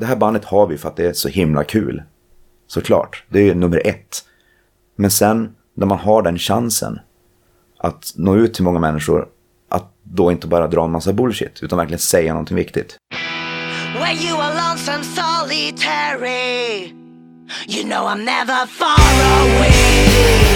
det 0.00 0.06
här 0.06 0.16
bandet 0.16 0.44
har 0.44 0.66
vi 0.66 0.78
för 0.78 0.88
att 0.88 0.96
det 0.96 1.06
är 1.06 1.12
så 1.12 1.28
himla 1.28 1.64
kul. 1.64 2.02
Såklart, 2.66 3.24
det 3.28 3.38
är 3.38 3.44
ju 3.44 3.54
nummer 3.54 3.86
ett. 3.86 4.24
Men 4.96 5.10
sen 5.10 5.54
när 5.74 5.86
man 5.86 5.98
har 5.98 6.22
den 6.22 6.38
chansen 6.38 6.98
att 7.78 8.12
nå 8.16 8.36
ut 8.36 8.54
till 8.54 8.64
många 8.64 8.80
människor, 8.80 9.28
att 9.68 9.92
då 10.02 10.32
inte 10.32 10.46
bara 10.46 10.66
dra 10.66 10.84
en 10.84 10.90
massa 10.90 11.12
bullshit, 11.12 11.62
utan 11.62 11.78
verkligen 11.78 11.98
säga 11.98 12.32
någonting 12.32 12.56
viktigt. 12.56 12.96
When 13.94 14.16
you 14.16 14.40
are 14.40 14.54
lonesome, 14.54 15.04
solitary, 15.04 16.94
you 17.68 17.84
know 17.84 18.06
I'm 18.06 18.24
never 18.24 18.66
far 18.66 18.96
away. 19.40 20.49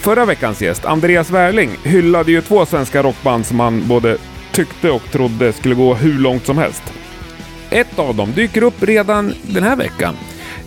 Förra 0.00 0.24
veckans 0.24 0.62
gäst, 0.62 0.84
Andreas 0.84 1.30
Wärling, 1.30 1.70
hyllade 1.84 2.32
ju 2.32 2.40
två 2.40 2.66
svenska 2.66 3.02
rockband 3.02 3.46
som 3.46 3.60
han 3.60 3.88
både 3.88 4.16
tyckte 4.52 4.90
och 4.90 5.02
trodde 5.12 5.52
skulle 5.52 5.74
gå 5.74 5.94
hur 5.94 6.18
långt 6.18 6.46
som 6.46 6.58
helst. 6.58 6.82
Ett 7.70 7.98
av 7.98 8.14
dem 8.14 8.32
dyker 8.32 8.62
upp 8.62 8.82
redan 8.82 9.34
den 9.42 9.62
här 9.62 9.76
veckan. 9.76 10.16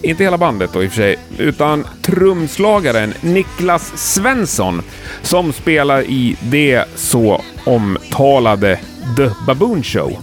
Inte 0.01 0.23
hela 0.23 0.37
bandet 0.37 0.73
då 0.73 0.83
i 0.83 0.87
och 0.87 0.91
för 0.91 0.97
sig, 0.97 1.15
utan 1.37 1.87
trumslagaren 2.01 3.13
Niklas 3.21 4.13
Svensson 4.13 4.81
som 5.21 5.53
spelar 5.53 6.01
i 6.01 6.35
det 6.41 6.85
så 6.95 7.41
omtalade 7.65 8.79
The 9.17 9.29
Baboon 9.47 9.83
Show. 9.83 10.17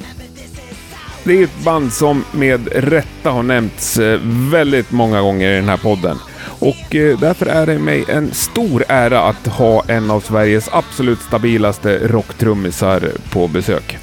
Det 1.24 1.38
är 1.38 1.44
ett 1.44 1.64
band 1.64 1.92
som 1.92 2.24
med 2.32 2.68
rätta 2.72 3.30
har 3.30 3.42
nämnts 3.42 3.98
eh, 3.98 4.20
väldigt 4.50 4.90
många 4.90 5.20
gånger 5.20 5.52
i 5.52 5.56
den 5.56 5.68
här 5.68 5.76
podden. 5.76 6.18
Och 6.42 6.94
eh, 6.94 7.18
därför 7.18 7.46
är 7.46 7.66
det 7.66 7.78
mig 7.78 8.04
en 8.08 8.34
stor 8.34 8.84
ära 8.88 9.20
att 9.22 9.46
ha 9.46 9.84
en 9.88 10.10
av 10.10 10.20
Sveriges 10.20 10.68
absolut 10.72 11.20
stabilaste 11.20 11.98
rocktrummisar 11.98 13.08
på 13.32 13.48
besök. 13.48 13.98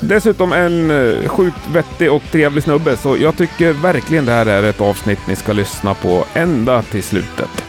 Dessutom 0.00 0.52
en 0.52 0.90
eh, 0.90 1.28
sjukt 1.28 1.68
vettig 1.72 2.12
och 2.12 2.22
trevlig 2.32 2.64
snubbe, 2.64 2.96
så 2.96 3.16
jag 3.16 3.36
tycker 3.36 3.72
verkligen 3.72 4.24
det 4.24 4.32
här 4.32 4.46
är 4.46 4.62
ett 4.62 4.80
avsnitt 4.80 5.26
ni 5.28 5.36
ska 5.36 5.52
lyssna 5.52 5.94
på 5.94 6.24
ända 6.34 6.82
till 6.82 7.02
slutet. 7.02 7.64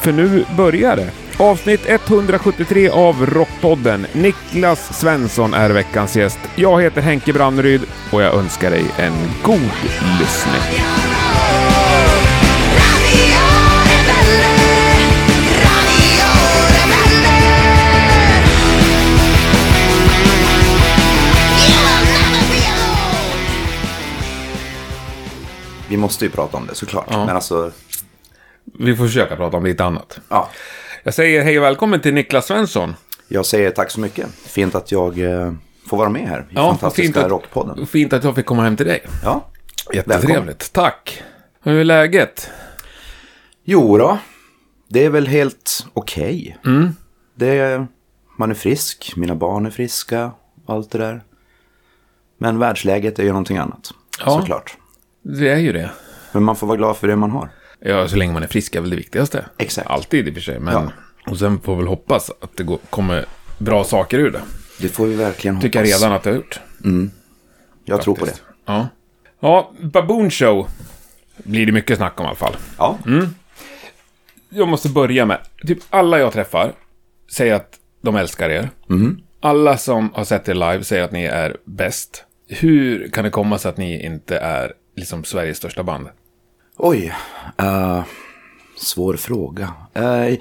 För 0.00 0.12
nu 0.12 0.44
börjar 0.56 0.96
det. 0.96 1.10
Avsnitt 1.38 1.80
173 1.86 2.88
av 2.88 3.26
Rockpodden. 3.26 4.06
Niklas 4.12 5.00
Svensson 5.00 5.54
är 5.54 5.70
veckans 5.70 6.16
gäst. 6.16 6.38
Jag 6.56 6.82
heter 6.82 7.00
Henke 7.00 7.32
Brandryd 7.32 7.80
och 8.10 8.22
jag 8.22 8.34
önskar 8.34 8.70
dig 8.70 8.84
en 8.98 9.14
god 9.42 9.70
lyssning. 10.20 11.11
Vi 25.92 25.98
måste 25.98 26.24
ju 26.24 26.30
prata 26.30 26.56
om 26.56 26.66
det 26.66 26.74
såklart. 26.74 27.06
Ja. 27.10 27.26
Men 27.26 27.34
alltså, 27.36 27.72
Vi 28.78 28.96
får 28.96 29.06
försöka 29.06 29.36
prata 29.36 29.56
om 29.56 29.64
lite 29.64 29.84
annat. 29.84 30.20
ja. 30.28 30.48
Jag 31.02 31.14
säger 31.14 31.42
hej 31.44 31.58
och 31.58 31.64
välkommen 31.64 32.00
till 32.00 32.14
Niklas 32.14 32.46
Svensson. 32.46 32.94
Jag 33.28 33.46
säger 33.46 33.70
tack 33.70 33.90
så 33.90 34.00
mycket. 34.00 34.26
Fint 34.46 34.74
att 34.74 34.92
jag 34.92 35.18
eh, 35.18 35.52
får 35.88 35.96
vara 35.96 36.08
med 36.08 36.28
här 36.28 36.40
i 36.40 36.54
Ja, 36.54 36.68
fantastiska 36.68 37.02
fint 37.02 37.16
att- 37.16 37.30
Rockpodden. 37.30 37.86
Fint 37.86 38.12
att 38.12 38.24
jag 38.24 38.34
fick 38.34 38.46
komma 38.46 38.62
hem 38.62 38.76
till 38.76 38.86
dig. 38.86 39.02
Ja, 39.24 39.48
Jättetrevligt. 39.94 40.72
Tack. 40.72 41.22
Hur 41.62 41.80
är 41.80 41.84
läget? 41.84 42.50
Jo 43.64 43.98
då, 43.98 44.18
det 44.88 45.04
är 45.04 45.10
väl 45.10 45.26
helt 45.26 45.86
okej. 45.94 46.58
Mm. 46.66 46.96
Det 47.34 47.86
man 48.38 48.50
är 48.50 48.54
frisk, 48.54 49.12
mina 49.16 49.34
barn 49.34 49.66
är 49.66 49.70
friska, 49.70 50.30
allt 50.66 50.90
det 50.90 50.98
där. 50.98 51.22
Men 52.38 52.58
världsläget 52.58 53.18
är 53.18 53.22
ju 53.22 53.28
någonting 53.28 53.56
annat, 53.58 53.90
Ja. 54.24 54.40
såklart. 54.40 54.76
Det 55.22 55.48
är 55.48 55.58
ju 55.58 55.72
det. 55.72 55.90
Men 56.32 56.42
man 56.42 56.56
får 56.56 56.66
vara 56.66 56.76
glad 56.76 56.96
för 56.96 57.08
det 57.08 57.16
man 57.16 57.30
har. 57.30 57.48
Ja, 57.80 58.08
så 58.08 58.16
länge 58.16 58.32
man 58.32 58.42
är 58.42 58.46
frisk 58.46 58.74
är 58.74 58.80
väl 58.80 58.90
det 58.90 58.96
viktigaste. 58.96 59.44
Exakt. 59.58 59.90
Alltid 59.90 60.28
i 60.28 60.30
och 60.30 60.34
för 60.34 60.40
sig. 60.40 60.58
Men... 60.60 60.74
Ja. 60.74 60.92
Och 61.26 61.38
sen 61.38 61.60
får 61.60 61.72
vi 61.74 61.78
väl 61.78 61.88
hoppas 61.88 62.30
att 62.40 62.56
det 62.56 62.62
går, 62.62 62.78
kommer 62.90 63.24
bra 63.58 63.84
saker 63.84 64.18
ur 64.18 64.30
det. 64.30 64.40
Det 64.80 64.88
får 64.88 65.06
vi 65.06 65.14
verkligen 65.14 65.54
hoppas. 65.54 65.62
Tycker 65.64 65.78
jag 65.84 65.88
redan 65.88 66.12
att 66.12 66.22
det 66.22 66.30
har 66.30 66.36
gjort. 66.36 66.60
Jag 67.84 68.02
tror 68.02 68.14
på 68.14 68.24
det. 68.24 68.30
Faktiskt. 68.30 68.48
Ja. 68.64 68.88
Ja, 69.40 69.72
Baboon 69.80 70.30
Show 70.30 70.68
blir 71.36 71.66
det 71.66 71.72
mycket 71.72 71.96
snack 71.96 72.20
om 72.20 72.24
i 72.24 72.26
alla 72.26 72.36
fall. 72.36 72.56
Ja, 72.78 72.98
Mm. 73.06 73.34
Jag 74.54 74.68
måste 74.68 74.88
börja 74.88 75.26
med, 75.26 75.38
typ 75.66 75.78
alla 75.90 76.18
jag 76.18 76.32
träffar 76.32 76.72
säger 77.32 77.54
att 77.54 77.78
de 78.02 78.16
älskar 78.16 78.50
er. 78.50 78.70
Alla 79.40 79.76
som 79.76 80.10
har 80.14 80.24
sett 80.24 80.48
er 80.48 80.54
live 80.54 80.84
säger 80.84 81.02
att 81.04 81.12
ni 81.12 81.24
är 81.24 81.56
bäst. 81.64 82.24
Hur 82.48 83.08
kan 83.08 83.24
det 83.24 83.30
komma 83.30 83.58
sig 83.58 83.68
att 83.68 83.76
ni 83.76 84.04
inte 84.04 84.38
är 84.38 84.72
liksom 84.94 85.24
Sveriges 85.24 85.56
största 85.56 85.82
band? 85.82 86.08
oj. 86.76 87.14
eh, 87.58 88.04
svår 88.76 89.14
fråga. 89.14 89.72
Eh, 89.92 90.38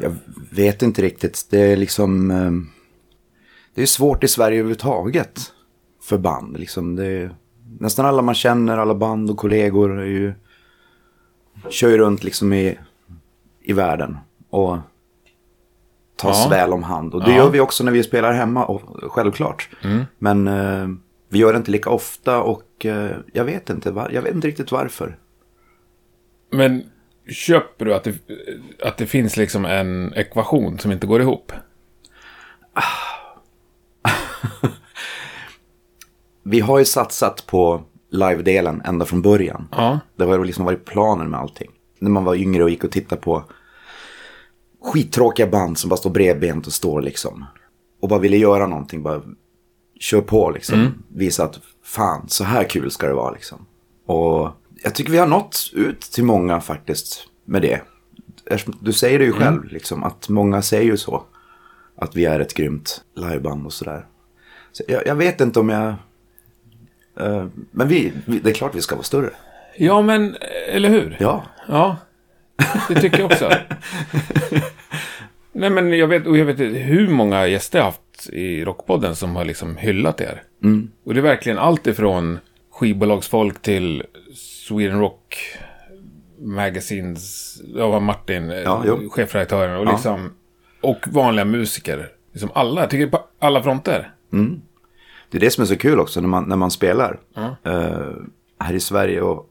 jag 0.00 0.16
vet 0.50 0.82
inte 0.82 1.02
riktigt. 1.02 1.46
Det 1.50 1.60
är 1.72 1.76
liksom... 1.76 2.30
eh, 2.30 2.50
det 3.74 3.82
är 3.82 3.86
svårt 3.86 4.24
i 4.24 4.28
Sverige 4.28 4.58
överhuvudtaget. 4.58 5.40
För 6.02 6.18
band. 6.18 6.58
Liksom 6.58 6.96
det 6.96 7.06
är, 7.06 7.34
nästan 7.80 8.06
alla 8.06 8.22
man 8.22 8.34
känner, 8.34 8.78
alla 8.78 8.94
band 8.94 9.30
och 9.30 9.36
kollegor 9.36 10.00
är 10.00 10.04
ju... 10.06 10.32
Kör 11.70 11.88
ju 11.88 11.98
runt 11.98 12.24
liksom 12.24 12.52
i, 12.52 12.78
i 13.62 13.72
världen. 13.72 14.16
Och 14.50 14.76
tas 16.16 16.44
Ja. 16.44 16.50
väl 16.50 16.72
om 16.72 16.82
hand. 16.82 17.14
Och 17.14 17.24
det 17.24 17.30
Ja. 17.30 17.36
gör 17.36 17.50
vi 17.50 17.60
också 17.60 17.84
när 17.84 17.92
vi 17.92 18.02
spelar 18.02 18.32
hemma, 18.32 18.80
självklart. 19.02 19.68
Men 20.18 20.48
eh, 20.48 20.88
vi 21.28 21.38
gör 21.38 21.52
det 21.52 21.56
inte 21.56 21.70
lika 21.70 21.90
ofta 21.90 22.42
och 22.42 22.62
eh, 22.86 23.10
jag 23.32 23.44
vet 23.44 23.70
inte, 23.70 23.90
va- 23.90 24.08
jag 24.12 24.22
vet 24.22 24.34
inte 24.34 24.48
riktigt 24.48 24.72
varför. 24.72 25.18
Men 26.50 26.82
köper 27.28 27.84
du 27.84 27.94
att 27.94 28.04
det, 28.04 28.14
att 28.82 28.96
det 28.96 29.06
finns 29.06 29.36
liksom 29.36 29.64
en 29.64 30.12
ekvation 30.14 30.78
som 30.78 30.92
inte 30.92 31.06
går 31.06 31.20
ihop? 31.20 31.52
Vi 36.42 36.60
har 36.60 36.78
ju 36.78 36.84
satsat 36.84 37.46
på 37.46 37.82
live-delen 38.10 38.82
ända 38.84 39.04
från 39.04 39.22
början. 39.22 39.68
Ja. 39.72 40.00
Det 40.16 40.24
har 40.24 40.44
liksom 40.44 40.64
varit 40.64 40.84
planen 40.84 41.30
med 41.30 41.40
allting. 41.40 41.70
När 41.98 42.10
man 42.10 42.24
var 42.24 42.34
yngre 42.34 42.62
och 42.64 42.70
gick 42.70 42.84
och 42.84 42.90
tittade 42.90 43.20
på 43.20 43.44
skittråkiga 44.82 45.46
band 45.46 45.78
som 45.78 45.90
bara 45.90 45.96
står 45.96 46.10
bredbent 46.10 46.66
och 46.66 46.72
står 46.72 47.02
liksom. 47.02 47.44
Och 48.00 48.08
bara 48.08 48.18
ville 48.20 48.36
göra 48.36 48.66
någonting, 48.66 49.02
bara 49.02 49.22
kör 49.98 50.20
på 50.20 50.50
liksom. 50.50 51.02
Visa 51.08 51.44
att 51.44 51.60
fan, 51.84 52.28
så 52.28 52.44
här 52.44 52.64
kul 52.64 52.90
ska 52.90 53.06
det 53.06 53.14
vara 53.14 53.30
liksom. 53.30 53.66
Och 54.06 54.50
jag 54.82 54.94
tycker 54.94 55.12
vi 55.12 55.18
har 55.18 55.26
nått 55.26 55.70
ut 55.74 56.00
till 56.00 56.24
många 56.24 56.60
faktiskt 56.60 57.24
med 57.44 57.62
det. 57.62 57.80
Du 58.80 58.92
säger 58.92 59.18
det 59.18 59.24
ju 59.24 59.32
själv 59.32 59.64
liksom, 59.64 60.04
att 60.04 60.28
många 60.28 60.62
säger 60.62 60.84
ju 60.84 60.96
så. 60.96 61.22
Att 61.96 62.16
vi 62.16 62.24
är 62.24 62.40
ett 62.40 62.54
grymt 62.54 63.02
liveband 63.16 63.66
och 63.66 63.72
sådär. 63.72 64.06
Så 64.72 64.82
jag, 64.88 65.06
jag 65.06 65.14
vet 65.14 65.40
inte 65.40 65.60
om 65.60 65.68
jag... 65.68 65.88
eh, 67.20 67.46
men 67.70 67.88
vi, 67.88 68.12
vi, 68.24 68.38
det 68.38 68.50
är 68.50 68.54
klart 68.54 68.74
vi 68.74 68.82
ska 68.82 68.94
vara 68.94 69.04
större. 69.04 69.30
Ja, 69.76 70.02
men 70.02 70.36
eller 70.68 70.88
hur? 70.88 71.16
Ja. 71.20 71.44
Ja, 71.68 71.96
det 72.88 73.00
tycker 73.00 73.18
jag 73.18 73.26
också. 73.32 73.50
Nej, 75.52 75.70
men 75.70 75.98
jag 75.98 76.06
vet, 76.06 76.26
och 76.26 76.38
jag 76.38 76.44
vet 76.44 76.58
hur 76.60 77.08
många 77.08 77.46
gäster 77.46 77.78
jag 77.78 77.84
har 77.84 77.94
i 78.32 78.64
Rockpodden 78.64 79.16
som 79.16 79.36
har 79.36 79.44
liksom 79.44 79.76
hyllat 79.76 80.20
er. 80.20 80.42
Och 81.04 81.14
det 81.14 81.20
är 81.20 81.22
verkligen 81.22 81.58
allt 81.58 81.86
ifrån 81.86 82.38
skivbolagsfolk 82.70 83.62
till 83.62 84.02
Sweden 84.34 85.00
Rock 85.00 85.36
Magazines, 86.40 87.54
ja, 87.74 88.00
Martin, 88.00 88.48
Ja, 88.50 88.82
jo. 88.86 89.08
chefredaktören 89.10 89.76
och 89.76 89.86
Ja. 89.86 89.92
liksom, 89.92 90.30
och 90.80 91.04
vanliga 91.08 91.44
musiker. 91.44 92.08
liksom 92.32 92.50
alla, 92.54 92.80
jag 92.80 92.90
tycker 92.90 93.06
på 93.06 93.20
alla 93.38 93.62
fronter. 93.62 94.12
Det 95.30 95.38
är 95.38 95.40
det 95.40 95.50
som 95.50 95.62
är 95.62 95.66
så 95.66 95.76
kul 95.76 96.00
också 96.00 96.20
när 96.20 96.28
man, 96.28 96.44
när 96.44 96.56
man 96.56 96.70
spelar. 96.70 97.20
Eh, 97.64 98.12
här 98.60 98.74
i 98.74 98.80
Sverige 98.80 99.20
och 99.20 99.46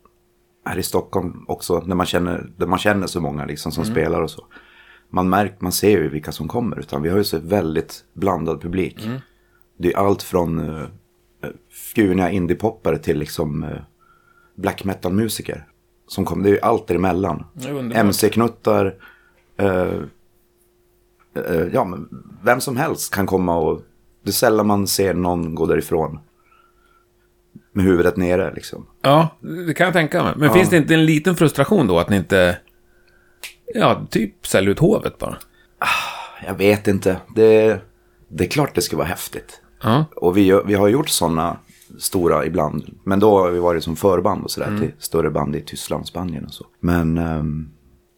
här 0.66 0.78
i 0.78 0.84
Stockholm 0.84 1.46
också. 1.48 1.84
När 1.86 1.96
man 1.96 2.06
känner, 2.06 2.50
där 2.58 2.68
man 2.68 2.80
känner 2.80 3.08
så 3.08 3.22
många 3.22 3.46
liksom 3.46 3.72
som 3.72 3.86
spelar 3.86 4.22
och 4.22 4.32
så. 4.32 4.46
Man, 5.10 5.30
märker, 5.30 5.58
man 5.60 5.72
ser 5.72 5.90
ju 5.90 6.10
vilka 6.10 6.32
som 6.32 6.48
kommer. 6.48 6.80
Utan 6.80 7.02
vi 7.02 7.10
har 7.10 7.18
ju 7.18 7.24
så 7.24 7.40
väldigt 7.40 8.04
blandad 8.14 8.62
publik. 8.62 9.10
Det 9.78 9.94
är 9.94 9.98
allt 9.98 10.24
från 10.24 10.60
uh, 10.60 10.86
fjuniga 11.94 12.32
indiepoppare 12.32 12.98
till 12.98 13.20
liksom 13.20 13.64
uh, 13.64 13.70
black 14.56 14.84
metal-musiker. 14.84 15.66
Som 16.08 16.26
kommer, 16.26 16.44
det 16.44 16.50
är 16.50 16.54
ju 16.54 16.60
allt 16.62 16.88
däremellan. 16.88 17.46
MC-knuttar. 17.94 18.96
eh, 19.58 19.94
eh, 21.36 21.68
ja, 21.74 21.84
men 21.84 22.10
vem 22.44 22.62
som 22.62 22.78
helst 22.78 23.14
kan 23.14 23.26
komma 23.26 23.58
och... 23.58 23.82
Det 24.24 24.30
är 24.30 24.34
sällan 24.34 24.68
man 24.68 24.88
ser 24.88 25.14
någon 25.14 25.56
gå 25.56 25.66
därifrån. 25.66 26.20
Med 27.72 27.86
huvudet 27.86 28.18
nere 28.18 28.54
liksom. 28.54 28.86
Ja, 29.02 29.38
det 29.68 29.74
kan 29.74 29.86
jag 29.86 29.94
tänka 29.94 30.24
mig. 30.24 30.34
Men 30.38 30.54
finns 30.54 30.70
det 30.70 30.78
inte 30.78 30.94
en 30.94 31.06
liten 31.06 31.36
frustration 31.36 31.88
då 31.88 32.00
att 32.00 32.10
ni 32.10 32.16
inte... 32.18 32.58
Ja, 33.74 34.08
typ 34.10 34.48
säljer 34.48 34.72
ut 34.72 34.80
hovet 34.80 35.18
bara? 35.18 35.38
Jag 36.46 36.54
vet 36.54 36.88
inte. 36.88 37.22
Det, 37.36 37.82
det 38.28 38.44
är 38.44 38.50
klart 38.50 38.76
det 38.76 38.82
ska 38.82 38.98
vara 38.98 39.08
häftigt. 39.08 39.62
Ja. 39.84 40.06
Och 40.16 40.38
vi, 40.38 40.62
vi 40.66 40.74
har 40.74 40.88
gjort 40.88 41.10
sådana 41.10 41.58
stora 42.00 42.46
ibland. 42.46 42.98
Men 43.04 43.20
då 43.20 43.40
har 43.40 43.52
vi 43.52 43.60
varit 43.60 43.84
som 43.84 43.96
förband 43.96 44.44
och 44.44 44.52
sådär 44.52 44.78
till 44.80 44.92
större 45.00 45.30
band 45.30 45.56
i 45.56 45.62
Tyskland, 45.62 46.08
Spanien 46.08 46.46
och 46.46 46.54
så. 46.54 46.66
Men 46.80 47.18
ehm, 47.18 47.70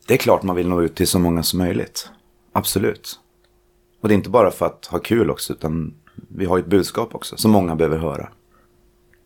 det 0.07 0.13
är 0.13 0.17
klart 0.17 0.43
man 0.43 0.55
vill 0.55 0.69
nå 0.69 0.81
ut 0.81 0.95
till 0.95 1.07
så 1.07 1.19
många 1.19 1.43
som 1.43 1.59
möjligt. 1.59 2.09
Absolut. 2.53 3.19
Och 4.01 4.07
det 4.07 4.13
är 4.13 4.15
inte 4.15 4.29
bara 4.29 4.51
för 4.51 4.65
att 4.65 4.85
ha 4.85 4.99
kul 4.99 5.29
också, 5.29 5.53
utan 5.53 5.93
vi 6.27 6.45
har 6.45 6.59
ett 6.59 6.65
budskap 6.65 7.15
också 7.15 7.37
som 7.37 7.51
många 7.51 7.75
behöver 7.75 7.97
höra. 7.97 8.29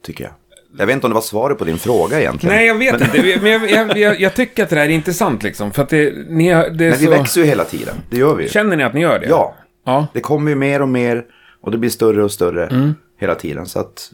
Tycker 0.01 0.23
jag. 0.23 0.33
Jag 0.77 0.85
vet 0.85 0.93
inte 0.93 1.07
om 1.07 1.11
det 1.11 1.15
var 1.15 1.21
svaret 1.21 1.57
på 1.57 1.63
din 1.65 1.77
fråga 1.77 2.19
egentligen. 2.19 2.55
Nej, 2.55 2.67
jag 2.67 2.75
vet 2.75 3.01
inte. 3.01 3.39
Men 3.41 3.51
jag, 3.51 3.71
jag, 3.71 3.97
jag, 3.97 4.19
jag 4.19 4.33
tycker 4.33 4.63
att 4.63 4.69
det 4.69 4.75
här 4.75 4.85
är 4.85 4.89
intressant 4.89 5.43
liksom. 5.43 5.71
För 5.71 5.83
att 5.83 5.89
det, 5.89 6.13
ni, 6.29 6.47
det 6.49 6.55
är 6.55 6.69
Men 6.71 6.91
vi 6.91 7.05
så... 7.05 7.09
växer 7.09 7.41
ju 7.41 7.47
hela 7.47 7.63
tiden. 7.63 7.95
Det 8.09 8.17
gör 8.17 8.35
vi 8.35 8.43
ju. 8.43 8.49
Känner 8.49 8.75
ni 8.75 8.83
att 8.83 8.93
ni 8.93 9.01
gör 9.01 9.19
det? 9.19 9.27
Ja. 9.27 9.55
Ja. 9.85 10.07
Det 10.13 10.19
kommer 10.21 10.49
ju 10.51 10.55
mer 10.55 10.81
och 10.81 10.87
mer 10.89 11.23
och 11.61 11.71
det 11.71 11.77
blir 11.77 11.89
större 11.89 12.23
och 12.23 12.31
större 12.31 12.67
Mm. 12.67 12.95
hela 13.19 13.35
tiden. 13.35 13.65
Så 13.65 13.79
att 13.79 14.11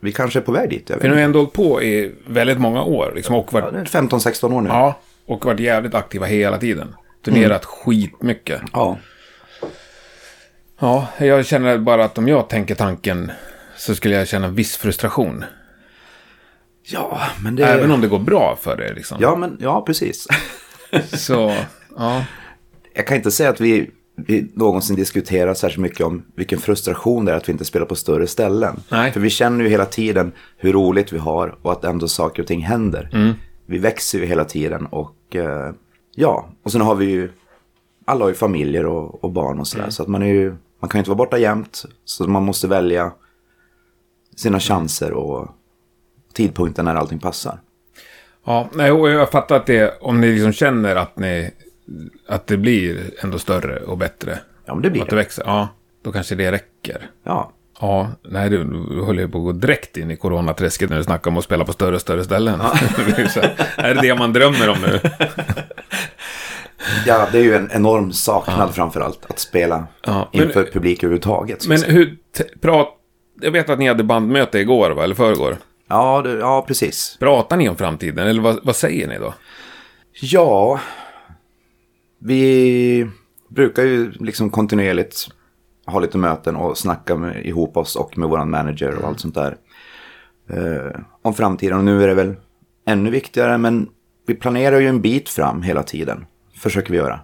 vi 0.00 0.12
kanske 0.12 0.38
är 0.38 0.40
på 0.40 0.52
väg 0.52 0.70
dit. 0.70 0.84
Jag 0.90 0.96
vet 0.96 1.02
För 1.02 1.08
ni 1.08 1.14
har 1.14 1.22
ändå 1.22 1.38
hållit 1.38 1.52
på 1.52 1.82
i 1.82 2.12
väldigt 2.26 2.58
många 2.58 2.82
år. 2.82 3.12
Liksom, 3.16 3.34
och, 3.34 3.48
Ja, 3.52 3.60
varit, 3.60 3.74
är 3.74 4.00
15-16 4.00 4.52
år 4.54 4.60
nu. 4.60 4.68
ja, 4.68 4.98
och 5.26 5.44
varit 5.44 5.60
jävligt 5.60 5.94
aktiva 5.94 6.26
hela 6.26 6.58
tiden. 6.58 6.94
Turnerat 7.24 7.64
skitmycket. 7.64 8.60
Ja. 8.72 8.98
Ja, 10.80 11.06
jag 11.18 11.46
känner 11.46 11.78
bara 11.78 12.04
att 12.04 12.18
om 12.18 12.28
jag 12.28 12.48
tänker 12.48 12.74
tanken 12.74 13.32
så 13.76 13.94
skulle 13.94 14.14
jag 14.16 14.28
känna 14.28 14.48
viss 14.48 14.76
frustration. 14.76 15.44
Ja, 16.82 17.20
men 17.42 17.56
det... 17.56 17.64
Även 17.64 17.90
om 17.90 18.00
det 18.00 18.08
går 18.08 18.18
bra 18.18 18.58
för 18.60 18.80
er 18.80 18.94
liksom. 18.94 19.18
Ja, 19.20 19.36
men 19.36 19.56
ja, 19.60 19.82
precis. 19.86 20.28
Så, 21.12 21.54
ja. 21.96 22.24
Jag 22.94 23.06
kan 23.06 23.16
inte 23.16 23.30
säga 23.30 23.50
att 23.50 23.60
vi, 23.60 23.90
vi 24.16 24.50
någonsin 24.54 24.96
diskuterar 24.96 25.54
särskilt 25.54 25.82
mycket 25.82 26.06
om 26.06 26.22
vilken 26.34 26.58
frustration 26.58 27.24
det 27.24 27.32
är 27.32 27.36
att 27.36 27.48
vi 27.48 27.52
inte 27.52 27.64
spelar 27.64 27.86
på 27.86 27.94
större 27.94 28.26
ställen. 28.26 28.82
Nej. 28.88 29.12
För 29.12 29.20
vi 29.20 29.30
känner 29.30 29.64
ju 29.64 29.70
hela 29.70 29.84
tiden 29.84 30.32
hur 30.56 30.72
roligt 30.72 31.12
vi 31.12 31.18
har 31.18 31.58
och 31.62 31.72
att 31.72 31.84
ändå 31.84 32.08
saker 32.08 32.42
och 32.42 32.48
ting 32.48 32.60
händer. 32.60 33.10
Mm. 33.12 33.32
Vi 33.66 33.78
växer 33.78 34.18
ju 34.18 34.26
hela 34.26 34.44
tiden 34.44 34.86
och 34.86 35.36
eh, 35.36 35.72
ja, 36.14 36.48
och 36.62 36.72
sen 36.72 36.80
har 36.80 36.94
vi 36.94 37.04
ju, 37.04 37.30
alla 38.04 38.24
har 38.24 38.28
ju 38.28 38.34
familjer 38.34 38.86
och, 38.86 39.24
och 39.24 39.30
barn 39.30 39.60
och 39.60 39.66
sådär. 39.66 39.84
Mm. 39.84 39.92
Så 39.92 40.02
att 40.02 40.08
man 40.08 40.22
är 40.22 40.26
ju, 40.26 40.56
man 40.80 40.88
kan 40.88 40.98
ju 40.98 41.00
inte 41.00 41.10
vara 41.10 41.16
borta 41.16 41.38
jämt. 41.38 41.84
Så 42.04 42.28
man 42.28 42.42
måste 42.42 42.68
välja 42.68 43.12
sina 44.36 44.60
chanser 44.60 45.12
och 45.12 45.48
tidpunkten 46.32 46.84
när 46.84 46.94
allting 46.94 47.18
passar. 47.18 47.58
Ja, 48.46 48.68
nej, 48.72 48.88
jag 48.88 49.30
fattar 49.30 49.56
att 49.56 49.66
det, 49.66 49.98
om 50.00 50.20
ni 50.20 50.32
liksom 50.32 50.52
känner 50.52 50.96
att 50.96 51.18
ni, 51.18 51.50
att 52.28 52.46
det 52.46 52.56
blir 52.56 53.10
ändå 53.22 53.38
större 53.38 53.78
och 53.78 53.98
bättre. 53.98 54.38
Ja, 54.66 54.74
men 54.74 54.82
det 54.82 54.88
Och 54.88 54.92
blir 54.92 55.02
att 55.02 55.10
det 55.10 55.16
växer, 55.16 55.44
ja, 55.46 55.68
då 56.04 56.12
kanske 56.12 56.34
det 56.34 56.52
räcker. 56.52 57.10
Ja, 57.24 57.52
Ja, 57.80 58.10
nej 58.22 58.50
du, 58.50 58.64
du 58.64 59.00
håller 59.00 59.22
ju 59.22 59.28
på 59.28 59.38
att 59.38 59.44
gå 59.44 59.52
direkt 59.52 59.96
in 59.96 60.10
i 60.10 60.16
coronaträsket 60.16 60.90
när 60.90 60.96
du 60.98 61.04
snackar 61.04 61.30
om 61.30 61.36
att 61.36 61.44
spela 61.44 61.64
på 61.64 61.72
större 61.72 61.94
och 61.94 62.00
större 62.00 62.24
ställen. 62.24 62.58
Det 62.96 63.14
här, 63.76 63.90
är 63.90 63.94
det 63.94 64.00
det 64.00 64.14
man 64.14 64.32
drömmer 64.32 64.68
om 64.68 64.76
nu? 64.82 65.00
Ja, 67.06 67.28
det 67.32 67.38
är 67.38 67.42
ju 67.42 67.54
en 67.54 67.70
enorm 67.72 68.12
saknad 68.12 68.74
framför 68.74 69.00
allt. 69.00 69.30
Att 69.30 69.38
spela 69.38 69.86
Ja, 70.04 70.28
men- 70.32 70.42
inför 70.42 70.64
publik 70.64 71.02
överhuvudtaget. 71.02 71.66
Men 71.66 71.82
hur, 71.82 72.16
prat, 72.60 72.88
jag 73.40 73.50
vet 73.50 73.70
att 73.70 73.78
ni 73.78 73.88
hade 73.88 74.04
bandmöte 74.04 74.58
igår, 74.58 74.90
va? 74.90 75.04
eller 75.04 75.14
förrgår. 75.14 75.56
Ja, 75.92 76.22
det, 76.22 76.32
ja, 76.32 76.64
precis. 76.68 77.16
Pratar 77.20 77.56
ni 77.56 77.68
om 77.68 77.76
framtiden, 77.76 78.26
eller 78.26 78.42
vad, 78.42 78.58
vad 78.62 78.76
säger 78.76 79.08
ni 79.08 79.18
då? 79.18 79.34
Ja, 80.20 80.80
vi 82.18 83.06
brukar 83.48 83.82
ju 83.82 84.10
liksom 84.10 84.50
kontinuerligt 84.50 85.28
ha 85.86 86.00
lite 86.00 86.18
möten 86.18 86.56
och 86.56 86.78
snacka 86.78 87.16
med, 87.16 87.46
ihop 87.46 87.76
oss 87.76 87.96
och 87.96 88.18
med 88.18 88.28
våran 88.28 88.50
manager 88.50 88.94
och 88.94 89.08
allt 89.08 89.20
sånt 89.20 89.34
där. 89.34 89.56
Eh, 90.50 91.00
om 91.22 91.34
framtiden 91.34 91.78
och 91.78 91.84
nu 91.84 92.02
är 92.02 92.08
det 92.08 92.14
väl 92.14 92.34
ännu 92.86 93.10
viktigare 93.10 93.58
men 93.58 93.88
vi 94.26 94.34
planerar 94.34 94.80
ju 94.80 94.88
en 94.88 95.00
bit 95.00 95.28
fram 95.28 95.62
hela 95.62 95.82
tiden. 95.82 96.26
Försöker 96.54 96.90
vi 96.90 96.96
göra. 96.96 97.20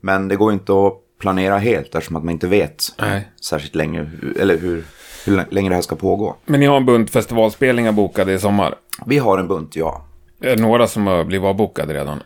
Men 0.00 0.28
det 0.28 0.36
går 0.36 0.52
inte 0.52 0.72
att 0.72 0.94
planera 1.20 1.58
helt 1.58 1.94
eftersom 1.94 2.16
att 2.16 2.24
man 2.24 2.32
inte 2.32 2.48
vet 2.48 2.84
Nej. 2.98 3.32
särskilt 3.44 3.74
länge 3.74 4.10
eller 4.38 4.58
hur, 4.58 4.84
hur 5.28 5.44
länge 5.50 5.68
det 5.68 5.74
här 5.74 5.82
ska 5.82 5.96
pågå. 5.96 6.36
Men 6.44 6.60
ni 6.60 6.66
har 6.66 6.76
en 6.76 6.86
bunt 6.86 7.10
festivalspelningar 7.10 7.92
bokade 7.92 8.32
i 8.32 8.38
sommar. 8.38 8.74
Vi 9.06 9.18
har 9.18 9.38
en 9.38 9.48
bunt, 9.48 9.76
ja. 9.76 10.04
Är 10.40 10.56
det 10.56 10.62
några 10.62 10.86
som 10.86 11.06
har 11.06 11.24
blivit 11.24 11.46
avbokade 11.46 11.94
redan? 11.94 12.22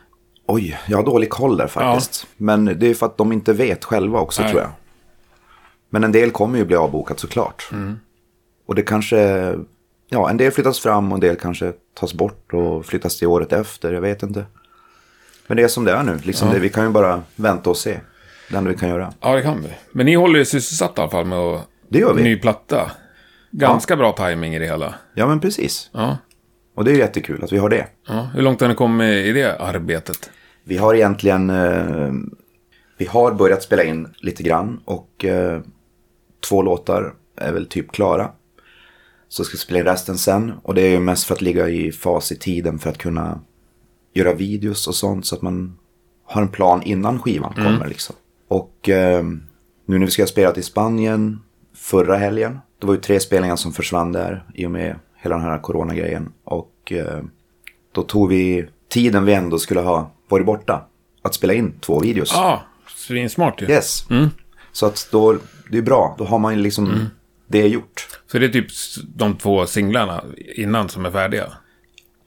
Oj, 0.46 0.78
jag 0.86 0.98
har 0.98 1.04
dålig 1.04 1.30
koll 1.30 1.56
där 1.56 1.66
faktiskt. 1.66 2.26
Men 2.36 2.64
det 2.64 2.86
är 2.86 2.94
för 2.94 3.06
att 3.06 3.16
de 3.16 3.32
inte 3.32 3.52
vet 3.52 3.84
själva 3.84 4.20
också 4.20 4.42
Nej. 4.42 4.50
tror 4.50 4.62
jag. 4.62 4.70
Men 5.90 6.04
en 6.04 6.12
del 6.12 6.30
kommer 6.30 6.58
ju 6.58 6.64
bli 6.64 6.76
avbokat 6.76 7.20
såklart. 7.20 7.70
Och 8.66 8.74
det 8.74 8.82
kanske, 8.82 9.54
ja 10.08 10.30
en 10.30 10.36
del 10.36 10.52
flyttas 10.52 10.80
fram 10.80 11.12
och 11.12 11.16
en 11.16 11.20
del 11.20 11.36
kanske 11.36 11.72
tas 11.94 12.14
bort 12.14 12.54
och 12.54 12.86
flyttas 12.86 13.18
till 13.18 13.28
året 13.28 13.52
efter, 13.52 13.92
jag 13.92 14.00
vet 14.00 14.22
inte. 14.22 14.44
Men 15.46 15.56
det 15.56 15.62
är 15.62 15.68
som 15.68 15.84
det 15.84 15.92
är 15.92 16.02
nu, 16.02 16.18
liksom 16.22 16.50
det, 16.50 16.58
vi 16.58 16.68
kan 16.68 16.84
ju 16.84 16.90
bara 16.90 17.22
vänta 17.36 17.70
och 17.70 17.76
se. 17.76 18.00
Det 18.50 18.56
enda 18.56 18.70
vi 18.70 18.76
kan 18.76 18.88
göra. 18.88 19.12
Ja, 19.20 19.34
det 19.34 19.42
kan 19.42 19.62
vi. 19.62 19.68
Men 19.92 20.06
ni 20.06 20.14
håller 20.14 20.40
er 20.40 20.44
sysselsatta 20.44 21.00
i 21.00 21.02
alla 21.02 21.10
fall 21.10 21.24
med 21.24 21.38
att... 21.38 21.68
Det 21.92 21.98
gör 21.98 22.14
vi. 22.14 22.22
Ny 22.22 22.36
platta. 22.36 22.90
Ganska 23.50 23.96
bra 23.96 24.12
timing 24.12 24.54
i 24.54 24.58
det 24.58 24.66
hela. 24.66 24.94
Ja 25.14 25.26
men 25.26 25.40
precis. 25.40 25.90
Ja. 25.92 26.18
Och 26.74 26.84
det 26.84 26.90
är 26.90 26.96
jättekul 26.96 27.44
att 27.44 27.52
vi 27.52 27.58
har 27.58 27.68
det. 27.68 27.86
ja. 28.08 28.30
Hur 28.34 28.42
långt 28.42 28.60
har 28.60 28.68
ni 28.68 28.74
kommit 28.74 29.26
i 29.26 29.32
det 29.32 29.58
arbetet? 29.58 30.30
Vi 30.64 30.76
har 30.76 30.94
egentligen, 30.94 31.50
eh, 31.50 32.12
vi 32.98 33.06
har 33.06 33.32
börjat 33.32 33.62
spela 33.62 33.82
in 33.84 34.08
lite 34.16 34.42
grann 34.42 34.80
och 34.84 35.24
eh, 35.24 35.60
två 36.48 36.62
låtar 36.62 37.14
är 37.36 37.52
väl 37.52 37.66
typ 37.66 37.92
klara. 37.92 38.30
Så 39.28 39.44
ska 39.44 39.52
vi 39.52 39.58
spela 39.58 39.78
in 39.78 39.84
resten 39.84 40.18
sen 40.18 40.52
och 40.62 40.74
det 40.74 40.82
är 40.82 40.90
ju 40.90 41.00
mest 41.00 41.24
för 41.24 41.34
att 41.34 41.42
ligga 41.42 41.68
i 41.68 41.92
fas 41.92 42.32
i 42.32 42.36
tiden 42.36 42.78
för 42.78 42.90
att 42.90 42.98
kunna 42.98 43.40
göra 44.14 44.34
videos 44.34 44.88
och 44.88 44.94
sånt 44.94 45.26
så 45.26 45.34
att 45.34 45.42
man 45.42 45.78
har 46.24 46.42
en 46.42 46.48
plan 46.48 46.82
innan 46.82 47.20
skivan 47.20 47.54
kommer 47.54 47.88
liksom. 47.88 48.16
Och 48.48 48.88
eh, 48.88 49.24
nu 49.86 49.98
när 49.98 50.06
vi 50.06 50.10
ska 50.10 50.26
spela 50.26 50.54
i 50.54 50.62
Spanien 50.62 51.38
förra 51.74 52.16
helgen, 52.16 52.58
det 52.80 52.86
var 52.86 52.94
ju 52.94 53.00
tre 53.00 53.20
spelningar 53.20 53.56
som 53.56 53.72
försvann 53.72 54.12
där 54.12 54.44
i 54.54 54.66
och 54.66 54.70
med 54.70 54.96
hela 55.16 55.36
den 55.36 55.44
här 55.44 55.58
coronagrejen. 55.58 56.32
Och 56.44 56.92
eh, 56.92 57.22
då 57.92 58.02
tog 58.02 58.28
vi 58.28 58.68
tiden 58.88 59.24
vi 59.24 59.34
ändå 59.34 59.58
skulle 59.58 59.80
ha 59.80 60.10
varit 60.28 60.46
borta 60.46 60.86
att 61.22 61.34
spela 61.34 61.52
in 61.52 61.74
två 61.80 62.00
videos. 62.00 62.30
Ja, 62.34 62.62
svinsmart 62.96 63.62
ju. 63.62 63.66
Yes. 63.66 64.04
Så 64.72 64.86
att 64.86 65.08
då, 65.12 65.36
det 65.70 65.78
är 65.78 65.82
bra, 65.82 66.14
då 66.18 66.24
har 66.24 66.38
man 66.38 66.56
ju 66.56 66.62
liksom 66.62 67.08
det 67.46 67.68
gjort. 67.68 68.08
Så 68.26 68.38
det 68.38 68.46
är 68.46 68.48
typ 68.48 68.66
de 69.14 69.36
två 69.36 69.66
singlarna 69.66 70.24
innan 70.56 70.88
som 70.88 71.06
är 71.06 71.10
färdiga? 71.10 71.52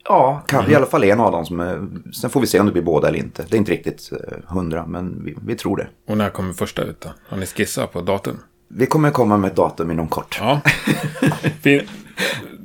Ja, 0.03 0.43
kan, 0.47 0.71
i 0.71 0.75
alla 0.75 0.85
fall 0.85 1.03
en 1.03 1.19
av 1.19 1.31
dem 1.31 1.45
som 1.45 1.59
är, 1.59 1.87
sen 2.13 2.29
får 2.29 2.41
vi 2.41 2.47
se 2.47 2.59
om 2.59 2.65
det 2.65 2.71
blir 2.71 2.83
båda 2.83 3.07
eller 3.07 3.19
inte. 3.19 3.45
Det 3.49 3.55
är 3.55 3.57
inte 3.57 3.71
riktigt 3.71 4.11
eh, 4.11 4.53
hundra, 4.55 4.85
men 4.85 5.25
vi, 5.25 5.35
vi 5.45 5.55
tror 5.55 5.77
det. 5.77 5.87
Och 6.07 6.17
när 6.17 6.29
kommer 6.29 6.53
första 6.53 6.83
ut 6.83 7.01
då? 7.01 7.09
Har 7.27 7.37
ni 7.37 7.45
skissat 7.45 7.93
på 7.93 8.01
datum? 8.01 8.37
Vi 8.77 8.85
kommer 8.85 9.11
komma 9.11 9.37
med 9.37 9.49
ett 9.49 9.55
datum 9.55 9.91
inom 9.91 10.07
kort. 10.07 10.37
Ja. 10.41 10.61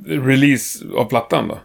Release 0.07 0.85
av 0.97 1.05
plattan 1.05 1.49
då? 1.49 1.59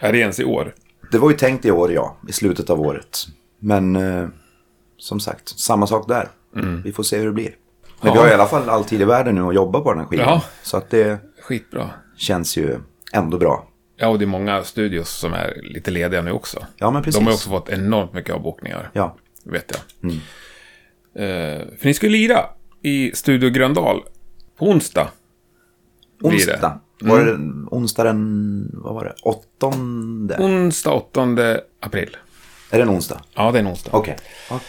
Är 0.00 0.12
det 0.12 0.18
ens 0.18 0.40
i 0.40 0.44
år? 0.44 0.74
Det 1.12 1.18
var 1.18 1.30
ju 1.30 1.36
tänkt 1.36 1.64
i 1.64 1.70
år, 1.70 1.92
ja, 1.92 2.16
i 2.28 2.32
slutet 2.32 2.70
av 2.70 2.80
året. 2.80 3.18
Men 3.58 3.96
eh, 3.96 4.28
som 4.98 5.20
sagt, 5.20 5.48
samma 5.58 5.86
sak 5.86 6.08
där. 6.08 6.28
Vi 6.84 6.92
får 6.92 7.02
se 7.02 7.18
hur 7.18 7.26
det 7.26 7.32
blir. 7.32 7.54
Men 8.00 8.12
vi 8.12 8.18
Ja. 8.18 8.22
har 8.24 8.30
i 8.30 8.34
alla 8.34 8.46
fall 8.46 8.68
all 8.68 8.84
tid 8.84 9.00
i 9.00 9.04
världen 9.04 9.34
nu 9.34 9.42
att 9.42 9.54
jobba 9.54 9.80
på 9.80 9.90
den 9.92 10.00
här 10.00 10.06
skivan. 10.06 10.26
Ja. 10.28 10.42
Så 10.62 10.76
att 10.76 10.90
det 10.90 11.18
Skitbra. 11.42 11.90
känns 12.16 12.56
ju 12.56 12.78
ändå 13.12 13.38
bra. 13.38 13.68
Ja, 13.96 14.08
och 14.08 14.18
det 14.18 14.24
är 14.24 14.26
många 14.26 14.62
studios 14.64 15.08
som 15.10 15.32
är 15.32 15.60
lite 15.62 15.90
lediga 15.90 16.22
nu 16.22 16.30
också. 16.32 16.66
Ja, 16.76 16.90
men 16.90 17.02
precis. 17.02 17.18
De 17.20 17.26
har 17.26 17.32
också 17.34 17.48
fått 17.50 17.68
enormt 17.68 18.12
mycket 18.12 18.34
avbokningar. 18.34 18.90
Ja, 18.92 19.16
Vet 19.44 19.72
jag. 19.72 20.10
Eh, 21.24 21.60
för 21.78 21.84
ni 21.86 21.94
ska 21.94 22.06
ju 22.06 22.12
lira 22.12 22.44
i 22.84 23.10
Studio 23.14 23.50
Gröndal 23.50 24.02
på 24.58 24.68
onsdag. 24.68 25.08
blir 26.18 26.30
det. 26.30 26.36
Onsdag. 26.36 26.80
Var 27.00 27.24
det 27.24 27.32
onsdag 27.70 28.04
den, 28.04 28.70
vad 28.74 28.94
var 28.94 29.04
det, 29.04 29.14
åttonde? 29.22 30.36
Onsdag 30.40 30.92
8 30.92 31.60
april. 31.80 32.16
Är 32.70 32.76
det 32.78 32.82
en 32.82 32.90
onsdag? 32.90 33.20
Ja, 33.34 33.52
det 33.52 33.58
är 33.58 33.60
en 33.60 33.68
onsdag. 33.68 33.90
Okej. 33.94 34.16
Ja, 34.50 34.60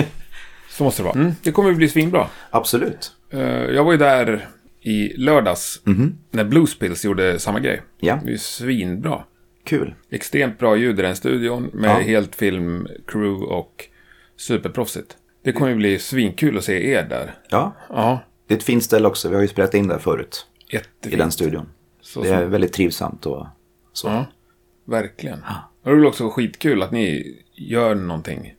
Så 0.70 0.84
måste 0.84 1.02
det 1.02 1.06
vara. 1.06 1.18
Mm, 1.20 1.32
det 1.42 1.52
kommer 1.52 1.72
bli 1.72 1.88
svinbra. 1.88 2.26
absolut. 2.50 3.12
Eh, 3.30 3.40
jag 3.50 3.84
var 3.84 3.92
ju 3.92 3.98
där 3.98 4.48
i 4.80 5.16
lördags 5.16 5.80
när 6.30 6.44
Bluespills 6.44 7.04
gjorde 7.04 7.38
samma 7.38 7.60
grej. 7.60 7.82
Ja. 7.98 8.18
Det 8.22 8.28
är 8.28 8.32
ju 8.32 8.38
svinbra. 8.38 9.24
Kul. 9.64 9.94
Extremt 10.10 10.58
bra 10.58 10.76
ljud 10.76 10.98
i 10.98 11.02
den 11.02 11.16
studion 11.16 11.70
med 11.72 11.90
Ja. 11.90 11.94
helt 11.94 12.34
filmcrew 12.36 13.46
och 13.46 13.84
superproffsigt. 14.36 15.16
Det 15.42 15.52
kommer 15.52 15.68
ju 15.68 15.74
bli 15.76 15.98
svinkul 15.98 16.58
att 16.58 16.64
se 16.64 16.90
er 16.90 17.02
där. 17.02 17.34
Ja, 17.48 17.72
Ja, 17.88 18.18
det 18.46 18.54
är 18.54 18.58
ett 18.58 18.64
fint 18.64 18.84
ställe 18.84 19.08
också. 19.08 19.28
Vi 19.28 19.34
har 19.34 19.42
ju 19.42 19.48
spelat 19.48 19.74
in 19.74 19.88
där 19.88 19.98
förut. 19.98 20.46
jättefint. 20.72 21.14
I 21.14 21.16
den 21.16 21.30
studion. 21.30 21.66
Så, 22.00 22.22
Det 22.22 22.28
är 22.28 22.44
väldigt 22.44 22.72
trivsamt 22.72 23.26
och 23.26 23.46
så. 23.92 24.08
Ja, 24.08 24.24
verkligen. 24.84 25.38
Och 25.38 25.44
det 25.84 25.90
är 25.90 25.94
väl 25.94 26.06
också 26.06 26.30
skitkul 26.30 26.82
att 26.82 26.90
ni 26.92 27.36
gör 27.54 27.94
någonting. 27.94 28.54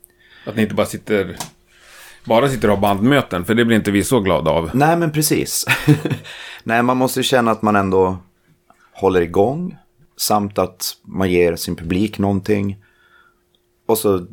Att 0.46 0.56
ni 0.56 0.62
inte 0.62 0.76
bara 0.76 0.86
sitter, 0.86 1.36
bara 2.26 2.50
sitter 2.50 2.70
och 2.70 2.76
har 2.76 2.82
bandmöten, 2.82 3.46
för 3.46 3.54
det 3.56 3.66
blir 3.66 3.78
inte 3.78 3.92
vi 3.92 4.04
så 4.04 4.20
glada 4.20 4.52
av. 4.52 4.70
Nej, 4.74 4.98
men 4.98 5.12
precis. 5.12 5.66
Nej, 6.64 6.84
man 6.84 6.98
måste 6.98 7.24
känna 7.24 7.52
att 7.52 7.62
man 7.62 7.76
ändå 7.76 8.18
håller 8.94 9.22
igång. 9.22 9.78
Samt 10.18 10.58
att 10.58 10.98
man 11.04 11.32
ger 11.32 11.56
sin 11.56 11.76
publik 11.76 12.20
någonting. 12.20 12.78
Och 13.86 13.98
så 13.98 14.28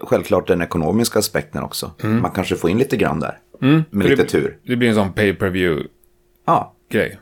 självklart 0.00 0.46
den 0.46 0.62
ekonomiska 0.62 1.18
aspekten 1.18 1.62
också. 1.62 1.90
Man 2.02 2.30
kanske 2.30 2.56
får 2.56 2.70
in 2.70 2.78
lite 2.78 2.96
grann 2.96 3.20
där. 3.20 3.38
Med 3.60 3.68
Mm. 3.70 3.84
För 3.90 3.98
lite 4.10 4.22
det, 4.22 4.28
tur. 4.28 4.58
Det 4.62 4.76
blir 4.76 4.88
en 4.88 4.94
sån 4.94 5.12
pay 5.12 5.34
per 5.34 5.48
view 5.50 5.88
Ja, 6.46 6.74
grej 6.90 7.18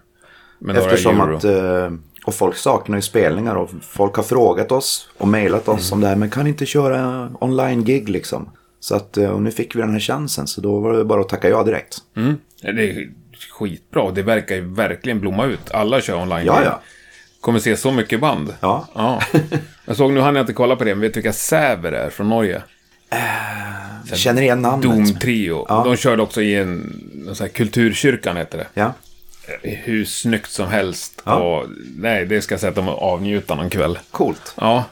Med 0.59 0.77
eftersom 0.77 1.21
att... 1.21 1.45
eh, 1.45 1.91
Och 2.27 2.35
folk 2.35 2.57
saknar 2.57 2.97
ju 2.99 3.03
spelningar 3.03 3.55
och 3.55 3.71
folk 3.83 4.15
har 4.17 4.23
frågat 4.23 4.73
oss 4.73 5.09
och 5.19 5.29
mejlat 5.29 5.69
oss 5.69 5.93
Mm. 5.93 5.97
om 5.97 6.01
det 6.01 6.09
här. 6.09 6.17
Men 6.17 6.31
kan 6.31 6.47
inte 6.47 6.67
köra 6.67 7.31
online-gig 7.41 8.09
liksom? 8.09 8.51
Så 8.81 8.95
att, 8.97 9.17
eh, 9.17 9.31
och 9.31 9.43
nu 9.43 9.51
fick 9.51 9.77
vi 9.77 9.81
den 9.81 9.93
här 9.93 10.01
chansen. 10.01 10.47
Så 10.47 10.61
då 10.61 10.81
var 10.81 10.93
det 10.93 11.05
bara 11.05 11.21
att 11.21 11.29
tacka 11.29 11.49
ja 11.49 11.63
direkt. 11.63 11.99
Mm. 12.17 12.35
Det 12.63 12.69
är 12.91 13.09
skitbra. 13.59 14.11
Det 14.11 14.23
verkar 14.23 14.55
ju 14.55 14.75
verkligen 14.75 15.21
blomma 15.21 15.47
ut. 15.47 15.71
Alla 15.71 16.01
kör 16.01 16.23
online. 16.23 16.47
Ja, 16.47 16.65
ja. 16.65 16.81
Kommer 17.47 17.59
se 17.59 17.77
så 17.77 17.93
mycket 17.93 18.21
band. 18.21 18.55
Ja. 18.61 18.89
ja. 18.95 19.23
Jag 19.85 19.97
såg, 19.97 20.13
nu 20.13 20.21
hann 20.21 20.37
jag 20.37 20.43
inte 20.43 20.53
kolla 20.53 20.77
på 20.77 20.85
det, 20.85 20.95
men 20.95 21.01
vet 21.01 21.15
du 21.15 21.21
vilka 21.21 21.33
Säver 21.33 21.93
är 21.93 22.11
från 22.11 22.29
Norge? 22.29 22.63
Känner 24.15 24.43
igen 24.43 24.63
namnet. 24.63 24.83
Doom 24.83 25.19
Trio. 25.19 25.67
Ja. 25.69 25.85
De 25.85 25.97
körde 25.97 26.23
också 26.23 26.43
i 26.43 26.55
en, 26.55 27.01
sån 27.35 27.45
här 27.45 27.49
kulturkyrkan, 27.49 28.37
heter 28.37 28.59
det. 28.59 28.67
Ja. 28.75 28.93
Hur 29.63 30.05
snyggt 30.05 30.51
som 30.51 30.69
helst. 30.69 31.23
Ja. 31.25 31.35
Och, 31.35 31.67
nej, 31.97 32.27
det 32.27 32.43
ska 32.43 32.53
jag 32.53 32.61
säga 32.61 32.71
att 32.71 32.77
de 32.77 32.89
avnjuta 32.89 33.55
någon 33.55 33.71
kväll. 33.71 33.99
Coolt. 34.11 34.55
Ja. 34.57 34.85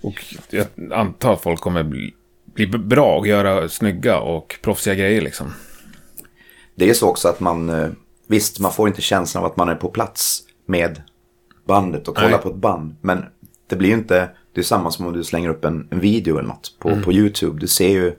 Och 0.00 0.24
jag 0.50 0.66
antar 0.92 1.32
att 1.32 1.42
folk 1.42 1.60
kommer 1.60 1.82
bli, 1.82 2.14
bli 2.54 2.66
bra 2.66 3.18
och 3.18 3.26
göra 3.26 3.68
snygga 3.68 4.18
och 4.18 4.58
proffsiga 4.62 4.94
grejer 4.94 5.20
liksom. 5.20 5.54
Det 6.74 6.90
är 6.90 6.94
så 6.94 7.08
också 7.08 7.28
att 7.28 7.40
man, 7.40 7.70
eh, 7.70 7.88
visst 8.26 8.60
man 8.60 8.72
får 8.72 8.88
inte 8.88 9.02
känslan 9.02 9.44
av 9.44 9.50
att 9.50 9.56
man 9.56 9.68
är 9.68 9.74
på 9.74 9.88
plats 9.88 10.42
med 10.66 11.02
bandet 11.64 12.08
och 12.08 12.16
kollar 12.16 12.30
Nej. 12.30 12.38
på 12.38 12.48
ett 12.48 12.54
band. 12.54 12.96
Men 13.00 13.24
det 13.66 13.76
blir 13.76 13.88
ju 13.88 13.94
inte, 13.94 14.28
det 14.52 14.60
är 14.60 14.64
samma 14.64 14.90
som 14.90 15.06
om 15.06 15.12
du 15.12 15.24
slänger 15.24 15.48
upp 15.48 15.64
en, 15.64 15.88
en 15.90 16.00
video 16.00 16.38
eller 16.38 16.48
något 16.48 16.76
på, 16.78 17.00
på 17.04 17.12
YouTube. 17.12 17.60
Du 17.60 17.66
ser 17.66 17.88
ju, 17.88 18.12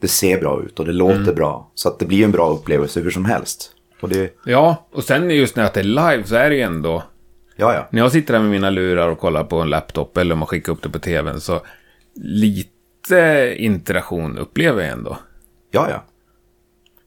det 0.00 0.08
ser 0.08 0.40
bra 0.40 0.62
ut 0.62 0.78
och 0.78 0.86
det 0.86 0.92
låter 0.92 1.34
bra. 1.34 1.70
Så 1.74 1.88
att 1.88 1.98
det 1.98 2.06
blir 2.06 2.18
ju 2.18 2.24
en 2.24 2.32
bra 2.32 2.50
upplevelse 2.50 3.00
hur 3.00 3.10
som 3.10 3.24
helst. 3.24 3.70
Och 4.00 4.08
det, 4.08 4.34
Ja, 4.44 4.88
och 4.92 5.04
sen 5.04 5.30
just 5.30 5.56
när 5.56 5.70
det 5.74 5.80
är 5.80 5.84
live 5.84 6.24
så 6.24 6.34
är 6.34 6.50
det 6.50 6.56
ju 6.56 6.62
ändå... 6.62 7.02
ja 7.56 7.74
ja. 7.74 7.88
När 7.90 8.00
jag 8.00 8.12
sitter 8.12 8.32
där 8.32 8.40
med 8.40 8.50
mina 8.50 8.70
lurar 8.70 9.08
och 9.08 9.18
kollar 9.18 9.44
på 9.44 9.56
en 9.60 9.70
laptop 9.70 10.16
eller 10.16 10.32
om 10.32 10.38
man 10.38 10.48
skickar 10.48 10.72
upp 10.72 10.82
det 10.82 10.88
på 10.88 10.98
tvn 10.98 11.40
så 11.40 11.60
lite 12.14 13.54
interaktion 13.56 14.38
upplever 14.38 14.82
jag 14.82 14.92
ändå. 14.92 15.18
Ja 15.70 15.86
ja. 15.90 16.04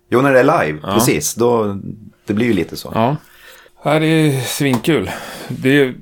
Jo 0.09 0.21
när 0.21 0.33
det 0.33 0.39
är 0.39 0.65
live, 0.65 0.79
precis. 0.81 1.35
Då, 1.35 1.77
det 2.25 2.33
blir 2.33 2.47
ju 2.47 2.53
lite 2.53 2.75
så. 2.75 2.91
Ja. 2.93 3.15
Här 3.85 4.03
är 4.03 4.39
svinkul. 4.41 5.11
Det 5.47 5.93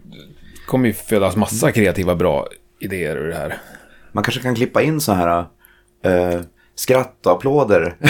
kommer 0.67 0.87
ju 0.87 0.93
födas 0.93 1.35
massa 1.35 1.71
kreativa 1.71 2.15
bra 2.15 2.47
idéer 2.79 3.15
ur 3.15 3.27
det 3.27 3.35
här. 3.35 3.57
Man 4.11 4.23
kanske 4.23 4.41
kan 4.41 4.55
klippa 4.55 4.81
in 4.81 5.01
så 5.01 5.13
här 5.13 5.39
eh, 6.05 6.41
skratt 6.75 7.25
och 7.25 7.31
applåder. 7.31 7.95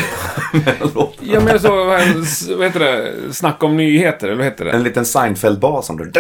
Ja 1.21 1.39
men 1.39 1.59
så, 1.59 1.85
vad 1.85 2.01
heter 2.65 2.79
det? 2.79 3.13
Snacka 3.33 3.65
om 3.65 3.77
nyheter, 3.77 4.27
eller 4.27 4.37
vad 4.37 4.45
heter 4.45 4.65
det? 4.65 4.71
en 4.71 4.83
liten 4.83 5.03
Seinfeld-bas 5.05 5.81
som 5.81 5.97
du... 5.97 6.05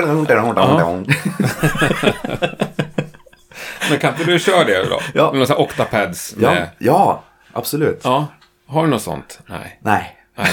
Men 3.89 3.99
kan 3.99 4.13
inte 4.13 4.23
du 4.23 4.39
köra 4.39 4.63
det 4.63 4.89
då? 4.89 4.99
Ja. 5.13 5.31
Med 5.31 5.39
några 5.39 5.57
octapads 5.57 6.35
Ja, 6.39 6.51
med... 6.51 6.69
ja, 6.77 7.23
absolut. 7.53 8.01
Ja. 8.03 8.27
Har 8.67 8.83
du 8.83 8.89
något 8.89 9.01
sånt? 9.01 9.39
Nej. 9.45 9.79
Nej. 9.81 10.17
Nej. 10.35 10.49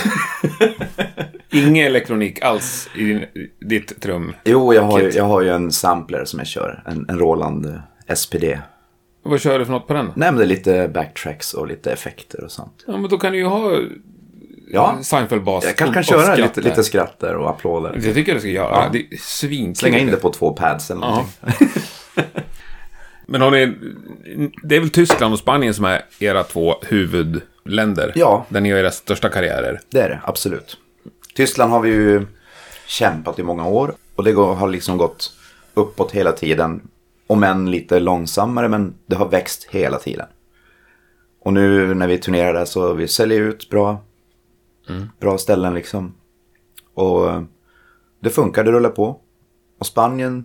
Ingen 1.53 1.87
elektronik 1.87 2.43
alls 2.43 2.89
i 2.97 3.05
din, 3.05 3.25
ditt 3.61 4.01
trum. 4.03 4.35
Jo, 4.45 4.75
jag 4.75 4.83
har, 4.83 5.01
ju, 5.01 5.11
jag 5.11 5.25
har 5.25 5.43
ju 5.43 5.49
en 5.49 5.73
sampler 5.73 6.25
som 6.25 6.39
jag 6.39 6.47
kör. 6.47 6.83
En, 6.87 7.07
en 7.09 7.19
Roland 7.19 7.67
eh, 8.07 8.15
SPD. 8.15 8.45
Vad 9.23 9.41
kör 9.41 9.59
du 9.59 9.65
för 9.65 9.73
något 9.73 9.87
på 9.87 9.93
den? 9.95 10.07
Nej, 10.07 10.31
men 10.33 10.37
det 10.37 10.45
är 10.45 10.47
lite 10.47 10.91
backtracks 10.95 11.55
och 11.55 11.67
lite 11.67 11.93
effekter 11.93 12.45
och 12.45 12.51
sånt. 12.51 12.85
Ja, 12.87 12.97
men 12.97 13.11
då 13.11 13.19
kan 13.19 13.33
du 13.33 13.39
ju 13.39 13.45
ha 13.45 13.79
Ja, 14.73 14.99
Seinfeld-bas. 15.03 15.65
jag 15.65 15.77
kanske 15.77 15.95
kan 15.95 16.03
köra 16.03 16.23
skratt 16.23 16.39
lite, 16.57 16.69
lite 16.69 16.85
skratt 16.85 17.19
där 17.19 17.37
och 17.37 17.51
applåder. 17.51 17.93
Det 18.03 18.15
tycker 18.15 18.33
jag 18.33 18.37
du 18.37 18.41
ska 18.41 18.49
göra. 18.51 18.71
Ja. 18.71 18.89
Det 18.93 18.99
är 18.99 19.17
svinkul. 19.19 19.75
Slänga 19.77 19.99
in 19.99 20.07
det 20.07 20.17
på 20.17 20.33
två 20.33 20.53
pads 20.53 20.91
eller 20.91 21.01
Ja. 21.01 21.11
någonting. 21.11 21.69
Men 23.27 23.41
har 23.41 23.51
ni... 23.51 23.67
Det 24.63 24.77
är 24.77 24.81
väl 24.81 24.91
Tyskland 24.91 25.33
och 25.33 25.39
Spanien 25.39 25.75
som 25.75 25.85
är 25.85 26.03
era 26.19 26.43
två 26.43 26.75
huvudländer? 26.89 28.13
Ja. 28.15 28.47
Där 28.49 28.61
ni 28.61 28.69
gör 28.69 28.79
era 28.79 28.91
största 28.91 29.29
karriärer. 29.29 29.81
Det 29.91 30.01
är 30.01 30.09
det, 30.09 30.21
absolut. 30.25 30.77
Tyskland 31.41 31.73
har 31.73 31.81
vi 31.81 31.89
ju 31.89 32.27
kämpat 32.87 33.39
i 33.39 33.43
många 33.43 33.67
år. 33.67 33.95
Och 34.17 34.25
det 34.25 34.33
har 34.33 34.69
liksom 34.69 34.99
gått 34.99 35.33
uppåt 35.75 36.13
hela 36.13 36.33
tiden. 36.33 36.89
Om 37.27 37.43
än 37.43 37.71
lite 37.71 38.01
långsammare, 38.01 38.69
men 38.69 38.95
det 39.07 39.17
har 39.17 39.29
växt 39.29 39.65
hela 39.71 39.99
tiden. 39.99 40.27
Och 41.43 41.53
nu 41.53 41.95
när 41.95 42.07
vi 42.07 42.19
turnerar 42.19 42.55
där 42.55 42.65
så 42.65 42.93
vi 42.93 43.09
säljer 43.09 43.41
ut 43.41 43.71
bra, 43.71 44.03
bra 45.21 45.39
ställen 45.39 45.75
liksom. 45.75 46.15
Och 46.95 47.43
det 48.21 48.31
funkar, 48.31 48.65
det 48.65 48.73
rullar 48.73 48.91
på. 48.91 49.21
Och 49.79 49.87
Spanien 49.87 50.45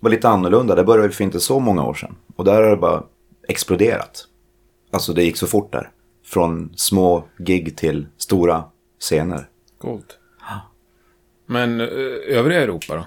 var 0.00 0.10
lite 0.10 0.28
annorlunda. 0.28 0.74
Där 0.74 0.84
började 0.84 1.08
vi 1.08 1.14
för 1.14 1.24
inte 1.24 1.40
så 1.40 1.60
många 1.60 1.84
år 1.84 1.94
sedan. 1.94 2.16
Och 2.36 2.44
där 2.44 2.62
har 2.62 2.70
det 2.70 2.76
bara 2.76 3.02
exploderat. 3.48 4.24
Alltså 4.92 5.12
det 5.12 5.24
gick 5.24 5.36
så 5.36 5.46
fort 5.46 5.72
där. 5.72 5.90
Från 6.24 6.72
små 6.76 7.24
gig 7.38 7.76
till 7.76 8.06
stora 8.16 8.64
scener. 9.00 9.48
Coolt. 9.78 10.18
Men 11.46 11.80
eh, 11.80 11.86
övriga 12.26 12.60
Europa 12.62 12.94
då? 12.94 13.06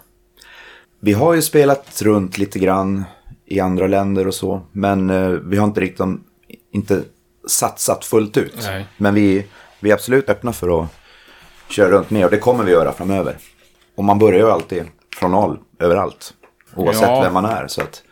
Vi 0.99 1.13
har 1.13 1.33
ju 1.33 1.41
spelat 1.41 2.01
runt 2.01 2.38
lite 2.38 2.59
grann 2.59 3.03
i 3.45 3.59
andra 3.59 3.88
länder 3.88 4.27
och 4.27 4.33
så. 4.33 4.61
Men 4.71 5.09
eh, 5.09 5.29
vi 5.29 5.57
har 5.57 5.67
inte 5.67 5.81
riktigt 5.81 6.05
inte 6.71 7.03
satsat 7.47 8.05
fullt 8.05 8.38
ut. 8.38 8.55
Nej. 8.61 8.85
Men 8.97 9.13
vi, 9.13 9.45
vi 9.79 9.89
är 9.89 9.93
absolut 9.93 10.29
öppna 10.29 10.53
för 10.53 10.83
att 10.83 10.89
köra 11.69 11.91
runt 11.91 12.09
mer. 12.09 12.25
Och 12.25 12.31
det 12.31 12.38
kommer 12.38 12.63
vi 12.63 12.71
göra 12.71 12.93
framöver. 12.93 13.38
Och 13.95 14.03
man 14.03 14.19
börjar 14.19 14.39
ju 14.39 14.51
alltid 14.51 14.83
från 15.15 15.31
noll 15.31 15.59
överallt. 15.79 16.33
Oavsett 16.75 17.01
Ja. 17.01 17.21
vem 17.21 17.33
man 17.33 17.45
är. 17.45 17.67
Så 17.67 17.81
att, 17.81 18.03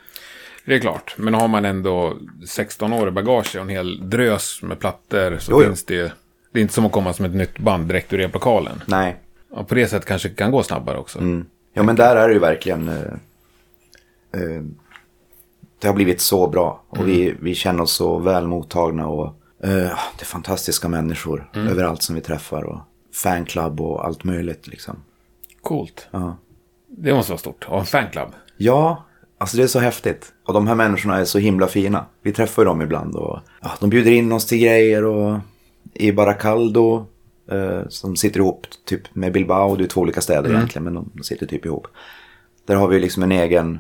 Det 0.66 0.76
är 0.76 0.80
klart. 0.80 1.16
Men 1.18 1.34
har 1.34 1.48
man 1.48 1.66
ändå 1.66 2.18
16 2.48 2.94
år 2.94 3.08
i 3.08 3.12
bagage 3.12 3.56
och 3.56 3.62
en 3.62 3.70
hel 3.70 4.10
drös 4.10 4.62
med 4.62 4.80
plattor 4.80 5.38
så 5.40 5.52
Jo, 5.52 5.62
finns 5.62 5.86
det 5.86 5.94
ju... 5.94 6.10
Det 6.58 6.62
är 6.62 6.62
inte 6.62 6.74
som 6.74 6.86
att 6.86 6.92
komma 6.92 7.14
som 7.14 7.26
ett 7.26 7.34
nytt 7.34 7.60
band 7.60 7.88
direkt 7.88 8.14
ur 8.14 8.18
replokalen. 8.18 8.84
nej. 8.86 9.18
Ja, 9.56 9.64
på 9.64 9.76
det 9.76 9.88
sättet 9.88 10.08
kanske 10.08 10.30
det 10.30 10.36
kan 10.36 10.52
gå 10.52 10.64
snabbare 10.64 10.98
också. 10.98 11.20
Ja 11.74 11.84
men 11.84 11.96
där 11.96 12.16
är 12.16 12.28
det 12.28 12.34
ju 12.34 12.40
verkligen. 12.40 12.88
Eh, 12.88 12.96
eh, 14.42 14.64
det 15.80 15.88
har 15.88 15.94
blivit 15.94 16.22
så 16.22 16.48
bra. 16.48 16.84
Och 16.90 17.08
vi, 17.08 17.36
vi 17.42 17.56
känner 17.56 17.84
oss 17.84 17.92
så 17.92 18.20
väl 18.20 18.48
mottagna. 18.48 19.08
Och 19.08 19.26
eh, 19.64 19.70
det 19.70 20.22
är 20.22 20.26
fantastiska 20.26 20.88
människor 20.88 21.50
överallt 21.54 22.04
som 22.04 22.16
vi 22.16 22.22
träffar. 22.22 22.64
Och 22.64 22.80
fanclub 23.14 23.82
och 23.82 24.06
allt 24.06 24.24
möjligt 24.24 24.68
liksom. 24.68 24.96
Coolt. 25.62 26.08
Ja. 26.12 26.38
Det 26.88 27.14
måste 27.14 27.32
vara 27.32 27.40
stort. 27.40 27.68
Och 27.70 27.80
en 27.80 27.86
fanclub. 27.86 28.30
Ja, 28.58 29.06
alltså 29.38 29.58
det 29.58 29.64
är 29.64 29.68
så 29.68 29.80
häftigt. 29.80 30.34
Och 30.46 30.54
de 30.54 30.68
här 30.68 30.76
människorna 30.76 31.18
är 31.18 31.26
så 31.26 31.40
himla 31.40 31.68
fina. 31.68 32.06
Vi 32.22 32.34
träffar 32.34 32.62
ju 32.62 32.66
dem 32.66 32.82
ibland 32.82 33.16
och 33.16 33.40
ja, 33.62 33.72
de 33.80 33.90
bjuder 33.90 34.12
in 34.12 34.32
oss 34.32 34.46
till 34.46 34.60
grejer 34.60 35.04
och 35.04 35.40
i 36.00 36.12
Baracaldo 36.12 37.06
eh, 37.52 37.82
som 37.90 38.16
sitter 38.16 38.40
ihop 38.40 38.66
typ 38.86 39.16
med 39.16 39.34
Bilbao. 39.34 39.76
Det 39.76 39.84
är 39.84 39.88
två 39.88 40.02
olika 40.02 40.22
städer 40.22 40.50
egentligen 40.50 40.84
men 40.84 40.94
de 40.94 41.24
sitter 41.24 41.46
typ 41.46 41.66
ihop. 41.66 41.88
Där 42.66 42.76
har 42.76 42.88
vi 42.88 43.00
liksom 43.00 43.24
en 43.24 43.32
egen, 43.32 43.80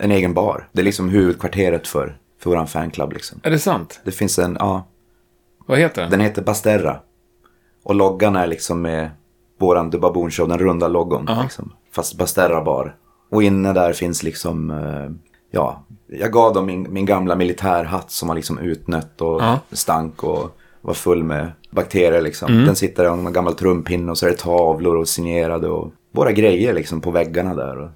en 0.00 0.10
egen 0.10 0.34
bar. 0.34 0.68
Det 0.72 0.80
är 0.80 0.84
liksom 0.84 1.08
huvudkvarteret 1.08 1.86
för, 1.86 2.18
för 2.40 2.50
våran 2.50 2.66
fanclub 2.66 3.12
liksom. 3.12 3.40
Är 3.42 3.50
det 3.50 3.58
sant? 3.58 4.00
Det 4.04 4.10
finns 4.12 4.38
en, 4.38 4.56
ja, 4.60 4.86
Vad 5.66 5.78
heter 5.78 6.02
den? 6.02 6.10
den 6.10 6.20
heter 6.20 6.42
Basterra. 6.42 7.00
Och 7.84 7.94
loggan 7.94 8.36
är 8.36 8.46
liksom 8.46 8.82
med 8.82 9.10
våran 9.58 9.90
The 9.90 9.98
Baboon 9.98 10.30
Show, 10.30 10.48
den 10.48 10.58
runda 10.58 10.88
loggon. 10.88 11.28
Liksom, 11.42 11.72
fast 11.92 12.18
Basterra 12.18 12.64
bar. 12.64 12.96
Och 13.30 13.42
inne 13.42 13.72
där 13.72 13.92
finns 13.92 14.22
liksom, 14.22 14.70
eh, 14.70 15.10
ja, 15.50 15.84
jag 16.06 16.32
gav 16.32 16.54
dem 16.54 16.66
min, 16.66 16.86
min 16.92 17.06
gamla 17.06 17.36
militärhatt 17.36 18.10
som 18.10 18.28
var 18.28 18.34
liksom 18.34 18.58
utnött 18.58 19.20
och 19.20 19.42
Ja. 19.42 19.58
stank 19.72 20.24
och 20.24 20.58
var 20.86 20.94
full 20.94 21.24
med 21.24 21.52
bakterier 21.70 22.20
liksom. 22.22 22.64
Den 22.66 22.76
sitter 22.76 23.04
där 23.04 23.10
en 23.10 23.32
gammal 23.32 23.54
trumpinne 23.54 24.10
och 24.10 24.18
så 24.18 24.26
är 24.26 24.30
det 24.30 24.36
tavlor 24.38 24.96
och 24.96 25.08
signerade 25.08 25.68
och 25.68 25.92
våra 26.12 26.32
grejer 26.32 26.72
liksom 26.74 27.00
på 27.00 27.10
väggarna 27.10 27.54
där. 27.54 27.78
Och, 27.78 27.90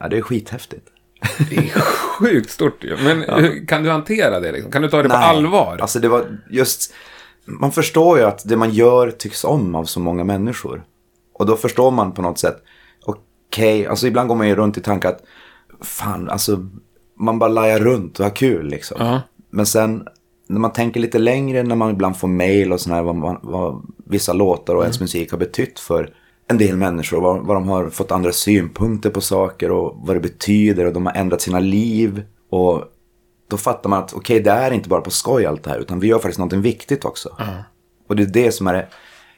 ja, 0.00 0.08
det 0.08 0.16
är 0.18 0.22
skithäftigt. 0.22 0.86
Det 1.50 1.56
är 1.56 1.80
sjukt 2.18 2.50
stort 2.50 2.84
ju. 2.84 2.96
Men 3.04 3.22
hur- 3.22 3.66
kan 3.66 3.82
du 3.82 3.90
hantera 3.90 4.40
det 4.40 4.52
liksom? 4.52 4.72
Kan 4.72 4.82
du 4.82 4.88
ta 4.88 5.02
det 5.02 5.08
på 5.08 5.14
allvar? 5.14 5.78
Alltså 5.80 5.98
det 6.00 6.08
var 6.08 6.24
just, 6.50 6.94
man 7.44 7.72
förstår 7.72 8.18
ju 8.18 8.24
att 8.24 8.48
det 8.48 8.56
man 8.56 8.70
gör 8.70 9.10
tycks 9.10 9.44
om 9.44 9.74
av 9.74 9.84
så 9.84 10.00
många 10.00 10.24
människor. 10.24 10.82
Och 11.34 11.46
då 11.46 11.56
förstår 11.56 11.90
man 11.90 12.12
på 12.12 12.22
något 12.22 12.38
sätt, 12.38 12.56
okej, 13.04 13.86
alltså 13.86 14.06
ibland 14.06 14.28
går 14.28 14.36
man 14.36 14.48
ju 14.48 14.54
runt 14.54 14.78
i 14.78 14.80
tanken 14.80 15.10
att, 15.10 15.22
fan, 15.80 16.30
alltså, 16.30 16.66
man 17.18 17.38
bara 17.38 17.48
lajar 17.50 17.78
runt 17.78 18.18
och 18.20 18.24
har 18.26 18.36
kul 18.36 18.66
liksom. 18.66 18.96
Ja. 19.00 19.20
Men 19.50 19.66
sen, 19.66 20.06
när 20.46 20.60
man 20.60 20.72
tänker 20.72 21.00
lite 21.00 21.18
längre, 21.18 21.62
när 21.62 21.76
man 21.76 21.90
ibland 21.90 22.16
får 22.16 22.28
mail 22.28 22.72
och 22.72 22.80
sådär, 22.80 23.02
vad, 23.02 23.14
man- 23.16 23.40
vad 23.42 23.86
vissa 24.04 24.32
låtar 24.32 24.74
och 24.74 24.82
ens 24.82 25.00
musik 25.00 25.30
har 25.30 25.38
betytt 25.38 25.78
för 25.80 26.14
en 26.48 26.58
del 26.58 26.76
människor. 26.76 27.20
Vad, 27.20 27.46
vad 27.46 27.56
de 27.56 27.68
har 27.68 27.90
fått 27.90 28.12
andra 28.12 28.32
synpunkter 28.32 29.10
på 29.10 29.20
saker 29.20 29.70
och 29.70 29.96
vad 30.06 30.16
det 30.16 30.20
betyder 30.20 30.86
och 30.86 30.92
de 30.92 31.06
har 31.06 31.12
ändrat 31.14 31.40
sina 31.40 31.58
liv. 31.60 32.22
Och 32.50 32.84
då 33.48 33.56
fattar 33.56 33.90
man 33.90 33.98
att 34.02 34.12
okej, 34.14 34.40
det 34.40 34.50
är 34.50 34.70
inte 34.70 34.88
bara 34.88 35.00
på 35.00 35.10
skoj 35.10 35.46
allt 35.46 35.62
det 35.62 35.70
här, 35.70 35.78
utan 35.78 36.00
vi 36.00 36.06
gör 36.06 36.18
faktiskt 36.18 36.38
någonting 36.38 36.60
viktigt 36.62 37.04
också. 37.04 37.28
Och 38.08 38.16
det 38.16 38.22
är 38.22 38.26
det 38.26 38.52
som 38.52 38.66
är 38.66 38.72
det 38.74 38.88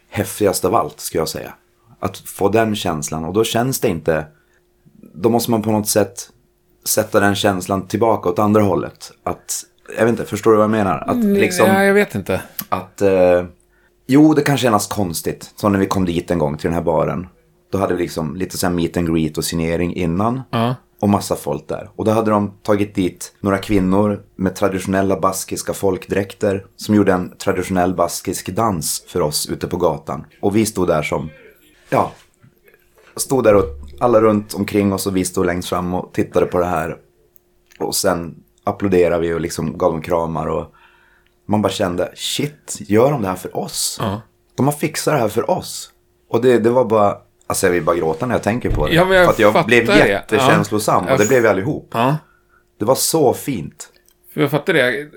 häftigaste 0.09 0.67
av 0.67 0.75
allt, 0.75 1.01
ska 1.01 1.19
jag 1.19 1.29
säga. 1.29 1.55
Att 2.01 2.17
få 2.19 2.49
den 2.49 2.77
känslan, 2.77 3.25
och 3.25 3.33
då 3.35 3.45
känns 3.45 3.81
det 3.81 3.89
inte... 3.89 4.27
Då 5.15 5.31
måste 5.31 5.51
man 5.51 5.63
på 5.63 5.71
något 5.73 5.89
sätt 5.89 6.31
sätta 6.85 7.21
den 7.21 7.35
känslan 7.35 7.87
tillbaka 7.89 8.29
åt 8.29 8.39
andra 8.39 8.63
hållet. 8.63 9.13
Att, 9.23 9.63
jag 9.89 10.05
vet 10.05 10.09
inte, 10.09 10.25
förstår 10.25 10.51
du 10.51 10.57
vad 10.57 10.65
jag 10.65 10.71
menar? 10.71 11.05
Att 11.07 11.25
liksom... 11.25 11.67
Ja, 11.67 11.85
jag 11.85 11.95
vet 11.95 12.15
inte. 12.15 12.43
Att, 12.69 13.03
eh, 13.03 13.45
jo, 14.07 14.35
det 14.35 14.43
kan 14.43 14.59
kännas 14.59 14.87
konstigt. 14.87 15.51
Som 15.57 15.73
när 15.73 15.79
vi 15.79 15.87
kom 15.87 16.05
dit 16.05 16.31
en 16.31 16.39
gång 16.39 16.57
till 16.57 16.69
den 16.69 16.75
här 16.75 16.83
baren. 16.83 17.27
Då 17.73 17.79
hade 17.79 17.95
vi 17.95 18.03
liksom 18.03 18.37
lite 18.37 18.59
så 18.59 18.67
här 18.67 18.75
meet 18.75 18.97
and 18.97 19.15
greet 19.15 19.39
och 19.39 19.45
signering 19.45 19.95
innan. 19.95 20.43
Ja. 20.51 20.75
Och 21.01 21.09
massa 21.09 21.37
folk 21.37 21.69
där. 21.69 21.91
Och 21.97 22.05
då 22.05 22.11
hade 22.11 22.31
de 22.31 22.53
tagit 22.63 22.95
dit 22.95 23.33
några 23.41 23.59
kvinnor 23.59 24.23
med 24.37 24.55
traditionella 24.55 25.21
baskiska 25.21 25.73
folkdräkter. 25.73 26.67
Som 26.77 26.95
gjorde 26.95 27.13
en 27.13 27.37
traditionell 27.39 27.95
baskisk 27.95 28.49
dans 28.49 29.05
för 29.09 29.21
oss 29.21 29.47
ute 29.47 29.67
på 29.67 29.77
gatan. 29.77 30.25
Och 30.41 30.57
vi 30.57 30.67
stod 30.67 30.89
där 30.89 31.03
som, 31.03 31.31
ja, 31.91 32.13
stod 33.17 33.45
där 33.45 33.55
och 33.55 33.65
alla 34.01 34.21
runt 34.21 34.55
omkring 34.55 34.93
oss 34.93 35.07
och 35.07 35.17
vi 35.17 35.25
stod 35.25 35.47
längst 35.47 35.69
fram 35.69 35.95
och 35.95 36.13
tittade 36.13 36.47
på 36.47 36.59
det 36.59 36.67
här. 36.67 36.97
Och 37.79 37.95
sen 37.95 38.44
applåderade 38.65 39.21
vi 39.29 39.33
och 39.35 39.41
liksom 39.41 39.79
gav 39.79 39.93
dem 39.93 40.03
kramar 40.03 40.47
och 40.47 40.75
man 41.47 41.63
bara 41.63 41.73
kände, 41.73 42.13
shit, 42.15 42.77
gör 42.81 43.11
de 43.11 43.23
det 43.23 43.29
här 43.29 43.35
för 43.35 43.57
oss? 43.57 43.97
Ja. 44.01 44.21
De 44.57 44.67
har 44.67 44.73
fixat 44.73 45.15
det 45.15 45.19
här 45.21 45.29
för 45.29 45.51
oss. 45.51 45.91
Och 46.29 46.43
det, 46.43 46.59
det 46.59 46.71
var 46.71 46.85
bara, 46.85 47.17
alltså 47.47 47.67
jag 47.67 47.73
vill 47.73 47.83
bara 47.83 47.97
gråta 47.97 48.27
när 48.27 48.35
jag 48.35 48.43
tänker 48.43 48.71
på 48.71 48.87
det. 48.87 48.95
Ja, 48.95 49.05
men 49.05 49.17
jag 49.17 49.25
för 49.25 49.33
att 49.33 49.55
jag 49.55 49.67
blev 49.67 49.87
det. 49.87 50.09
jättekänslosam 50.09 51.05
Ja. 51.07 51.13
och 51.13 51.19
det 51.19 51.29
blev 51.29 51.43
vi 51.43 51.49
allihop. 51.49 51.89
Ja. 51.93 52.17
Det 52.79 52.85
var 52.85 52.95
så 52.95 53.33
fint. 53.35 53.89
Jag 54.35 54.51
fattar 54.51 54.73
det. 54.73 54.79
Jag, 54.95 55.09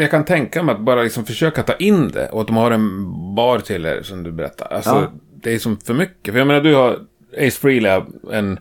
jag 0.00 0.10
kan 0.10 0.24
tänka 0.24 0.62
mig 0.62 0.74
att 0.74 0.80
bara 0.80 1.02
liksom 1.02 1.24
försöka 1.24 1.62
ta 1.62 1.74
in 1.74 2.08
det. 2.10 2.28
Och 2.28 2.40
att 2.40 2.46
de 2.46 2.56
har 2.56 2.70
en 2.70 3.04
bar 3.34 3.58
till 3.58 3.86
er, 3.86 4.02
som 4.02 4.22
du 4.22 4.32
berättar. 4.32 4.66
Alltså, 4.72 4.90
Ja. 4.90 5.12
det 5.42 5.54
är 5.54 5.58
som 5.58 5.76
för 5.76 5.94
mycket. 5.94 6.32
För 6.32 6.38
jag 6.38 6.46
menar, 6.46 6.60
du 6.60 6.74
har 6.74 6.98
Ace 7.38 7.50
Frehley, 7.60 8.00
en, 8.32 8.58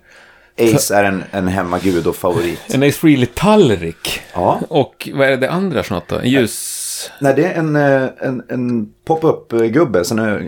Ace 0.60 0.96
är 0.96 1.04
en, 1.04 1.24
en 1.32 1.48
hemmagud 1.48 2.08
och 2.08 2.16
favorit. 2.16 2.60
en 2.74 2.84
Ace 2.84 2.92
Frehley-tallrik. 2.92 4.22
Ja. 4.34 4.62
Och 4.70 5.10
vad 5.14 5.28
är 5.28 5.38
det, 5.38 5.50
andra 5.52 5.84
för 5.84 5.96
något 5.96 6.08
då? 6.08 6.16
En 6.16 6.30
ljus... 6.30 7.12
Nej, 7.22 7.34
det 7.36 7.46
är 7.46 7.54
en, 7.54 7.76
eh, 7.76 8.10
en, 8.20 8.44
en 8.50 8.94
pop-up-gubbe, 9.06 10.04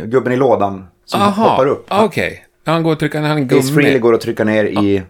gubben 0.05 0.34
i 0.34 0.36
lådan 0.36 0.88
som 1.05 1.21
Aha, 1.21 1.49
hoppar 1.49 1.67
upp. 1.67 1.86
ah, 1.88 2.03
okej. 2.03 2.45
Han 2.65 2.84
går 2.84 2.91
och 2.91 2.99
trycker, 2.99 3.21
har 3.21 3.29
en 3.29 3.45
Ace 3.45 3.73
Frehley 3.73 3.91
gummi. 3.91 3.99
går 3.99 4.13
att 4.13 4.21
trycka 4.21 4.43
ner 4.43 4.65
i, 4.65 5.03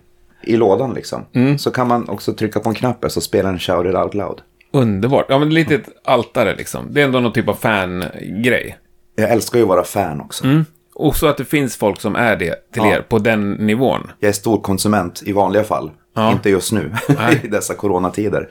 i 0.43 0.58
lådan 0.58 0.93
liksom. 0.93 1.26
Mm. 1.34 1.58
Så 1.58 1.71
kan 1.71 1.88
man 1.88 2.10
också 2.10 2.34
trycka 2.34 2.60
på 2.60 2.69
en 2.69 2.76
knapp 2.76 3.06
så 3.08 3.21
spelar 3.21 3.50
den 3.50 3.60
Shout 3.60 3.86
It 3.86 3.95
Out 3.95 4.13
Loud. 4.13 4.41
Underbart. 4.71 5.26
Ja, 5.30 5.39
men 5.39 5.50
lite 5.50 5.76
ett 5.76 5.89
altare 6.04 6.56
liksom. 6.56 6.88
Det 6.89 7.02
är 7.02 7.06
ändå 7.06 7.19
någon 7.19 7.34
typ 7.34 7.48
av 7.48 7.54
fan-grej. 7.54 8.78
Jag 9.15 9.30
älskar 9.32 9.60
ju 9.60 9.63
att 9.63 9.69
vara 9.69 9.84
fan 9.84 10.21
också. 10.21 10.43
Mm. 10.43 10.65
Och 10.99 11.15
så 11.15 11.27
att 11.27 11.38
det 11.38 11.45
finns 11.45 11.77
folk 11.77 12.01
som 12.01 12.15
är 12.15 12.36
det 12.36 12.71
till 12.73 12.81
Ja. 12.86 12.93
er 12.95 13.01
på 13.01 13.19
den 13.19 13.51
nivån. 13.51 14.12
Jag 14.19 14.29
är 14.29 14.33
stor 14.33 14.62
konsument 14.62 15.23
i 15.25 15.31
vanliga 15.31 15.63
fall. 15.63 15.91
Ja. 16.15 16.31
Inte 16.31 16.49
just 16.49 16.71
nu, 16.71 16.93
Nej. 17.17 17.41
i 17.43 17.47
dessa 17.47 17.73
coronatider. 17.73 18.49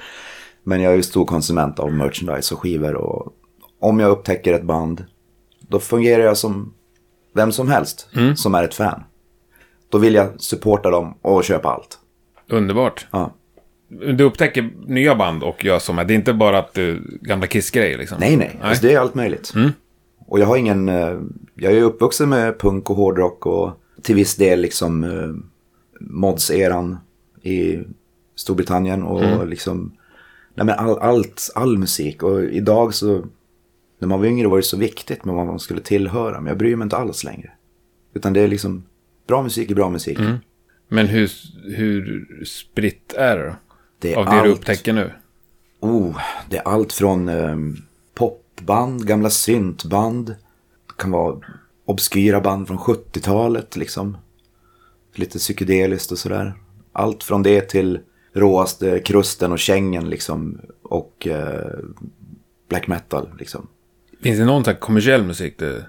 Men 0.64 0.80
jag 0.82 0.92
är 0.92 0.96
ju 0.96 1.02
stor 1.02 1.24
konsument 1.24 1.78
av 1.78 1.92
merchandise 1.92 2.54
och 2.54 2.60
skivor. 2.60 2.94
Och 2.94 3.32
om 3.80 4.00
jag 4.00 4.10
upptäcker 4.10 4.52
ett 4.54 4.62
band, 4.62 5.04
då 5.68 5.78
fungerar 5.80 6.22
jag 6.22 6.36
som 6.36 6.74
vem 7.34 7.52
som 7.52 7.68
helst 7.70 8.08
Mm. 8.16 8.36
som 8.36 8.54
är 8.54 8.64
ett 8.64 8.74
fan. 8.74 9.02
Då 9.90 9.98
vill 9.98 10.14
jag 10.14 10.40
supporta 10.40 10.90
dem 10.90 11.18
och 11.22 11.44
köpa 11.44 11.68
allt. 11.68 11.98
Underbart. 12.50 13.06
Ja. 13.10 13.34
Du 13.88 14.24
upptäcker 14.24 14.70
nya 14.86 15.14
band 15.14 15.42
och 15.42 15.64
gör 15.64 15.78
som 15.78 15.96
Det 15.96 16.02
är 16.02 16.10
inte 16.12 16.32
bara 16.32 16.58
att 16.58 16.74
du, 16.74 17.02
gamla 17.22 17.46
Kiss-grejer 17.46 17.98
liksom. 17.98 18.16
Nej, 18.20 18.36
nej. 18.36 18.58
Alltså, 18.62 18.86
det 18.86 18.92
är 18.94 18.98
allt 18.98 19.14
möjligt. 19.14 19.52
Och 20.26 20.38
jag 20.40 20.46
har 20.46 20.56
ingen... 20.56 20.88
eh, 20.88 21.20
Jag 21.54 21.72
är 21.72 21.82
uppvuxen 21.82 22.28
med 22.28 22.58
punk 22.58 22.90
och 22.90 22.96
hårdrock 22.96 23.46
och 23.46 23.70
till 24.02 24.14
viss 24.14 24.36
del 24.36 24.60
liksom 24.60 25.04
eh, 25.04 25.34
mods-eran 26.00 26.96
i 27.42 27.78
Storbritannien 28.34 29.02
och 29.02 29.46
liksom... 29.46 29.92
Nej 30.54 30.66
men 30.66 30.74
all, 30.78 30.98
allt, 30.98 31.50
all 31.54 31.78
musik. 31.78 32.22
Och 32.22 32.44
idag 32.44 32.94
så... 32.94 33.24
När 33.98 34.08
man 34.08 34.18
var 34.20 34.26
yngre 34.26 34.48
var 34.48 34.56
det 34.56 34.62
så 34.62 34.76
viktigt 34.76 35.24
med 35.24 35.34
vad 35.34 35.46
man 35.46 35.58
skulle 35.60 35.80
tillhöra. 35.80 36.40
Men 36.40 36.46
jag 36.46 36.58
bryr 36.58 36.76
mig 36.76 36.84
inte 36.84 36.96
alls 36.96 37.24
längre. 37.24 37.50
Utan 38.14 38.32
det 38.32 38.40
är 38.40 38.48
liksom... 38.48 38.84
Bra 39.26 39.42
musik 39.42 39.70
är 39.70 39.74
bra 39.74 39.90
musik. 39.90 40.18
Men 40.88 41.06
hur, 41.06 41.30
hur 41.76 42.26
spritt 42.44 43.12
är 43.12 43.36
det 43.36 43.44
då? 43.46 43.54
Det 43.98 44.12
är 44.12 44.16
Av 44.16 44.24
det 44.24 44.30
du 44.30 44.36
allt. 44.38 44.48
upptäcker 44.58 44.92
nu? 44.92 45.10
Oh, 45.80 46.16
det 46.50 46.56
är 46.56 46.62
allt 46.68 46.92
från 46.92 47.28
eh, 47.28 47.56
popband, 48.66 49.06
gamla 49.06 49.30
syntband. 49.30 50.26
Det 50.26 50.96
kan 50.96 51.10
vara 51.10 51.40
obskyra 51.84 52.40
band 52.40 52.66
från 52.66 52.78
70-talet 52.78 53.76
liksom. 53.76 54.16
Lite 55.14 55.38
psykedeliskt 55.38 56.12
och 56.12 56.18
sådär. 56.18 56.54
Allt 56.92 57.24
från 57.24 57.42
det 57.42 57.60
till 57.60 58.00
råaste 58.32 58.98
krusten 58.98 59.52
och 59.52 59.58
kängen 59.58 60.10
liksom. 60.10 60.60
Och 60.82 61.26
eh, 61.26 61.78
black 62.68 62.86
metal 62.86 63.28
liksom. 63.38 63.66
Finns 64.22 64.38
det 64.38 64.44
någon 64.44 64.64
sån 64.64 64.76
kommersiell 64.76 65.22
musik 65.22 65.54
du 65.58 65.84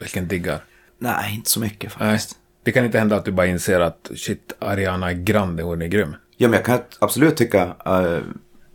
verkligen 0.00 0.28
diggar? 0.28 0.64
Nej, 0.98 1.34
inte 1.34 1.50
så 1.50 1.60
mycket 1.60 2.00
Nej. 2.00 2.10
faktiskt. 2.10 2.38
Det 2.62 2.72
kan 2.72 2.84
inte 2.84 2.98
hända 2.98 3.16
att 3.16 3.24
du 3.24 3.32
bara 3.32 3.46
inser 3.46 3.80
att 3.80 4.10
shit, 4.16 4.52
Ariana 4.58 5.12
Grande, 5.12 5.62
hon 5.62 5.82
är 5.82 5.86
grym. 5.86 6.14
Ja, 6.36 6.48
men 6.48 6.56
jag 6.56 6.64
kan 6.64 6.78
absolut 6.98 7.36
tycka 7.36 7.66
uh, 7.66 8.18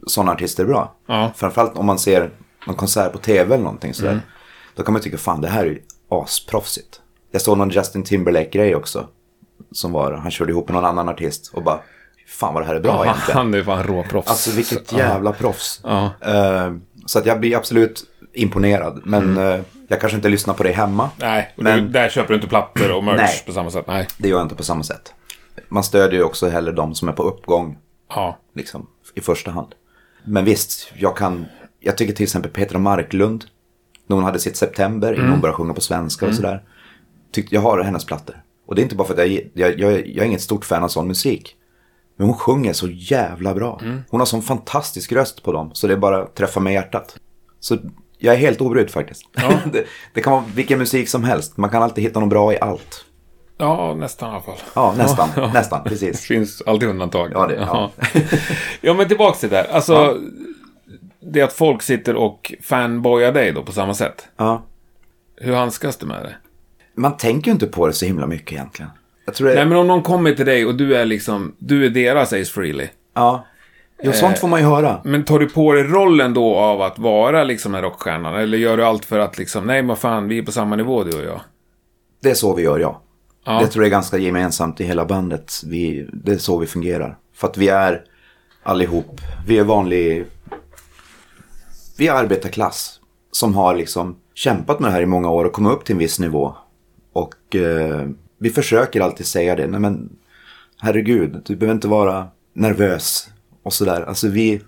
sådana 0.07 0.31
artister 0.31 0.63
är 0.63 0.67
bra. 0.67 0.95
Ja. 1.05 1.31
Framförallt 1.35 1.77
om 1.77 1.85
man 1.85 1.99
ser 1.99 2.31
någon 2.67 2.75
konsert 2.75 3.11
på 3.11 3.17
tv 3.17 3.53
eller 3.53 3.63
någonting 3.63 3.93
sådär. 3.93 4.11
Mm. 4.11 4.21
Då 4.75 4.83
kan 4.83 4.93
man 4.93 5.01
tycka, 5.01 5.17
fan 5.17 5.41
det 5.41 5.47
här 5.47 5.61
är 5.65 5.69
ju 5.69 5.81
asproffsigt. 6.09 7.01
Jag 7.31 7.41
såg 7.41 7.57
någon 7.57 7.69
Justin 7.69 8.03
Timberlake-grej 8.03 8.75
också. 8.75 9.07
Som 9.71 9.91
var, 9.91 10.11
han 10.13 10.31
körde 10.31 10.51
ihop 10.51 10.67
med 10.67 10.75
någon 10.75 10.85
annan 10.85 11.09
artist 11.09 11.51
och 11.53 11.63
bara, 11.63 11.79
fan 12.27 12.53
vad 12.53 12.63
det 12.63 12.67
här 12.67 12.75
är 12.75 12.79
bra 12.79 12.91
Ja, 12.91 13.03
egentligen. 13.05 13.37
han 13.37 13.53
är 13.53 13.63
fan 13.63 13.83
råproffs. 13.83 14.27
Alltså 14.27 14.51
vilket 14.51 14.91
jävla 14.93 15.31
proffs. 15.33 15.81
Ja. 15.83 16.09
Eh, 16.21 16.73
så 17.05 17.19
att 17.19 17.25
jag 17.25 17.39
blir 17.39 17.57
absolut 17.57 18.03
imponerad. 18.33 19.01
Men 19.05 19.23
Mm. 19.23 19.59
eh, 19.59 19.65
jag 19.87 19.99
kanske 20.01 20.15
inte 20.15 20.29
lyssnar 20.29 20.53
på 20.53 20.63
det 20.63 20.71
hemma. 20.71 21.09
Nej, 21.17 21.53
och 21.57 21.63
Men- 21.63 21.79
du, 21.83 21.87
där 21.89 22.09
köper 22.09 22.27
du 22.29 22.35
inte 22.35 22.47
plattor 22.47 22.91
och 22.91 23.03
merch 23.03 23.17
Nej. 23.17 23.43
på 23.45 23.51
samma 23.53 23.71
sätt. 23.71 23.85
Nej. 23.87 24.07
Det 24.17 24.27
gör 24.29 24.37
jag 24.37 24.45
inte 24.45 24.55
på 24.55 24.63
samma 24.63 24.83
sätt. 24.83 25.13
Man 25.69 25.83
stödjer 25.83 26.19
ju 26.19 26.23
också 26.23 26.49
hellre 26.49 26.71
de 26.71 26.95
som 26.95 27.07
är 27.07 27.13
på 27.13 27.23
uppgång. 27.23 27.77
Ja. 28.09 28.37
liksom, 28.55 28.87
i 29.15 29.21
första 29.21 29.51
hand. 29.51 29.67
Men 30.23 30.45
visst, 30.45 30.91
jag 30.97 31.17
kan, 31.17 31.45
jag 31.83 31.97
tycker 31.97 32.13
till 32.13 32.23
exempel 32.23 32.51
Petra 32.51 32.79
Marklund, 32.79 33.45
när 34.07 34.15
hon 34.15 34.23
hade 34.25 34.39
sitt 34.39 34.57
September, 34.57 35.13
innan 35.13 35.29
hon 35.31 35.41
började 35.41 35.57
sjunga 35.57 35.73
på 35.73 35.81
svenska 35.81 36.27
och 36.27 36.35
sådär. 36.35 36.63
Tyckte, 37.31 37.55
jag 37.55 37.61
har 37.61 37.79
hennes 37.83 38.05
plattor. 38.05 38.43
Och 38.67 38.75
det 38.75 38.81
är 38.81 38.83
inte 38.83 38.95
bara 38.95 39.07
för 39.07 39.13
att 39.13 39.31
jag, 39.31 39.49
jag, 39.53 39.79
jag, 39.79 39.91
jag 39.91 40.17
är 40.17 40.23
inget 40.27 40.41
stort 40.41 40.65
fan 40.65 40.83
av 40.83 40.87
sån 40.87 41.07
musik. 41.07 41.55
Men 42.17 42.27
hon 42.27 42.35
sjunger 42.37 42.73
så 42.73 42.87
jävla 42.87 43.53
bra. 43.53 43.81
Hon 44.09 44.19
har 44.21 44.25
sån 44.25 44.41
fantastisk 44.41 45.11
röst 45.11 45.43
på 45.43 45.51
dem, 45.51 45.69
så 45.73 45.87
det 45.87 45.97
bara 45.97 46.25
träffar 46.25 46.61
mig 46.61 46.73
i 46.73 46.75
hjärtat. 46.75 47.15
Så 47.59 47.77
jag 48.17 48.35
är 48.35 48.39
helt 48.39 48.61
obrydd 48.61 48.89
faktiskt. 48.89 49.23
det, 49.73 49.85
det 50.13 50.21
kan 50.21 50.33
vara 50.33 50.43
vilken 50.55 50.79
musik 50.79 51.09
som 51.09 51.23
helst, 51.23 51.57
man 51.57 51.69
kan 51.69 51.83
alltid 51.83 52.03
hitta 52.03 52.19
något 52.19 52.29
bra 52.29 52.53
i 52.53 52.59
allt. 52.59 53.05
ja, 53.57 53.93
nästan 53.95 54.29
i 54.29 54.31
alla 54.33 54.41
fall. 54.41 54.57
Ja, 54.73 54.93
nästan, 54.97 55.29
Ja. 55.35 55.51
nästan, 55.53 55.83
Det 55.83 55.89
precis. 55.89 56.21
finns 56.21 56.61
alltid 56.65 56.89
undantag. 56.89 57.31
Ja, 57.33 57.47
det- 57.47 57.55
ja. 57.55 57.91
ja, 58.81 58.93
men 58.97 59.07
tillbaks 59.07 59.39
till 59.39 59.49
det 59.49 59.55
där. 59.55 59.73
Alltså, 59.75 60.17
det 61.21 61.41
att 61.41 61.53
folk 61.53 61.81
sitter 61.81 62.15
och 62.15 62.53
fanboyar 62.61 63.31
dig 63.31 63.51
då 63.51 63.63
på 63.63 63.71
samma 63.71 63.93
sätt. 63.93 64.27
Ja. 64.37 64.63
Hur 65.35 65.53
handskas 65.53 65.97
du 65.97 66.05
med 66.05 66.23
det? 66.23 66.35
Man 66.95 67.17
tänker 67.17 67.47
ju 67.47 67.51
inte 67.51 67.67
på 67.67 67.87
det 67.87 67.93
så 67.93 68.05
himla 68.05 68.27
mycket 68.27 68.51
egentligen. 68.51 68.91
Det... 69.37 69.43
Nej, 69.43 69.65
men 69.65 69.77
om 69.77 69.87
någon 69.87 70.01
kommer 70.01 70.33
till 70.33 70.45
dig 70.45 70.65
och 70.65 70.75
du 70.75 70.95
är 70.95 71.05
liksom, 71.05 71.55
du 71.57 71.85
är 71.85 71.89
deras 71.89 72.33
Ace 72.33 72.45
Frehley. 72.45 72.87
Ja. 73.13 73.45
Jo, 74.03 74.11
sånt 74.11 74.39
får 74.39 74.47
man 74.47 74.59
ju 74.59 74.65
höra. 74.65 75.01
Men 75.03 75.23
tar 75.23 75.39
du 75.39 75.49
på 75.49 75.73
dig 75.73 75.83
rollen 75.83 76.33
då 76.33 76.55
av 76.55 76.81
att 76.81 76.99
vara 76.99 77.43
liksom 77.43 77.75
en 77.75 77.81
rockstjärna? 77.81 78.39
Eller 78.41 78.57
gör 78.57 78.77
du 78.77 78.85
allt 78.85 79.05
för 79.05 79.19
att 79.19 79.37
liksom, 79.37 79.67
nej 79.67 79.81
vad 79.81 79.97
fan, 79.97 80.27
vi 80.27 80.37
är 80.37 80.43
på 80.43 80.51
samma 80.51 80.75
nivå 80.75 81.03
du 81.03 81.17
och 81.17 81.25
jag? 81.25 81.41
Det 82.21 82.29
är 82.29 82.33
så 82.33 82.55
vi 82.55 82.63
gör, 82.63 82.79
ja. 82.79 83.01
Ja. 83.45 83.59
Det 83.59 83.67
tror 83.67 83.83
jag 83.83 83.87
är 83.87 83.91
ganska 83.91 84.17
gemensamt 84.17 84.81
i 84.81 84.83
hela 84.83 85.05
bandet. 85.05 85.53
Vi, 85.65 86.07
det 86.13 86.31
är 86.31 86.37
så 86.37 86.57
vi 86.57 86.67
fungerar. 86.67 87.17
För 87.35 87.47
att 87.47 87.57
vi 87.57 87.67
är 87.69 88.03
allihop, 88.63 89.21
vi 89.47 89.57
är 89.57 89.63
vanlig... 89.63 90.25
Vi 92.01 92.07
är 92.07 92.13
arbetarklass 92.13 92.99
som 93.31 93.55
har 93.55 93.75
liksom 93.75 94.15
kämpat 94.33 94.79
med 94.79 94.89
det 94.89 94.93
här 94.93 95.01
i 95.01 95.05
många 95.05 95.29
år 95.29 95.45
och 95.45 95.53
kommit 95.53 95.71
upp 95.71 95.85
till 95.85 95.93
en 95.93 95.99
viss 95.99 96.19
nivå. 96.19 96.55
Och 97.13 97.55
eh, 97.55 98.07
vi 98.37 98.49
försöker 98.49 99.01
alltid 99.01 99.25
säga 99.25 99.55
det. 99.55 99.67
Nej 99.67 99.79
men, 99.79 100.09
herregud, 100.77 101.41
du 101.45 101.55
behöver 101.55 101.75
inte 101.75 101.87
vara 101.87 102.27
nervös 102.53 103.29
och 103.63 103.73
sådär. 103.73 104.01
Alltså 104.01 104.27
vi, 104.27 104.61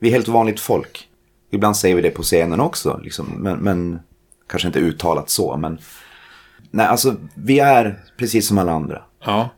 vi 0.00 0.08
är 0.08 0.12
helt 0.12 0.28
vanligt 0.28 0.60
folk. 0.60 1.08
Ibland 1.50 1.76
säger 1.76 1.96
vi 1.96 2.02
det 2.02 2.10
på 2.10 2.22
scenen 2.22 2.60
också, 2.60 3.00
liksom. 3.02 3.26
men, 3.26 3.58
men 3.58 4.00
kanske 4.48 4.68
inte 4.68 4.80
uttalat 4.80 5.30
så. 5.30 5.56
Men 5.56 5.78
nej, 6.70 6.86
alltså 6.86 7.16
vi 7.34 7.58
är 7.58 8.04
precis 8.16 8.48
som 8.48 8.58
alla 8.58 8.72
andra. 8.72 9.02
Ja. 9.24 9.48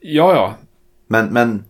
Ja, 0.00 0.34
ja. 0.34 0.54
Men, 1.06 1.26
men 1.26 1.64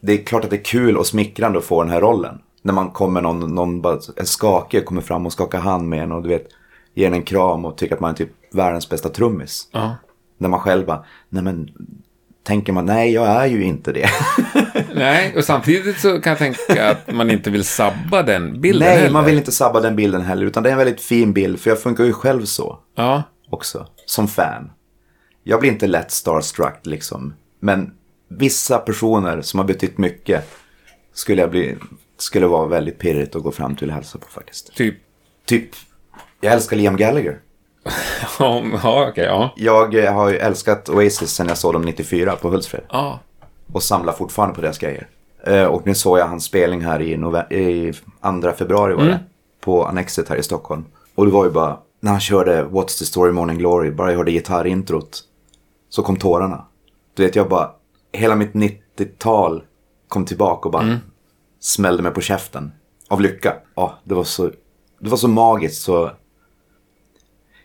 det 0.00 0.12
är 0.12 0.24
klart 0.24 0.44
att 0.44 0.50
det 0.50 0.56
är 0.56 0.64
kul 0.64 0.96
och 0.96 1.06
smickrande 1.06 1.58
att 1.58 1.64
få 1.64 1.82
den 1.82 1.92
här 1.92 2.00
rollen. 2.00 2.38
När 2.62 2.72
man 2.72 2.90
kommer 2.90 3.20
någon, 3.20 3.54
någon 3.54 3.80
bara, 3.80 3.98
en 4.16 4.26
skake 4.26 4.80
kommer 4.80 5.00
fram 5.02 5.26
och 5.26 5.32
skakar 5.32 5.58
hand 5.60 5.88
med 5.88 6.02
en 6.02 6.12
och 6.12 6.22
du 6.22 6.28
vet, 6.28 6.46
ger 6.94 7.06
en 7.06 7.14
en 7.14 7.22
kram 7.22 7.64
och 7.64 7.76
tycker 7.78 7.94
att 7.94 8.00
man 8.00 8.10
är 8.10 8.14
typ 8.14 8.30
världens 8.52 8.88
bästa 8.88 9.08
trummis. 9.08 9.68
ja. 9.72 9.96
När 10.38 10.48
man 10.48 10.60
själv 10.60 10.86
bara, 10.86 11.04
nej 11.28 11.42
men, 11.42 11.68
tänker 12.46 12.72
man, 12.72 12.86
nej 12.86 13.12
jag 13.12 13.26
är 13.26 13.46
ju 13.46 13.64
inte 13.64 13.92
det. 13.92 14.08
Nej, 14.94 15.34
och 15.36 15.44
samtidigt 15.44 16.00
så 16.00 16.20
kan 16.20 16.30
jag 16.30 16.38
tänka 16.38 16.90
att 16.90 17.14
man 17.14 17.30
inte 17.30 17.50
vill 17.50 17.64
sabba 17.64 18.22
den 18.22 18.60
bilden 18.60 18.88
nej, 18.88 18.96
heller. 18.98 19.10
man 19.12 19.24
vill 19.24 19.38
inte 19.38 19.52
sabba 19.52 19.80
den 19.80 19.96
bilden 19.96 20.20
heller, 20.20 20.46
utan 20.46 20.62
det 20.62 20.68
är 20.68 20.72
en 20.72 20.78
väldigt 20.78 21.00
fin 21.00 21.32
bild, 21.32 21.60
för 21.60 21.70
jag 21.70 21.80
funkar 21.80 22.04
ju 22.04 22.12
själv 22.12 22.44
så 22.44 22.78
Ja. 22.96 23.22
också, 23.50 23.86
som 24.06 24.28
fan. 24.28 24.70
Jag 25.44 25.60
blir 25.60 25.70
inte 25.70 25.86
lätt 25.86 26.10
starstruck 26.10 26.80
liksom, 26.82 27.34
men 27.60 27.90
vissa 28.28 28.78
personer 28.78 29.40
som 29.40 29.58
har 29.58 29.66
betytt 29.66 29.98
mycket 29.98 30.50
skulle 31.14 31.40
jag 31.42 31.50
bli, 31.50 31.76
skulle 32.22 32.46
vara 32.46 32.66
väldigt 32.66 32.98
pirrigt 32.98 33.36
att 33.36 33.42
gå 33.42 33.52
fram 33.52 33.76
till 33.76 33.88
och 33.88 33.94
hälsa 33.94 34.18
på 34.18 34.26
faktiskt. 34.26 34.74
Typ. 34.74 34.94
Typ, 35.44 35.70
jag 36.40 36.52
älskar 36.52 36.76
Liam 36.76 36.96
Gallagher. 36.96 37.38
Ja, 38.38 39.08
okej, 39.08 39.24
ja. 39.24 39.52
Jag 39.56 39.94
eh, 39.94 40.14
har 40.14 40.30
ju 40.30 40.36
älskat 40.36 40.88
Oasis 40.88 41.30
sen 41.30 41.48
jag 41.48 41.58
såg 41.58 41.72
dem 41.72 41.82
94 41.82 42.36
på 42.36 42.48
Hultsfred. 42.48 42.82
Ja. 42.88 43.20
Och 43.72 43.82
samlar 43.82 44.12
fortfarande 44.12 44.54
på 44.54 44.60
deras 44.60 44.78
grejer. 44.78 45.08
Eh, 45.46 45.64
och 45.64 45.86
nu 45.86 45.94
såg 45.94 46.18
jag 46.18 46.26
hans 46.26 46.44
spelning 46.44 46.80
här 46.80 47.02
i, 47.02 47.12
i 47.56 47.92
2 48.42 48.52
februari 48.58 48.94
var 48.94 49.04
det. 49.04 49.20
På 49.60 49.84
Annexet 49.84 50.28
här 50.28 50.36
i 50.36 50.42
Stockholm. 50.42 50.84
Och 51.14 51.26
det 51.26 51.32
var 51.32 51.44
ju 51.44 51.50
bara, 51.50 51.78
när 52.00 52.10
han 52.10 52.20
körde 52.20 52.64
What's 52.64 52.98
the 52.98 53.04
story 53.04 53.32
morning 53.32 53.58
glory, 53.58 53.90
bara 53.90 54.10
jag 54.10 54.16
hörde 54.16 54.30
gitarrintrot. 54.32 55.20
Så 55.88 56.02
kom 56.02 56.16
tårarna. 56.16 56.64
Du 57.14 57.22
vet, 57.22 57.36
jag 57.36 57.48
bara, 57.48 57.70
hela 58.12 58.34
mitt 58.34 58.52
90-tal 58.52 59.62
kom 60.08 60.24
tillbaka 60.24 60.68
och 60.68 60.72
bara 60.72 60.98
smällde 61.62 62.02
mig 62.02 62.12
på 62.12 62.20
käften. 62.20 62.72
Av 63.08 63.20
lycka. 63.20 63.54
Ja, 63.74 63.98
det 64.04 64.14
var 64.14 64.24
så, 64.24 64.50
det 64.98 65.08
var 65.10 65.16
så 65.16 65.28
magiskt 65.28 65.82
så. 65.82 66.10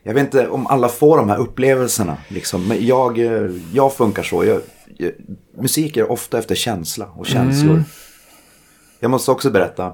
Jag 0.04 0.14
vet 0.14 0.24
inte 0.24 0.48
om 0.48 0.68
alla 0.68 0.90
får 0.90 1.18
de 1.18 1.30
här 1.30 1.38
upplevelserna. 1.38 2.18
Liksom. 2.28 2.68
Men 2.68 2.86
jag, 2.86 3.20
eh, 3.20 3.52
jag 3.74 3.94
funkar 3.94 4.24
så. 4.24 4.46
Jag, 4.46 4.62
jag, 4.98 5.12
musik 5.58 5.98
är 5.98 6.12
ofta 6.12 6.40
efter 6.40 6.56
känsla 6.56 7.06
och 7.06 7.26
känslor. 7.26 7.84
Jag 9.00 9.12
måste 9.12 9.32
också 9.32 9.50
berätta. 9.52 9.94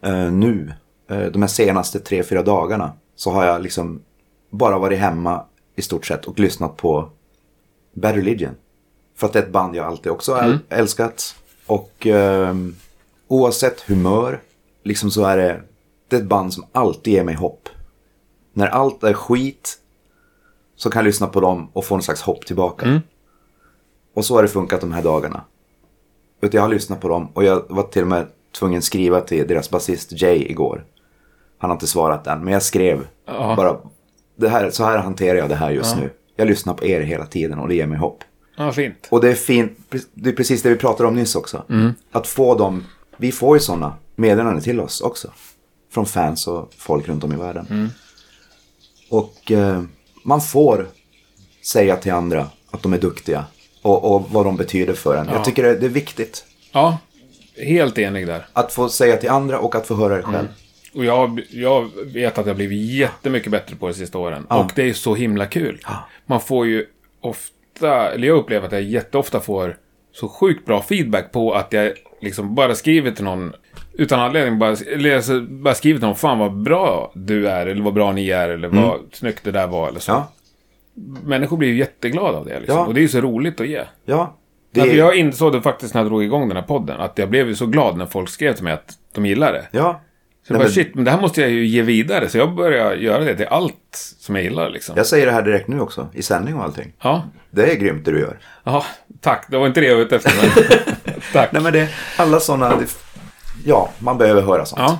eh, 0.00 0.32
nu, 0.32 0.72
eh, 1.10 1.20
de 1.26 1.42
här 1.42 1.48
senaste 1.48 1.98
tre, 2.00 2.22
fyra 2.22 2.42
dagarna. 2.42 2.92
Så 3.16 3.30
har 3.30 3.44
jag 3.44 3.62
liksom 3.62 4.02
bara 4.50 4.78
varit 4.78 4.98
hemma 4.98 5.44
i 5.76 5.82
stort 5.82 6.06
sett 6.06 6.24
och 6.24 6.38
lyssnat 6.38 6.76
på 6.76 7.10
Bad 7.94 8.14
Religion. 8.14 8.54
För 9.16 9.26
att 9.26 9.32
det 9.32 9.38
är 9.38 9.42
ett 9.42 9.52
band 9.52 9.76
jag 9.76 9.86
alltid 9.86 10.12
också 10.12 10.34
har 10.34 10.58
älskat. 10.68 11.34
Och 11.66 12.06
ehm, 12.06 12.76
oavsett 13.28 13.80
humör, 13.80 14.40
liksom 14.82 15.10
så 15.10 15.24
är 15.24 15.36
det, 15.36 15.62
det 16.08 16.16
är 16.16 16.20
ett 16.20 16.26
band 16.28 16.52
som 16.54 16.64
alltid 16.72 17.12
ger 17.12 17.24
mig 17.24 17.34
hopp. 17.34 17.68
När 18.52 18.66
allt 18.66 19.04
är 19.04 19.12
skit 19.12 19.78
så 20.76 20.90
kan 20.90 21.00
jag 21.00 21.04
lyssna 21.06 21.26
på 21.26 21.40
dem 21.40 21.68
och 21.72 21.84
få 21.84 21.94
en 21.94 22.02
slags 22.02 22.20
hopp 22.22 22.46
tillbaka. 22.46 23.00
Och 24.14 24.24
så 24.24 24.34
har 24.34 24.42
det 24.42 24.48
funkat 24.48 24.80
de 24.80 24.92
här 24.92 25.02
dagarna. 25.02 25.44
Du, 26.40 26.48
jag 26.52 26.62
har 26.62 26.68
lyssnat 26.68 27.00
på 27.00 27.08
dem 27.08 27.28
och 27.34 27.44
jag 27.44 27.62
var 27.68 27.82
till 27.82 28.02
och 28.02 28.08
med 28.08 28.26
tvungen 28.58 28.78
att 28.78 28.84
skriva 28.84 29.20
till 29.20 29.46
deras 29.48 29.70
basist 29.70 30.22
Jay 30.22 30.36
igår. 30.50 30.84
Han 31.58 31.70
har 31.70 31.74
inte 31.76 31.86
svarat 31.86 32.26
än, 32.26 32.44
men 32.44 32.52
jag 32.52 32.62
skrev 32.62 33.06
Ja. 33.26 33.54
bara, 33.56 33.76
det 34.36 34.48
här, 34.48 34.70
så 34.70 34.84
här 34.84 34.98
hanterar 34.98 35.38
jag 35.38 35.48
det 35.48 35.54
här 35.54 35.70
just 35.70 35.96
nu. 35.96 36.10
Jag 36.36 36.48
lyssnar 36.48 36.74
på 36.74 36.86
er 36.86 37.00
hela 37.00 37.26
tiden 37.26 37.58
och 37.58 37.68
det 37.68 37.74
ger 37.74 37.86
mig 37.86 37.98
hopp. 37.98 38.24
Ja, 38.56 38.72
fint. 38.72 39.08
Och 39.10 39.20
det 39.20 39.30
är 39.30 39.34
fint, 39.34 39.78
det 40.14 40.30
är 40.30 40.34
precis 40.34 40.62
det 40.62 40.68
vi 40.68 40.76
pratade 40.76 41.08
om 41.08 41.14
nyss 41.14 41.34
också. 41.36 41.64
Att 42.12 42.26
få 42.26 42.54
dem, 42.54 42.84
vi 43.18 43.32
får 43.32 43.56
ju 43.56 43.60
sådana 43.60 43.94
meddelanden 44.16 44.62
till 44.62 44.80
oss 44.80 45.00
också. 45.00 45.30
Från 45.92 46.06
fans 46.06 46.46
och 46.46 46.72
folk 46.76 47.08
runt 47.08 47.24
om 47.24 47.32
i 47.32 47.36
världen. 47.36 47.90
Och 49.10 49.52
eh, 49.52 49.82
man 50.22 50.40
får 50.40 50.86
säga 51.64 51.96
till 51.96 52.12
andra 52.12 52.46
att 52.70 52.82
de 52.82 52.92
är 52.92 52.98
duktiga. 52.98 53.44
Och, 53.82 54.14
och 54.14 54.30
vad 54.30 54.46
de 54.46 54.56
betyder 54.56 54.94
för 54.94 55.16
en. 55.16 55.28
Jag 55.28 55.44
tycker 55.44 55.62
det, 55.62 55.76
det 55.76 55.86
är 55.86 55.90
viktigt. 55.90 56.44
Ja, 56.72 56.98
helt 57.56 57.98
enig 57.98 58.26
där. 58.26 58.46
Att 58.52 58.72
få 58.72 58.88
säga 58.88 59.16
till 59.16 59.30
andra 59.30 59.58
och 59.58 59.74
att 59.74 59.86
få 59.86 59.94
höra 59.94 60.16
det 60.16 60.22
själv. 60.22 60.48
Och 60.94 61.04
jag, 61.04 61.40
jag 61.50 61.90
vet 62.04 62.38
att 62.38 62.46
jag 62.46 62.52
har 62.52 62.56
blivit 62.56 62.90
jättemycket 62.90 63.52
bättre 63.52 63.76
på 63.76 63.88
de 63.88 63.94
sista 63.94 64.18
åren. 64.18 64.44
Och 64.44 64.72
det 64.74 64.82
är 64.82 64.94
så 64.94 65.14
himla 65.14 65.46
kul. 65.46 65.80
Man 66.26 66.40
får 66.40 66.66
ju 66.66 66.86
ofta, 67.20 68.12
eller 68.12 68.28
jag 68.28 68.38
upplever 68.38 68.66
att 68.66 68.72
jag 68.72 68.82
jätteofta 68.82 69.40
får 69.40 69.76
så 70.20 70.28
sjukt 70.28 70.66
bra 70.66 70.82
feedback 70.82 71.32
på 71.32 71.52
att 71.54 71.72
jag 71.72 71.92
liksom 72.20 72.54
bara 72.54 72.74
skriver 72.74 73.10
till 73.10 73.24
någon 73.24 73.52
utan 73.92 74.20
anledning. 74.20 74.58
Bara, 74.58 74.76
eller 74.94 75.16
alltså, 75.16 75.40
bara 75.40 75.74
skriver 75.74 75.98
till 75.98 76.06
någon, 76.08 76.16
fan 76.16 76.38
vad 76.38 76.52
bra 76.62 77.12
du 77.14 77.48
är, 77.48 77.66
eller 77.66 77.82
vad 77.82 77.94
bra 77.94 78.12
ni 78.12 78.28
är, 78.30 78.48
eller 78.48 78.68
vad 78.68 79.00
snyggt 79.12 79.44
det 79.44 79.50
där 79.50 79.66
var, 79.66 79.88
eller 79.88 80.00
så. 80.00 80.12
Ja, 80.12 80.32
Människor 81.24 81.56
blir 81.56 81.68
ju 81.68 81.76
jätteglada 81.78 82.38
av 82.38 82.44
det, 82.46 82.58
liksom. 82.60 82.78
Ja. 82.78 82.86
Och 82.86 82.94
det 82.94 83.00
är 83.00 83.02
ju 83.02 83.08
så 83.08 83.20
roligt 83.20 83.60
att 83.60 83.68
ge. 83.68 83.82
ja. 84.04 84.34
Det 84.72 84.80
Alltså, 84.80 84.96
jag 84.96 85.16
insåg 85.16 85.52
det 85.52 85.62
faktiskt 85.62 85.94
när 85.94 86.00
jag 86.00 86.10
drog 86.10 86.24
igång 86.24 86.48
den 86.48 86.56
här 86.56 86.64
podden, 86.64 87.00
att 87.00 87.18
jag 87.18 87.30
blev 87.30 87.48
ju 87.48 87.54
så 87.54 87.66
glad 87.66 87.96
när 87.96 88.06
folk 88.06 88.28
skrev 88.28 88.52
till 88.52 88.64
mig 88.64 88.72
att 88.72 88.92
de 89.14 89.26
gillar 89.26 89.52
det. 89.52 89.66
ja. 89.70 90.00
Så 90.46 90.52
Nej, 90.52 90.58
bara, 90.58 90.64
men- 90.64 90.72
shit, 90.72 90.94
men 90.94 91.04
det 91.04 91.10
här 91.10 91.20
måste 91.20 91.40
jag 91.40 91.50
ju 91.50 91.66
ge 91.66 91.82
vidare. 91.82 92.28
Så 92.28 92.38
jag 92.38 92.54
börjar 92.54 92.94
göra 92.94 93.24
det 93.24 93.36
till 93.36 93.46
allt 93.46 94.14
som 94.18 94.34
jag 94.34 94.44
gillar 94.44 94.70
liksom. 94.70 94.94
Jag 94.96 95.06
säger 95.06 95.26
det 95.26 95.32
här 95.32 95.42
direkt 95.42 95.68
nu 95.68 95.80
också, 95.80 96.08
i 96.12 96.22
sändning 96.22 96.54
och 96.54 96.64
allting. 96.64 96.92
Ja. 97.02 97.22
Det 97.50 97.72
är 97.72 97.76
grymt 97.76 98.04
det 98.04 98.10
du 98.10 98.20
gör. 98.20 98.38
ja, 98.64 98.84
tack. 99.20 99.46
Det 99.50 99.58
var 99.58 99.66
inte 99.66 99.80
det 99.80 99.86
jag 99.86 99.94
var 99.96 100.02
ute 100.02 100.16
efter. 100.16 100.32
Men... 100.42 101.14
tack. 101.32 101.52
Nej 101.52 101.62
men 101.62 101.72
det, 101.72 101.88
alla 102.16 102.40
sådana, 102.40 102.76
det, 102.76 102.96
ja, 103.64 103.90
man 103.98 104.18
behöver 104.18 104.42
höra 104.42 104.66
sånt. 104.66 104.80
Ja. 104.82 104.98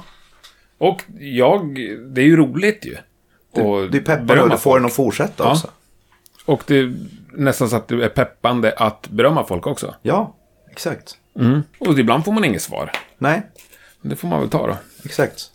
Och 0.79 1.03
jag, 1.19 1.75
det 2.15 2.21
är 2.21 2.25
ju 2.27 2.37
roligt 2.37 2.85
ju. 2.85 2.97
Du 3.55 3.99
är 3.99 4.01
peppad 4.01 4.27
berömma 4.27 4.45
och 4.45 4.51
du 4.51 4.57
får 4.57 4.71
folk. 4.71 4.81
den 4.83 4.87
att 4.87 4.93
fortsätta 4.93 5.45
Ja. 5.45 5.51
också. 5.53 5.71
Och 6.45 6.63
det 6.67 6.79
är 6.79 6.95
nästan 7.33 7.69
så 7.71 7.77
att 7.77 7.89
du 7.89 8.03
är 8.03 8.09
peppande 8.09 8.73
att 8.77 9.09
berömma 9.09 9.45
folk 9.45 9.67
också. 9.67 9.95
Ja, 10.03 10.35
exakt. 10.71 11.17
Och 11.79 11.99
ibland 11.99 12.25
får 12.25 12.33
man 12.33 12.45
inget 12.45 12.63
svar. 12.63 12.93
Nej, 13.19 13.43
Men 14.01 14.11
det 14.11 14.17
får 14.17 14.29
man 14.29 14.41
väl 14.41 14.51
ta 14.51 14.67
då. 14.67 14.77
exakt. 15.05 15.51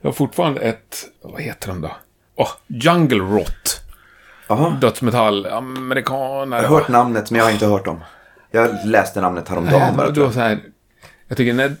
Jag 0.00 0.08
har 0.08 0.12
fortfarande 0.14 0.60
ett, 0.60 1.04
vad 1.22 1.42
heter 1.42 1.68
de 1.68 1.80
då? 1.80 1.90
Åh, 2.36 2.48
Jungle 2.66 3.18
Rot. 3.18 3.79
Jaha. 4.50 4.70
Dödsmetall, 4.80 5.46
amerikaner. 5.46 6.62
Jag 6.62 6.68
har 6.68 6.76
hört 6.78 6.88
namnet 6.88 7.30
men 7.30 7.38
jag 7.38 7.44
har 7.44 7.52
inte 7.52 7.66
hört 7.66 7.84
dem. 7.84 8.00
Jag 8.50 8.70
läste 8.86 9.20
namnet 9.20 9.48
häromdagen 9.48 9.96
bara. 9.96 10.06
har 10.24 10.32
så 10.32 10.40
här, 10.40 10.58
jag 11.28 11.36
tycker 11.36 11.52
när 11.54 11.76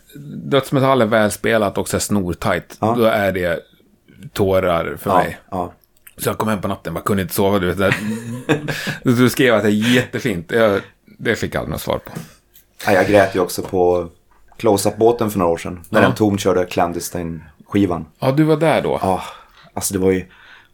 dödsmetall 0.50 1.02
är 1.02 1.06
välspelat 1.06 1.78
och 1.78 1.88
så 1.88 1.96
här 1.96 2.00
snortajt, 2.00 2.76
Ja. 2.80 2.94
då 2.98 3.04
är 3.04 3.32
det 3.32 3.60
tårar 4.32 4.96
för 4.96 5.10
jag. 5.10 5.16
mig. 5.16 5.38
Ja, 5.50 5.56
ja. 5.56 5.72
Så 6.22 6.28
jag 6.28 6.38
kom 6.38 6.48
hem 6.48 6.60
på 6.60 6.68
natten, 6.68 6.94
bara 6.94 7.00
kunde 7.04 7.22
inte 7.22 7.34
sova. 7.34 7.58
Du, 7.58 7.72
vet, 7.72 7.94
du 9.02 9.30
skrev 9.30 9.54
att 9.54 9.62
det 9.62 9.68
är 9.68 9.94
jättefint. 9.94 10.50
Jag, 10.52 10.80
det 11.18 11.34
fick 11.36 11.54
jag 11.54 11.60
aldrig 11.60 11.72
något 11.72 11.80
svar 11.80 11.98
på. 11.98 12.12
Ja, 12.86 12.92
jag 12.92 13.06
grät 13.06 13.34
ju 13.36 13.40
också 13.40 13.62
på 13.62 14.08
Close-Up-båten 14.56 15.30
för 15.30 15.38
några 15.38 15.52
år 15.52 15.56
sedan. 15.58 15.84
När 15.88 16.00
Ja. 16.02 16.06
den 16.06 16.16
Tom 16.16 16.38
körde 16.38 16.64
Clandestine-skivan. 16.64 18.04
Ja, 18.18 18.30
du 18.32 18.44
var 18.44 18.56
där 18.56 18.82
då. 18.82 18.98
Ja, 19.02 19.22
alltså 19.74 19.94
det 19.94 20.00
var 20.00 20.10
ju... 20.10 20.26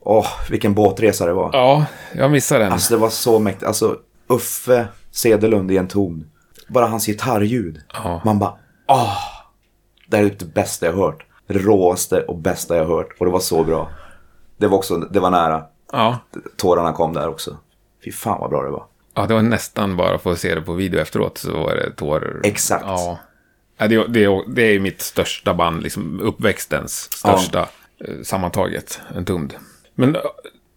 Åh, 0.09 0.27
vilken 0.51 0.75
båtresa 0.75 1.27
det 1.27 1.33
var. 1.33 1.51
Ja, 1.53 1.87
jag 2.12 2.31
missade 2.31 2.64
den. 2.64 2.73
Alltså 2.73 2.95
det 2.95 3.01
var 3.01 3.11
så 3.11 3.38
mäktigt. 3.38 3.66
Alltså 3.66 3.97
Uffe 4.29 4.88
Sedelund 5.11 5.71
i 5.71 5.77
en 5.77 5.88
ton. 5.88 6.31
Bara 6.69 6.87
hans 6.87 7.07
gitarrljud. 7.07 7.81
Ja. 7.95 8.21
Man 8.25 8.38
bara, 8.38 8.55
åh! 8.88 9.16
Det 10.09 10.16
här 10.16 10.25
är 10.25 10.31
det 10.38 10.55
bästa 10.55 10.87
jag 10.87 10.92
hört. 10.92 11.27
Det 11.47 11.55
råaste 11.55 12.21
och 12.21 12.38
bästa 12.38 12.77
jag 12.77 12.87
hört. 12.87 13.09
Och 13.19 13.27
det 13.27 13.33
var 13.33 13.40
så 13.40 13.64
bra. 13.64 13.90
Det 14.57 14.66
var 14.66 14.79
också, 14.79 14.97
det 14.97 15.21
var 15.21 15.31
nära. 15.31 15.64
Ja. 15.92 16.19
Tårarna 16.57 16.92
kom 16.92 17.12
där 17.12 17.29
också. 17.29 17.57
Fy 18.05 18.12
fan 18.12 18.40
vad 18.40 18.51
bra 18.51 18.62
det 18.62 18.71
var. 18.71 18.85
Ja, 19.14 19.27
det 19.27 19.35
var 19.35 19.42
nästan 19.42 19.97
bara 19.97 20.19
för 20.19 20.33
att 20.33 20.38
se 20.38 20.55
det 20.55 20.61
på 20.61 20.73
video 20.73 21.01
efteråt 21.01 21.38
så 21.38 21.53
var 21.53 21.75
det 21.75 21.90
tårar. 21.90 22.40
Exakt. 22.45 22.85
Ja. 22.87 23.19
Ja, 23.79 23.88
det, 23.88 24.07
det, 24.07 24.45
det 24.49 24.62
är 24.62 24.79
mitt 24.81 25.03
största 25.03 25.55
band, 25.55 25.83
liksom 25.83 26.21
uppväxtens 26.21 27.12
största 27.12 27.61
eh, 27.61 28.23
sammantaget. 28.23 29.01
En 29.16 29.25
tumd. 29.25 29.55
Men 29.99 30.17
eh, 30.17 30.23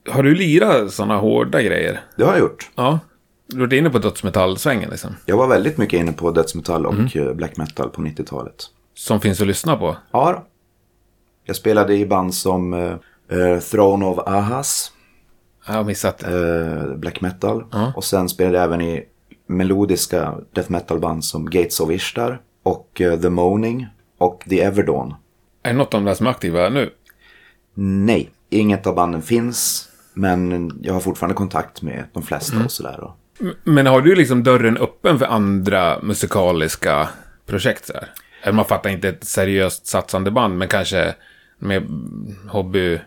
har 0.09 0.23
du 0.23 0.35
lirat 0.35 0.91
sådana 0.93 1.17
hårda 1.17 1.61
grejer? 1.61 1.99
Det 2.17 2.23
har 2.23 2.31
jag 2.31 2.39
gjort. 2.39 2.69
Ja. 2.75 2.99
Du 3.47 3.55
har 3.55 3.61
varit 3.67 3.73
inne 3.73 3.89
på 3.89 3.99
dödsmetallsvängen 3.99 4.89
liksom. 4.89 5.15
Jag 5.25 5.37
var 5.37 5.47
väldigt 5.47 5.77
mycket 5.77 5.99
inne 5.99 6.11
på 6.13 6.31
dödsmetall 6.31 6.85
och 6.85 7.15
eh, 7.15 7.33
black 7.33 7.57
metal 7.57 7.89
på 7.89 8.01
90-talet. 8.01 8.65
Som 8.93 9.21
finns 9.21 9.41
att 9.41 9.47
lyssna 9.47 9.75
på. 9.77 9.97
Ja 10.11 10.31
då. 10.31 10.45
Jag 11.43 11.55
spelade 11.55 11.95
i 11.97 12.05
band 12.05 12.33
som 12.35 12.73
eh, 12.73 13.59
Throne 13.59 14.05
of 14.05 14.19
Ahas, 14.27 14.91
Jag 15.67 15.73
har 15.73 15.83
missat. 15.83 16.23
eh, 16.23 16.95
black 16.95 17.21
metal. 17.21 17.63
Ja. 17.71 17.93
Och 17.95 18.03
sen 18.03 18.29
spelade 18.29 18.57
jag 18.57 18.63
även 18.65 18.81
i 18.81 19.03
melodiska 19.47 20.35
death 20.53 20.71
metal-band 20.71 21.25
som 21.25 21.49
Gates 21.49 21.79
of 21.79 21.91
Ishtar 21.91 22.41
och 22.63 22.89
The 23.21 23.29
Moaning 23.29 23.87
och 24.17 24.43
The 24.49 24.61
Everdawn. 24.61 25.13
Är 25.63 25.71
det 25.71 25.77
något 25.77 25.93
av 25.93 26.01
de 26.01 26.05
där 26.05 26.13
som 26.13 26.25
är 26.27 26.31
aktiva 26.31 26.69
nu? 26.69 26.89
Nej, 27.73 28.29
inget 28.49 28.87
av 28.87 28.95
banden 28.95 29.21
finns. 29.21 29.89
Men 30.13 30.71
jag 30.83 30.93
har 30.93 30.99
fortfarande 31.01 31.35
kontakt 31.35 31.81
med 31.81 32.03
de 32.13 32.23
flesta 32.23 32.57
och 32.65 32.71
sådär. 32.71 32.99
Och 33.03 33.15
M- 33.41 33.53
Men 33.63 33.85
har 33.85 34.01
du 34.01 34.15
liksom 34.15 34.43
dörren 34.43 34.77
öppen 34.77 35.19
för 35.19 35.25
andra 35.25 35.99
musikaliska 36.01 37.09
projekt? 37.45 37.85
Så 37.85 37.93
här? 38.43 38.51
Man 38.51 38.65
fattar 38.65 38.89
inte 38.89 39.09
ett 39.09 39.23
seriöst 39.23 39.87
satsande 39.87 40.31
band, 40.31 40.57
men 40.57 40.67
kanske 40.67 41.15
med 41.59 41.83
hobby... 42.49 42.99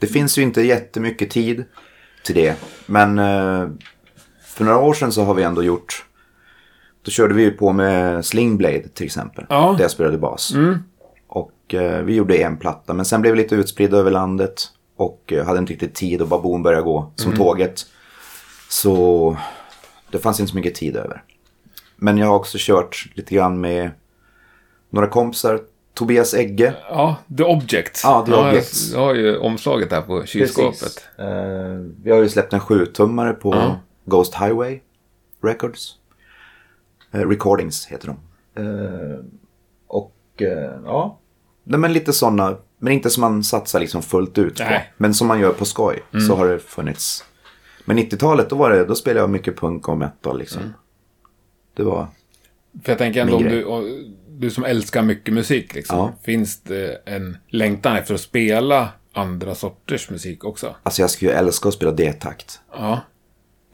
Det 0.00 0.06
finns 0.06 0.38
ju 0.38 0.42
inte 0.42 0.62
jättemycket 0.62 1.30
tid 1.30 1.64
till 2.24 2.34
det. 2.34 2.54
Men 2.86 3.18
eh, 3.18 3.68
för 4.44 4.64
några 4.64 4.78
år 4.78 4.94
sedan 4.94 5.12
så 5.12 5.24
har 5.24 5.34
vi 5.34 5.42
ändå 5.42 5.62
gjort... 5.62 6.04
Då 7.02 7.10
körde 7.10 7.34
vi 7.34 7.42
ju 7.42 7.50
på 7.50 7.72
med 7.72 8.24
Slingblade 8.24 8.88
till 8.88 9.06
exempel. 9.06 9.46
Ja. 9.48 9.74
Där 9.76 9.84
jag 9.84 9.90
spelade 9.90 10.18
bas. 10.18 10.54
Och 11.28 11.74
eh, 11.74 12.02
vi 12.02 12.14
gjorde 12.14 12.36
en 12.36 12.56
platta. 12.56 12.94
Men 12.94 13.04
sen 13.04 13.20
blev 13.20 13.32
vi 13.34 13.42
lite 13.42 13.54
utspridda 13.54 13.96
över 13.96 14.10
landet. 14.10 14.62
Och 14.96 15.32
eh, 15.32 15.46
hade 15.46 15.58
inte 15.58 15.72
riktigt 15.72 15.94
tid 15.94 16.22
och 16.22 16.28
Baboon 16.28 16.62
började 16.62 16.84
gå 16.84 17.12
som 17.16 17.36
tåget. 17.36 17.86
Så 18.68 19.36
det 20.10 20.18
fanns 20.18 20.40
inte 20.40 20.50
så 20.50 20.56
mycket 20.56 20.74
tid 20.74 20.96
över. 20.96 21.22
Men 21.96 22.18
jag 22.18 22.26
har 22.26 22.34
också 22.36 22.56
kört 22.60 23.06
lite 23.14 23.34
grann 23.34 23.60
med 23.60 23.90
några 24.90 25.08
kompisar. 25.08 25.60
Tobias 25.94 26.34
Egge. 26.34 26.74
Ja, 26.88 27.16
The 27.38 27.44
Object. 27.44 28.00
Ja, 28.04 28.24
The 28.26 28.32
Object. 28.34 28.74
Jag 28.92 29.00
har 29.00 29.14
ju 29.14 29.38
omslaget 29.38 29.92
här 29.92 30.00
på 30.02 30.26
kylskåpet. 30.26 30.80
Precis. 30.80 31.08
Eh, 31.18 31.78
vi 32.02 32.10
har 32.10 32.18
ju 32.18 32.28
släppt 32.28 32.52
en 32.52 32.60
sjutummare 32.60 33.32
på 33.32 33.54
Ja. 33.54 33.80
Ghost 34.04 34.34
Highway 34.34 34.80
Records. 35.42 35.96
Eh, 37.12 37.20
recordings 37.28 37.86
heter 37.86 38.06
de. 38.06 38.16
Och 39.86 40.12
ja, 40.84 41.18
Nej, 41.64 41.80
men 41.80 41.92
lite 41.92 42.12
sådana. 42.12 42.56
Men 42.84 42.92
inte 42.92 43.10
som 43.10 43.20
man 43.20 43.44
satsar 43.44 43.80
liksom 43.80 44.02
fullt 44.02 44.38
ut 44.38 44.58
på. 44.58 44.64
Nej. 44.64 44.92
Men 44.96 45.14
som 45.14 45.26
man 45.26 45.40
gör 45.40 45.52
på 45.52 45.64
skoj. 45.64 46.02
Så 46.28 46.34
har 46.36 46.48
det 46.48 46.58
funnits. 46.58 47.24
Men 47.84 47.98
90-talet 47.98 48.50
då 48.50 48.56
var 48.56 48.70
det, 48.70 48.84
då 48.84 48.94
spelade 48.94 49.20
jag 49.20 49.30
mycket 49.30 49.58
punk 49.58 49.88
och 49.88 49.96
metal 49.98 50.38
liksom. 50.38 50.74
Det 51.76 51.82
var, 51.82 52.06
För 52.84 52.92
jag 52.92 52.98
tänker 52.98 53.20
ändå 53.20 53.36
om 53.36 53.42
du, 53.42 53.64
och 53.64 53.84
du 54.28 54.50
som 54.50 54.64
älskar 54.64 55.02
mycket 55.02 55.34
musik, 55.34 55.74
liksom, 55.74 55.98
Ja. 55.98 56.12
finns 56.22 56.62
det 56.62 57.02
en 57.06 57.36
längtan 57.48 57.96
efter 57.96 58.14
att 58.14 58.20
spela 58.20 58.88
andra 59.12 59.54
sorters 59.54 60.10
musik 60.10 60.44
också? 60.44 60.76
alltså 60.82 61.02
jag 61.02 61.10
skulle 61.10 61.30
ju 61.30 61.36
älska 61.36 61.68
att 61.68 61.74
spela 61.74 61.92
D-takt. 61.92 62.60
Ja. 62.72 63.00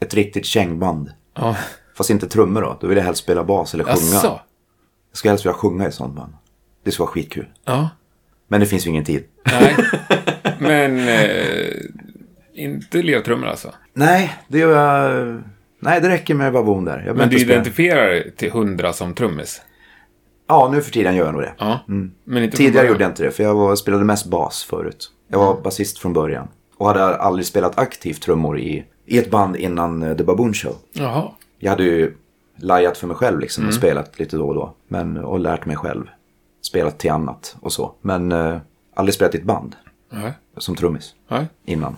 Ett 0.01 0.13
riktigt 0.13 0.45
kängband. 0.45 1.11
Ja. 1.35 1.57
Fast 1.97 2.09
inte 2.09 2.27
trummor 2.27 2.61
då. 2.61 2.77
Då 2.81 2.87
vill 2.87 2.97
jag 2.97 3.05
helst 3.05 3.23
spela 3.23 3.43
bas 3.43 3.73
eller 3.73 3.83
sjunga. 3.83 4.13
Jaså? 4.13 4.39
Jag 5.09 5.17
skulle 5.17 5.31
helst 5.31 5.45
vilja 5.45 5.53
sjunga 5.53 5.87
i 5.87 5.91
sånt 5.91 6.15
band. 6.15 6.33
Det 6.83 6.91
skulle 6.91 7.05
vara 7.05 7.13
skitkul. 7.13 7.47
Ja. 7.65 7.89
Men 8.51 8.59
det 8.59 8.65
finns 8.65 8.85
ju 8.85 8.89
ingen 8.89 9.03
tid. 9.05 9.23
Nej. 9.45 9.75
Men 10.59 10.99
eh, 11.09 11.67
inte 12.53 13.01
lertrummor 13.01 13.47
alltså? 13.47 13.73
Nej, 13.93 14.33
det 14.47 14.59
gör 14.59 14.71
jag... 14.77 15.41
Nej, 15.79 16.01
det 16.01 16.09
räcker 16.09 16.33
med 16.33 16.53
Baboon 16.53 16.85
där. 16.85 17.03
Jag 17.07 17.17
Men 17.17 17.29
du 17.29 17.39
identifierar 17.39 18.23
till 18.35 18.51
hundra 18.51 18.93
som 18.93 19.13
trummis? 19.13 19.61
Ja, 20.47 20.69
nu 20.73 20.81
för 20.81 20.91
tiden 20.91 21.15
gör 21.15 21.25
jag 21.25 21.33
nog 21.33 21.41
det. 21.41 21.53
Ja. 21.57 21.79
Men 22.23 22.43
inte 22.43 22.57
Tidigare 22.57 22.87
gjorde 22.87 23.03
jag 23.03 23.11
inte 23.11 23.23
det, 23.23 23.31
för 23.31 23.43
jag 23.43 23.55
var, 23.55 23.75
spelade 23.75 24.03
mest 24.03 24.25
bas 24.25 24.63
förut. 24.63 25.11
Jag 25.27 25.39
var 25.39 25.61
basist 25.61 25.99
från 25.99 26.13
början. 26.13 26.47
Och 26.77 26.87
hade 26.87 27.15
aldrig 27.15 27.45
spelat 27.45 27.77
aktivt 27.79 28.21
trummor 28.21 28.59
i, 28.59 28.85
i 29.05 29.17
ett 29.17 29.31
band 29.31 29.55
innan 29.55 30.03
eh, 30.03 30.17
The 30.17 30.23
Baboon 30.23 30.53
Show. 30.53 30.75
Jaha. 30.93 31.31
Jag 31.59 31.69
hade 31.71 31.83
ju 31.83 32.13
lajat 32.55 32.97
för 32.97 33.07
mig 33.07 33.15
själv 33.15 33.39
liksom 33.39 33.61
Mm. 33.63 33.69
och 33.69 33.75
spelat 33.75 34.19
lite 34.19 34.37
då 34.37 34.47
och 34.47 34.55
då. 34.55 34.73
Men, 34.87 35.17
och 35.17 35.39
lärt 35.39 35.65
mig 35.65 35.75
själv. 35.75 36.03
Spelat 36.61 36.99
till 36.99 37.11
annat 37.11 37.55
och 37.61 37.73
så. 37.73 37.95
Men 38.01 38.31
eh, 38.31 38.57
aldrig 38.95 39.13
spelat 39.15 39.35
i 39.35 39.37
ett 39.37 39.43
band 39.43 39.75
Nej. 40.11 40.31
som 40.57 40.75
trummis 40.75 41.15
Nej. 41.27 41.45
innan. 41.65 41.97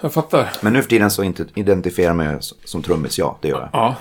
Jag 0.00 0.12
fattar. 0.12 0.52
Men 0.62 0.72
nu 0.72 0.82
för 0.82 0.88
tiden 0.88 1.10
så 1.10 1.22
inte 1.22 1.46
identifierar 1.54 2.08
jag 2.08 2.16
mig 2.16 2.36
som 2.64 2.82
trummis, 2.82 3.18
ja, 3.18 3.38
det 3.42 3.48
gör 3.48 3.60
jag. 3.60 3.70
Ja. 3.72 3.94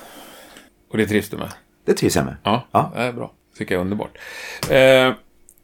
Och 0.91 0.97
det 0.97 1.05
trivs 1.07 1.29
du 1.29 1.37
med? 1.37 1.51
Det 1.85 1.93
trivs 1.93 2.15
jag 2.15 2.25
med. 2.25 2.35
Ja, 2.43 2.67
Ja. 2.71 2.91
det 2.95 3.01
är 3.01 3.13
bra. 3.13 3.31
tycker 3.57 3.75
jag 3.75 3.79
är 3.79 3.83
underbart. 3.83 4.17
Eh, 4.69 5.13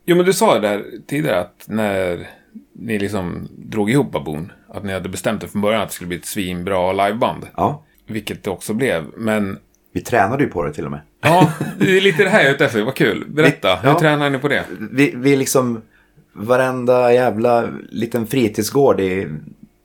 jo, 0.06 0.16
men 0.16 0.26
du 0.26 0.34
sa 0.34 0.54
det 0.60 0.68
där 0.68 0.86
tidigare 1.08 1.40
att 1.40 1.64
när 1.68 2.30
ni 2.74 3.00
liksom 3.00 3.48
drog 3.58 3.90
ihop 3.92 4.12
Baboon, 4.12 4.52
att 4.70 4.84
ni 4.84 4.94
hade 4.94 5.10
bestämt 5.10 5.44
er 5.44 5.48
från 5.48 5.62
början 5.62 5.82
att 5.82 5.90
det 5.90 5.94
skulle 5.96 6.08
bli 6.08 6.18
ett 6.18 6.26
svinbra 6.26 6.94
liveband. 6.94 7.48
Ja, 7.56 7.84
Vilket 8.06 8.44
det 8.44 8.50
också 8.50 8.74
blev. 8.74 9.06
Men 9.18 9.60
vi 9.92 10.02
tränade 10.02 10.44
ju 10.44 10.50
på 10.50 10.64
det 10.64 10.74
till 10.74 10.86
och 10.86 10.92
med. 10.92 11.00
ja, 11.22 11.52
det 11.80 11.98
är 11.98 12.02
lite 12.02 12.24
det 12.24 12.30
här 12.30 12.40
jag 12.42 12.50
är 12.50 12.54
ute 12.56 12.66
efter. 12.66 12.82
Vad 12.84 12.96
kul. 12.96 13.26
Berätta, 13.30 13.76
Vi- 13.76 13.88
hur 13.88 13.94
ja. 13.94 14.00
tränar 14.00 14.30
ni 14.30 14.38
på 14.38 14.48
det? 14.48 14.66
Vi, 14.92 15.14
vi 15.16 15.36
liksom, 15.36 15.82
varenda 16.34 17.14
jävla 17.14 17.68
liten 17.90 18.28
fritidsgård 18.28 19.00
i 19.00 19.28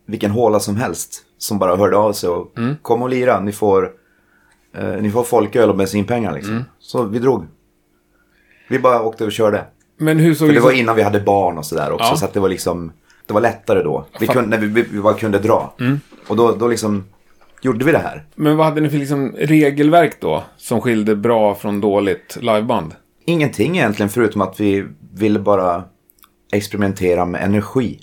vilken 0.06 0.30
håla 0.30 0.60
som 0.60 0.76
helst. 0.76 1.22
Som 1.38 1.58
bara 1.58 1.76
hörde 1.76 1.96
av 1.96 2.12
sig 2.12 2.28
och 2.30 2.52
kom 2.82 3.02
och 3.02 3.08
lira, 3.08 3.40
ni 3.40 3.52
får, 3.52 3.90
eh, 4.76 4.88
ni 4.88 5.10
får 5.10 5.22
folköl 5.24 5.70
och 5.70 5.76
bensinpengar 5.76 6.32
liksom. 6.34 6.64
Så 6.78 7.02
vi 7.04 7.18
drog. 7.18 7.44
Vi 8.68 8.78
bara 8.78 9.02
åkte 9.02 9.24
och 9.24 9.32
körde. 9.32 9.64
Men 9.98 10.18
hur 10.18 10.34
såg 10.34 10.48
För 10.48 10.54
det 10.54 10.60
var 10.60 10.72
innan 10.72 10.96
vi 10.96 11.02
hade 11.02 11.20
barn 11.20 11.58
och 11.58 11.66
sådär 11.66 11.92
också. 11.92 12.06
Ja. 12.06 12.16
Så 12.16 12.24
att 12.24 12.32
det 12.32 12.40
var 12.40 12.48
liksom, 12.48 12.92
det 13.26 13.34
var 13.34 13.40
lättare 13.40 13.82
då. 13.82 14.06
Vi 14.20 14.26
kunde, 14.26 14.58
när 14.58 14.66
vi, 14.66 14.82
vi 14.82 15.00
bara 15.00 15.14
kunde 15.14 15.38
dra. 15.38 15.74
Och 16.28 16.36
då, 16.36 16.52
då 16.52 16.68
liksom 16.68 17.04
gjorde 17.66 17.84
vi 17.84 17.92
det 17.92 17.98
här. 17.98 18.24
Men 18.34 18.56
vad 18.56 18.66
hade 18.66 18.80
ni 18.80 18.88
för 18.88 18.98
liksom 18.98 19.32
regelverk 19.38 20.20
då? 20.20 20.44
Som 20.56 20.80
skilde 20.80 21.16
bra 21.16 21.54
från 21.54 21.80
dåligt 21.80 22.38
liveband? 22.40 22.94
Ingenting 23.24 23.76
egentligen 23.76 24.10
förutom 24.10 24.40
att 24.40 24.60
vi 24.60 24.86
ville 25.14 25.38
bara 25.38 25.84
experimentera 26.52 27.24
med 27.24 27.42
energi. 27.42 28.00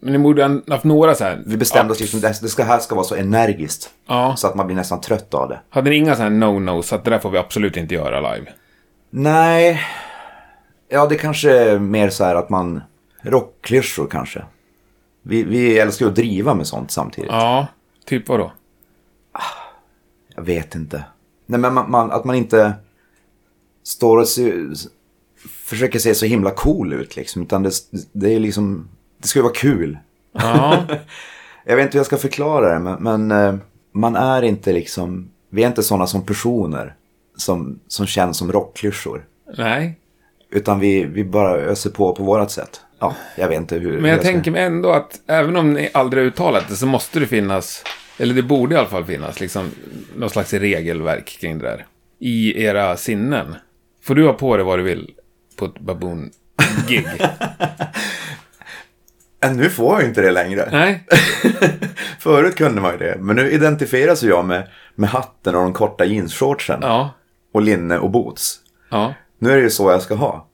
Men 0.00 0.12
ni 0.12 0.18
borde 0.18 0.44
ha 0.44 0.60
haft 0.68 0.84
några 0.84 1.14
så 1.14 1.24
här... 1.24 1.42
Vi 1.46 1.56
bestämde 1.56 1.92
oss 1.92 2.00
liksom 2.00 2.18
att 2.24 2.42
det 2.42 2.48
ska, 2.48 2.64
här 2.64 2.78
ska 2.78 2.94
vara 2.94 3.04
så 3.04 3.14
energiskt. 3.14 3.90
Ja. 4.06 4.36
Så 4.36 4.46
att 4.46 4.54
man 4.54 4.66
blir 4.66 4.76
nästan 4.76 5.00
trött 5.00 5.34
av 5.34 5.48
det. 5.48 5.60
Hade 5.70 5.90
ni 5.90 5.96
inga 5.96 6.16
så 6.16 6.22
här 6.22 6.30
no-nos, 6.30 6.92
att 6.92 7.04
det 7.04 7.10
där 7.10 7.18
får 7.18 7.30
vi 7.30 7.38
absolut 7.38 7.76
inte 7.76 7.94
göra 7.94 8.34
live? 8.34 8.50
Nej. 9.10 9.80
Ja, 10.88 11.06
det 11.06 11.14
kanske 11.14 11.58
är 11.58 11.78
mer 11.78 12.10
så 12.10 12.24
här 12.24 12.34
att 12.34 12.50
man... 12.50 12.82
Rockklyschor 13.22 14.06
kanske. 14.10 14.42
Vi, 15.22 15.42
vi 15.42 15.78
älskar 15.78 16.06
ju 16.06 16.10
att 16.10 16.16
driva 16.16 16.54
med 16.54 16.66
sånt 16.66 16.90
samtidigt. 16.90 17.30
Ja, 17.30 17.66
typ 18.06 18.28
vad 18.28 18.38
då? 18.38 18.52
Jag 20.34 20.42
vet 20.42 20.74
inte. 20.74 21.04
Nej, 21.46 21.60
men 21.60 21.74
man, 21.74 21.90
man, 21.90 22.10
att 22.10 22.24
man 22.24 22.36
inte 22.36 22.72
står 23.82 24.18
och 24.18 24.28
se, 24.28 24.52
försöker 25.64 25.98
se 25.98 26.14
så 26.14 26.26
himla 26.26 26.50
cool 26.50 26.92
ut 26.92 27.16
liksom. 27.16 27.42
Utan 27.42 27.62
det, 27.62 27.70
det 28.12 28.34
är 28.34 28.40
liksom... 28.40 28.88
Det 29.18 29.28
ska 29.28 29.38
ju 29.38 29.42
vara 29.42 29.52
kul. 29.54 29.98
Ja, 30.32 30.84
Jag 31.64 31.76
vet 31.76 31.82
inte 31.82 31.92
hur 31.94 31.98
jag 32.00 32.06
ska 32.06 32.16
förklara 32.16 32.72
det, 32.74 32.78
men, 32.78 33.02
men 33.02 33.30
eh, 33.30 33.60
man 33.92 34.16
är 34.16 34.42
inte 34.42 34.72
liksom... 34.72 35.30
Vi 35.50 35.62
är 35.62 35.66
inte 35.66 35.82
sådana 35.82 36.06
som 36.06 36.26
personer 36.26 36.94
som, 37.36 37.80
som 37.88 38.06
känns 38.06 38.36
som 38.38 38.52
rockklyschor. 38.52 39.24
nej. 39.58 39.96
Utan 40.52 40.78
vi, 40.80 41.04
vi 41.04 41.24
bara 41.24 41.56
öser 41.56 41.90
på 41.90 42.14
på 42.14 42.22
vårat 42.24 42.50
sätt. 42.50 42.80
Ja, 42.98 43.14
jag 43.36 43.48
vet 43.48 43.56
inte 43.58 43.74
hur... 43.78 44.00
Men 44.00 44.10
jag 44.10 44.20
ska- 44.20 44.28
tänker 44.28 44.50
mig 44.50 44.62
ändå 44.64 44.90
att 44.92 45.20
även 45.26 45.56
om 45.56 45.72
ni 45.72 45.90
aldrig 45.94 46.22
har 46.22 46.28
uttalat 46.28 46.68
det 46.68 46.76
så 46.76 46.86
måste 46.86 47.20
det 47.20 47.26
finnas, 47.26 47.84
eller 48.20 48.34
det 48.34 48.42
borde 48.42 48.74
i 48.74 48.78
alla 48.78 48.88
fall 48.88 49.04
finnas, 49.04 49.40
liksom 49.40 49.70
någon 50.16 50.30
slags 50.30 50.52
regelverk 50.52 51.26
kring 51.40 51.58
det 51.58 51.64
där. 51.64 51.86
I 52.18 52.62
era 52.64 52.96
sinnen. 52.96 53.54
Får 54.02 54.14
du 54.14 54.26
ha 54.26 54.32
på 54.32 54.56
dig 54.56 54.66
vad 54.66 54.78
du 54.78 54.82
vill 54.82 55.14
på 55.56 55.64
ett 55.64 55.78
baboon-gig? 55.80 57.06
Nu 59.54 59.70
får 59.70 60.00
jag 60.00 60.08
inte 60.08 60.20
det 60.22 60.30
längre. 60.30 60.68
nej? 60.72 61.06
Förut 62.18 62.56
kunde 62.56 62.80
man 62.80 62.92
ju 62.92 62.98
det. 62.98 63.16
Men 63.20 63.36
nu 63.36 63.50
identifieras 63.50 64.22
jag 64.22 64.44
med, 64.44 64.68
med 64.94 65.08
hatten 65.08 65.54
och 65.54 65.62
de 65.62 65.72
korta 65.72 66.04
jeansshortsen. 66.04 66.78
Ja. 66.82 67.10
Och 67.52 67.62
linne 67.62 67.98
och 67.98 68.10
boots. 68.10 68.60
Ja. 68.90 69.14
Nu 69.38 69.50
är 69.50 69.56
det 69.56 69.62
ju 69.62 69.70
så 69.70 69.90
jag 69.90 70.02
ska 70.02 70.14
ha. 70.14 70.48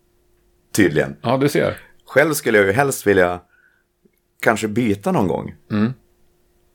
Tydligen. 0.77 1.17
Ja, 1.23 1.37
du 1.37 1.49
ser. 1.49 1.77
Själv 2.07 2.33
skulle 2.35 2.59
jag 2.59 2.67
ju 2.67 2.73
helst 2.73 3.07
vilja 3.07 3.41
kanske 4.43 4.69
byta 4.69 5.13
någon 5.13 5.29
gång. 5.29 5.55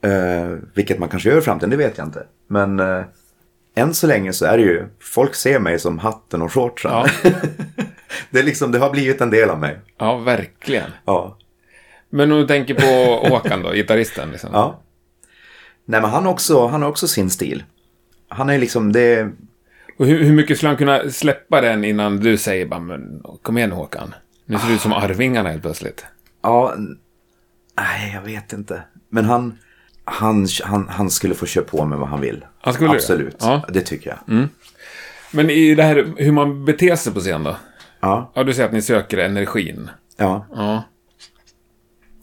Eh, 0.02 0.58
vilket 0.74 1.00
man 1.00 1.10
kanske 1.10 1.30
gör 1.30 1.38
i 1.38 1.42
framtiden, 1.42 1.70
det 1.70 1.78
vet 1.78 1.98
jag 1.98 2.08
inte. 2.08 2.24
Men 2.48 2.80
eh, 2.80 3.04
än 3.76 3.94
så 3.94 4.08
länge 4.08 4.34
så 4.34 4.46
är 4.46 4.58
det 4.58 4.64
ju, 4.64 4.88
folk 5.00 5.36
ser 5.36 5.60
mig 5.60 5.80
som 5.80 6.00
hatten 6.00 6.42
och 6.42 6.54
shortsen. 6.54 6.92
Ja. 6.92 7.08
det, 8.30 8.40
är 8.40 8.44
liksom, 8.44 8.72
det 8.72 8.80
har 8.80 8.90
blivit 8.90 9.22
en 9.22 9.30
del 9.30 9.50
av 9.50 9.60
mig. 9.60 9.80
Ja, 9.98 10.18
verkligen. 10.18 10.92
Ja. 11.06 11.38
Men 12.10 12.32
om 12.32 12.38
du 12.38 12.48
tänker 12.48 12.74
på 12.74 13.28
Håkan 13.30 13.64
då, 13.64 13.72
gitarristen 13.72 14.32
liksom. 14.32 14.50
ja. 14.54 14.82
Nej 15.86 16.02
men 16.02 16.10
han 16.10 16.28
också, 16.28 16.68
han 16.68 16.82
har 16.82 16.90
också 16.90 17.08
sin 17.08 17.30
stil. 17.30 17.64
Han 18.28 18.50
är 18.50 18.58
liksom, 18.58 18.92
det, 18.92 19.30
Och 19.98 20.06
hur, 20.06 20.24
hur 20.24 20.34
mycket 20.34 20.58
skulle 20.58 20.70
han 20.70 20.78
kunna 20.78 21.10
släppa 21.10 21.62
den 21.62 21.84
innan 21.86 22.18
du 22.18 22.38
säger 22.38 22.66
bara, 22.66 22.80
men 22.80 23.24
kom 23.42 23.58
igen 23.58 23.72
Håkan. 23.72 24.16
Nu 24.46 24.58
ser 24.58 24.68
du 24.68 24.74
ut 24.74 24.82
som 24.82 24.94
Arvingarna 24.94 25.50
helt 25.50 25.62
plötsligt. 25.62 26.06
ja, 26.42 26.76
nej 27.78 28.12
jag 28.14 28.22
vet 28.22 28.54
inte. 28.54 28.84
Men 29.10 29.26
han, 29.26 29.58
han, 30.12 30.48
han, 30.64 30.88
han 30.90 31.10
skulle 31.10 31.36
få 31.36 31.46
köra 31.46 31.64
på 31.66 31.86
med 31.86 32.00
vad 32.00 32.08
han 32.10 32.22
vill. 32.22 32.46
Han 32.62 32.74
skulle 32.74 32.90
det? 32.90 32.96
Absolut, 32.96 33.36
Ja. 33.40 33.66
det 33.70 33.82
tycker 33.82 34.10
jag. 34.28 34.48
Men 35.32 35.50
i 35.50 35.76
det 35.76 35.84
här 35.84 36.14
hur 36.18 36.32
man 36.32 36.66
beter 36.66 36.96
sig 36.96 37.14
på 37.14 37.20
scen 37.20 37.44
då? 37.44 37.56
Ja, 38.00 38.32
Ja, 38.36 38.44
du 38.44 38.54
säger 38.54 38.68
att 38.68 38.74
ni 38.74 38.82
söker 38.82 39.18
energin. 39.18 39.90
ja. 40.18 40.46
Ja. 40.56 40.84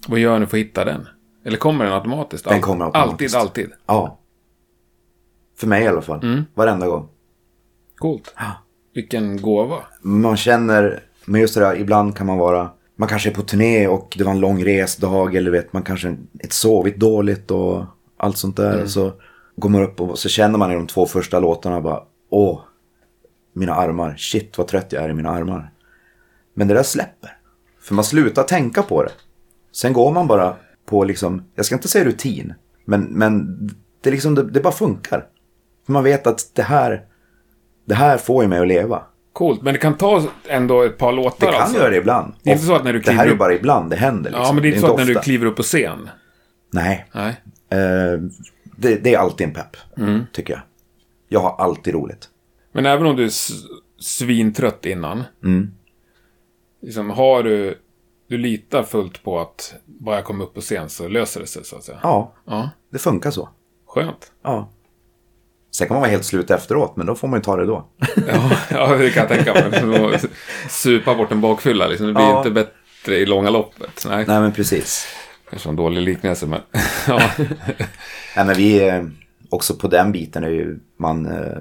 Vad 0.09 0.19
gör 0.21 0.39
ni 0.39 0.47
för 0.47 0.57
att 0.57 0.61
hitta 0.65 0.85
den? 0.85 1.09
Eller 1.45 1.57
kommer 1.59 1.85
den 1.85 1.95
automatiskt? 1.95 2.45
Den 2.45 2.61
kommer 2.61 2.85
automatiskt. 2.85 3.35
Alltid, 3.37 3.65
alltid. 3.65 3.71
Ja. 3.87 4.19
För 5.59 5.67
mig 5.67 5.85
i 5.85 5.87
alla 5.87 6.03
fall. 6.03 6.23
Mm. 6.25 6.45
Varenda 6.55 6.87
gång. 6.87 7.09
Coolt. 7.97 8.35
Vilken 8.95 9.43
gåva. 9.43 9.77
Man 10.03 10.37
känner, 10.37 11.03
men 11.25 11.41
just 11.41 11.55
det 11.55 11.61
där, 11.61 11.77
ibland 11.77 12.17
kan 12.17 12.27
man 12.27 12.39
vara, 12.39 12.71
man 13.01 13.09
kanske 13.09 13.29
är 13.29 13.35
på 13.35 13.43
turné 13.43 13.89
och 13.89 14.15
det 14.19 14.25
var 14.25 14.33
en 14.33 14.41
lång 14.41 14.65
resdag 14.65 15.35
eller 15.35 15.51
vet 15.51 15.73
man 15.73 15.83
kanske 15.83 16.09
inte 16.09 16.55
sovit 16.55 16.97
dåligt 16.97 17.51
och 17.51 17.85
allt 18.17 18.39
sånt 18.39 18.57
där. 18.57 18.75
Mm. 18.75 18.89
Så 18.89 19.13
går 19.57 19.69
man 19.69 19.83
upp 19.83 20.01
och 20.01 20.19
så 20.19 20.29
känner 20.29 20.59
man 20.59 20.73
i 20.73 20.75
de 20.75 20.87
två 20.87 21.07
första 21.07 21.41
låtarna 21.41 21.81
bara, 21.81 22.03
åh, 22.31 22.61
mina 23.53 23.75
armar, 23.75 24.17
shit 24.17 24.59
vad 24.59 24.67
trött 24.67 24.93
jag 24.93 25.05
är 25.05 25.09
i 25.09 25.15
mina 25.15 25.31
armar. 25.31 25.71
Men 26.55 26.69
det 26.69 26.75
där 26.75 26.83
släpper. 26.83 27.37
För 27.81 27.95
man 27.95 28.05
slutar 28.05 28.43
tänka 28.43 28.83
på 28.83 29.03
det. 29.03 29.13
Sen 29.73 29.93
går 29.93 30.13
man 30.13 30.27
bara 30.27 30.57
på 30.87 31.05
liksom, 31.05 31.45
jag 31.55 31.67
ska 31.67 31.75
inte 31.75 31.89
säga 31.89 32.05
rutin, 32.05 32.55
men, 32.85 33.03
men 33.03 33.59
det, 34.01 34.11
liksom, 34.11 34.35
det, 34.35 34.51
det 34.51 34.61
bara 34.61 34.73
funkar. 34.73 35.27
För 35.87 35.93
man 35.93 36.05
vet 36.05 36.27
att 36.27 36.51
det 36.55 36.63
här, 36.63 37.05
det 37.85 37.95
här 37.95 38.19
får 38.19 38.43
ju 38.43 38.49
mig 38.49 38.59
att 38.59 38.69
leva. 38.69 39.03
Coolt, 39.39 39.63
men 39.63 39.73
det 39.75 39.79
kan 39.81 39.97
ta 39.97 40.23
ändå 40.49 40.83
ett 40.83 40.99
par 40.99 41.13
låtar 41.13 41.47
Det 41.47 41.53
kan 41.53 41.63
alltså. 41.63 41.79
göra 41.79 41.91
det 41.91 41.97
ibland. 41.97 42.35
Det 42.43 42.51
är 42.51 42.55
inte 42.55 42.67
så 42.67 42.75
att 42.75 42.85
när 42.85 42.93
du 42.93 42.99
Det 43.01 43.11
här 43.13 43.17
kliver 43.19 43.27
är 43.31 43.33
upp- 43.33 43.39
bara 43.39 43.55
ibland 43.55 43.91
det 43.91 43.97
händer. 43.97 44.31
Liksom. 44.31 44.45
Ja, 44.47 44.53
men 44.53 44.63
det 44.63 44.69
är 44.69 44.71
inte 44.71 44.81
så 44.81 44.93
att 44.93 44.99
när 44.99 45.05
du 45.07 45.15
kliver 45.15 45.47
upp 45.47 45.57
på 45.57 45.63
scen. 45.63 46.09
Nej, 46.73 47.07
Nej. 47.13 47.29
eh, 47.71 48.21
det, 48.77 48.95
det 49.05 49.15
är 49.15 49.19
alltid 49.19 49.47
en 49.47 49.55
pepp, 49.55 49.77
Mm. 49.97 50.21
tycker 50.33 50.53
jag. 50.53 50.63
Jag 51.29 51.41
har 51.41 51.65
alltid 51.65 51.95
roligt. 51.95 52.29
Men 52.73 52.87
även 52.87 53.07
om 53.07 53.17
du 53.17 53.25
är 53.25 53.31
svintrött 54.03 54.87
innan. 54.87 55.25
Mm. 55.45 55.71
Liksom, 56.83 57.11
har 57.11 57.43
du... 57.43 57.79
Du 58.29 58.39
litar 58.39 58.83
fullt 58.83 59.23
på 59.23 59.41
att 59.41 59.75
bara 59.85 60.17
jag 60.17 60.25
kommer 60.25 60.45
upp 60.45 60.55
på 60.55 60.61
scen 60.61 60.89
så 60.89 61.09
löser 61.09 61.41
det 61.41 61.47
sig, 61.47 61.65
så 61.65 61.77
att 61.77 61.85
säga. 61.85 61.99
Ja, 62.03 62.33
Ja. 62.47 62.71
det 62.93 62.99
funkar 62.99 63.31
så. 63.31 63.49
Skönt. 63.87 64.33
Ja. 64.43 64.69
Sen 65.71 65.87
kan 65.89 65.95
man 65.95 66.01
vara 66.01 66.11
helt 66.11 66.25
slut 66.25 66.51
efteråt, 66.51 66.97
men 66.97 67.07
då 67.07 67.15
får 67.15 67.29
man 67.29 67.39
ju 67.39 67.43
ta 67.45 67.57
det 67.57 67.67
då. 67.67 67.89
Ja, 68.29 68.51
ja 68.71 68.97
det 68.97 69.11
kan 69.11 69.27
jag 69.29 69.45
tänka 69.45 69.55
mig. 69.85 70.21
Supa 70.69 71.15
bort 71.15 71.33
en 71.33 71.41
bakfylla, 71.41 71.87
liksom. 71.87 72.07
Det 72.07 72.13
blir 72.13 72.25
Ja. 72.25 72.39
inte 72.39 72.51
bättre 72.51 73.17
i 73.17 73.27
långa 73.27 73.51
loppet. 73.51 74.05
Nej, 74.09 74.25
Nej, 74.29 74.41
men 74.41 74.53
precis. 74.53 75.07
kanske 75.51 75.69
en 75.69 75.77
dålig 75.77 76.03
liknelse, 76.03 76.47
men... 76.47 76.61
ja. 77.09 77.21
Nej, 78.37 78.47
men 78.47 78.55
vi, 78.57 78.89
eh, 78.89 79.05
också 79.51 79.75
på 79.75 79.89
den 79.89 80.13
biten 80.13 80.45
är 80.45 80.49
ju 80.49 80.79
man, 80.99 81.27
eh, 81.27 81.59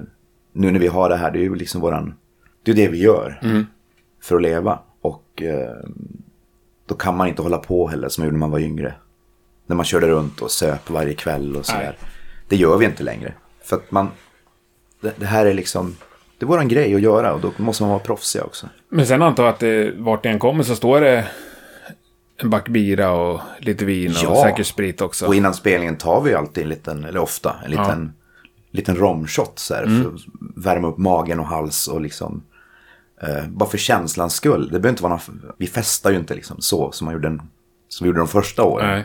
nu 0.52 0.70
när 0.70 0.80
vi 0.80 0.86
har 0.88 1.08
det 1.08 1.16
här, 1.16 1.30
det 1.30 1.38
är 1.38 1.42
ju 1.42 1.54
liksom 1.54 1.80
våran, 1.80 2.14
det 2.62 2.70
är 2.70 2.74
det 2.74 2.88
vi 2.88 2.98
gör 3.02 3.40
för 4.22 4.36
att 4.36 4.42
leva. 4.42 4.78
Och 5.02 5.42
eh, 5.42 5.74
då 6.88 6.94
kan 6.94 7.16
man 7.16 7.28
inte 7.28 7.42
hålla 7.42 7.58
på 7.58 7.88
heller 7.88 8.08
som 8.08 8.22
man 8.22 8.26
gjorde 8.26 8.34
när 8.36 8.40
man 8.40 8.50
var 8.50 8.58
yngre. 8.58 8.94
När 9.66 9.76
man 9.76 9.84
körde 9.84 10.08
runt 10.08 10.40
och 10.42 10.50
söp 10.50 10.90
varje 10.90 11.14
kväll 11.14 11.56
och 11.56 11.66
sådär. 11.66 11.96
Det 12.48 12.56
gör 12.56 12.76
vi 12.76 12.84
inte 12.84 13.02
längre. 13.02 13.34
För 13.68 13.76
att 13.76 13.90
man, 13.90 14.08
det, 15.00 15.14
det 15.16 15.26
här 15.26 15.46
är 15.46 15.54
liksom, 15.54 15.96
det 16.38 16.44
är 16.44 16.48
våran 16.48 16.68
grej 16.68 16.94
att 16.94 17.00
göra 17.00 17.34
och 17.34 17.40
då 17.40 17.52
måste 17.56 17.82
man 17.82 17.90
vara 17.90 18.00
proffsiga 18.00 18.44
också. 18.44 18.68
Men 18.88 19.06
sen 19.06 19.22
antar 19.22 19.44
jag 19.44 19.52
att 19.52 19.60
det, 19.60 19.94
vart 19.96 20.22
det 20.22 20.28
än 20.28 20.38
kommer 20.38 20.62
så 20.62 20.76
står 20.76 21.00
det 21.00 21.26
en 22.36 22.50
back 22.50 22.68
bira 22.68 23.10
och 23.10 23.40
lite 23.58 23.84
vin 23.84 24.10
och 24.10 24.16
Ja. 24.22 24.42
säkert 24.42 24.66
sprit 24.66 25.00
också. 25.00 25.26
Och 25.26 25.34
innan 25.34 25.54
spelningen 25.54 25.96
tar 25.96 26.20
vi 26.20 26.34
alltid 26.34 26.62
en 26.62 26.68
liten, 26.68 27.04
eller 27.04 27.20
ofta, 27.20 27.56
en 27.64 27.70
liten, 27.70 28.12
liten 28.70 28.96
romshot 28.96 29.58
så 29.58 29.74
här, 29.74 29.84
för 29.86 30.14
att 30.14 30.20
värma 30.64 30.88
upp 30.88 30.98
magen 30.98 31.40
och 31.40 31.46
hals 31.46 31.88
och 31.88 32.00
liksom, 32.00 32.42
eh, 33.22 33.48
bara 33.48 33.68
för 33.68 33.78
känslans 33.78 34.34
skull. 34.34 34.62
Det 34.64 34.70
behöver 34.70 34.88
inte 34.88 35.02
vara 35.02 35.12
någon, 35.12 35.52
vi 35.58 35.66
festar 35.66 36.10
ju 36.10 36.16
inte 36.18 36.34
liksom 36.34 36.56
så 36.60 36.92
som 36.92 37.04
man 37.04 37.14
gjorde, 37.14 37.28
en, 37.28 37.42
som 37.88 38.04
vi 38.04 38.08
gjorde 38.08 38.18
de 38.18 38.28
första 38.28 38.62
åren. 38.64 38.86
Nej. 38.90 39.04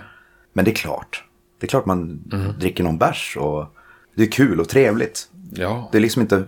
Men 0.54 0.66
det 0.66 0.72
är 0.72 0.76
klart, 0.76 1.24
det 1.60 1.66
är 1.66 1.70
klart 1.70 1.86
man 1.86 2.22
dricker 2.60 2.84
någon 2.84 2.98
bärs 2.98 3.38
och 3.40 3.66
det 4.16 4.24
är 4.24 4.32
kul 4.32 4.60
och 4.60 4.70
trevligt. 4.70 5.30
Ja, 5.52 5.90
Det 5.92 5.98
är 5.98 6.02
liksom 6.02 6.22
inte, 6.22 6.44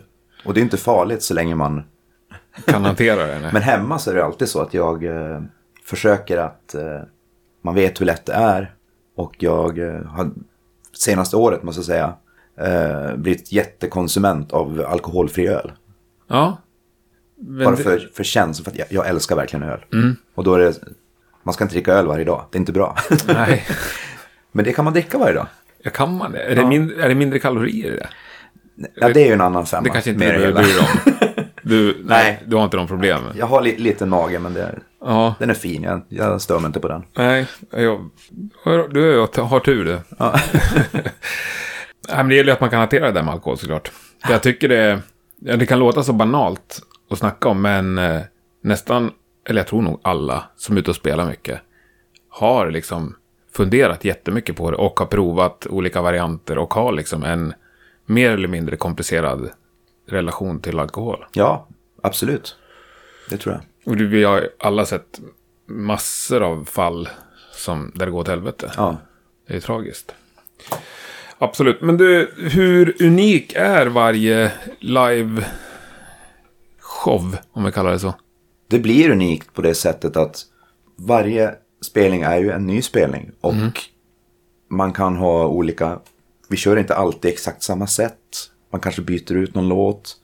och 0.46 0.54
det 0.54 0.60
är 0.60 0.62
inte 0.62 0.78
farligt 0.78 1.24
så 1.24 1.34
länge 1.34 1.56
man, 1.56 1.84
kan 2.66 2.86
hantera 2.86 3.28
det. 3.28 3.40
Nej. 3.40 3.50
men 3.54 3.62
hemma 3.62 4.00
så 4.00 4.12
är 4.12 4.16
det 4.16 4.26
alltid 4.26 4.50
så 4.50 4.62
att 4.62 4.74
jag 4.74 5.04
eh, 5.04 5.42
försöker 5.84 6.38
att 6.38 6.76
eh, 6.76 7.02
man 7.62 7.76
vet 7.76 8.02
hur 8.02 8.06
lätt 8.06 8.26
det 8.26 8.34
är. 8.34 8.74
Och 9.16 9.36
jag 9.40 9.80
eh, 9.80 10.04
har 10.06 10.32
senaste 10.94 11.38
året 11.38 11.64
måste 11.64 11.80
jag 11.80 11.86
säga 11.86 12.14
eh, 12.60 13.16
blivit 13.16 13.52
jättekonsument 13.52 14.52
av 14.54 14.86
alkoholfri 14.90 15.48
öl. 15.48 15.72
Ja. 16.28 16.58
Men 17.38 17.66
Bara 17.66 17.76
för, 17.76 18.10
för 18.14 18.24
känslan, 18.24 18.64
för 18.64 18.72
att 18.72 18.78
jag, 18.78 18.88
jag 18.90 19.08
älskar 19.08 19.36
verkligen 19.36 19.64
öl. 19.70 19.80
Och 20.36 20.44
då 20.44 20.54
är 20.54 20.60
det, 20.60 20.74
man 21.44 21.54
ska 21.54 21.64
inte 21.64 21.76
dricka 21.76 21.94
öl 21.94 22.08
varje 22.08 22.26
dag, 22.26 22.46
det 22.52 22.58
är 22.58 22.60
inte 22.60 22.72
bra. 22.72 22.98
Nej. 23.28 23.66
Men 24.52 24.66
det 24.66 24.74
kan 24.74 24.86
man 24.86 24.94
dricka 24.94 25.18
varje 25.18 25.34
dag. 25.34 25.48
Ja, 25.86 25.92
kan 25.92 26.18
man 26.18 26.32
det? 26.32 26.40
Är, 26.40 26.56
det 26.56 26.66
mindre, 26.66 27.04
är 27.04 27.10
det 27.10 27.16
mindre 27.16 27.40
kalorier 27.40 27.92
i 27.94 27.96
det? 27.96 28.08
Ja, 28.96 29.10
det 29.10 29.22
är 29.24 29.28
ju 29.28 29.34
en 29.34 29.42
annan 29.42 29.66
femma. 29.66 29.84
Det 29.84 29.90
kanske 29.90 30.10
inte 30.10 30.26
du 30.26 30.32
det 30.32 30.38
behöver 30.38 30.62
hela. 30.62 30.62
bry 30.62 30.72
dig 30.74 30.80
om. 30.82 31.12
Du, 31.68 32.02
nej, 32.06 32.44
du 32.48 32.56
har 32.56 32.64
inte 32.64 32.78
de 32.78 32.88
problemen. 32.88 33.34
Jag 33.38 33.46
har 33.46 33.62
li, 33.62 33.78
lite 33.78 34.06
mage, 34.06 34.40
men 34.40 34.54
det 34.54 34.62
är, 34.64 34.80
Ja, 35.02 35.36
den 35.40 35.50
är 35.50 35.54
fin. 35.54 35.84
Jag, 35.84 36.02
jag 36.10 36.42
stör 36.42 36.60
mig 36.60 36.68
inte 36.68 36.80
på 36.80 36.88
den. 36.88 37.04
nej. 37.18 37.48
Jag, 37.72 38.10
du 38.92 39.18
har- 39.42 39.60
tur 39.60 39.86
du. 39.86 40.00
Ja. 40.18 40.36
Nej, 42.10 42.18
men 42.18 42.30
det 42.30 42.36
gäller 42.36 42.50
ju 42.50 42.54
att 42.54 42.62
man 42.62 42.70
kan 42.70 42.80
hantera 42.80 43.06
det 43.06 43.12
där 43.12 43.24
med 43.24 43.34
alkohol 43.34 43.58
såklart. 43.58 43.92
Jag 44.30 44.44
tycker 44.44 44.70
det, 44.70 45.02
ja, 45.40 45.56
det 45.58 45.66
kan 45.66 45.80
låta 45.80 46.04
så 46.04 46.14
banalt 46.14 46.80
att 47.10 47.18
snacka 47.18 47.50
om, 47.50 47.62
men 47.62 47.98
eh, 47.98 48.22
nästan, 48.64 49.12
eller 49.50 49.60
jag 49.60 49.68
tror 49.68 49.82
nog 49.82 50.00
alla 50.04 50.44
som 50.58 50.76
är 50.76 50.80
ute 50.80 50.90
och 50.90 50.96
spelar 50.96 51.26
mycket, 51.26 51.60
har 52.30 52.70
liksom 52.72 53.16
funderat 53.56 54.06
jättemycket 54.06 54.56
på 54.56 54.72
det 54.72 54.78
och 54.78 55.00
har 55.00 55.06
provat 55.06 55.68
olika 55.70 56.02
varianter 56.02 56.58
och 56.58 56.74
har 56.74 56.92
liksom 56.92 57.24
en 57.24 57.54
mer 58.06 58.32
eller 58.32 58.48
mindre 58.48 58.76
komplicerad 58.76 59.50
relation 60.08 60.60
till 60.60 60.80
alkohol. 60.80 61.26
ja, 61.34 61.68
absolut. 62.02 62.56
Det 63.30 63.38
tror 63.38 63.56
jag. 63.56 63.94
Och 63.94 64.02
vi 64.02 64.24
har 64.24 64.50
alla 64.60 64.86
sett 64.86 65.20
massor 65.66 66.44
av 66.44 66.66
fall 66.66 67.10
som, 67.52 67.92
där 67.96 68.06
det 68.06 68.12
går 68.12 68.20
åt 68.20 68.28
helvete. 68.28 68.72
Ja. 68.78 68.98
Det 69.48 69.56
är 69.56 69.60
tragiskt. 69.60 70.16
Absolut. 71.38 71.82
Men 71.82 71.98
du, 71.98 72.34
hur 72.38 73.04
unik 73.04 73.54
är 73.56 73.86
varje 73.86 74.52
live 74.80 75.46
show, 76.80 77.38
om 77.52 77.64
vi 77.64 77.72
kallar 77.72 77.92
det 77.92 78.00
så? 78.00 78.14
Det 78.68 78.80
blir 78.80 79.10
unikt 79.10 79.54
på 79.54 79.62
det 79.62 79.76
sättet 79.76 80.18
att 80.18 80.42
varje 80.96 81.56
spelning 81.82 82.22
är 82.22 82.38
ju 82.38 82.52
en 82.52 82.68
ny 82.68 82.82
spelning. 82.82 83.32
Och 83.42 83.54
man 84.70 84.94
kan 84.94 85.16
ha 85.16 85.48
olika, 85.48 86.00
vi 86.50 86.58
kör 86.58 86.78
inte 86.78 86.96
alltid 86.96 87.32
exakt 87.32 87.64
samma 87.64 87.88
sätt. 87.88 88.20
Man 88.72 88.82
kanske 88.82 89.02
byter 89.02 89.34
ut 89.34 89.56
någon 89.56 89.68
låt. 89.68 90.18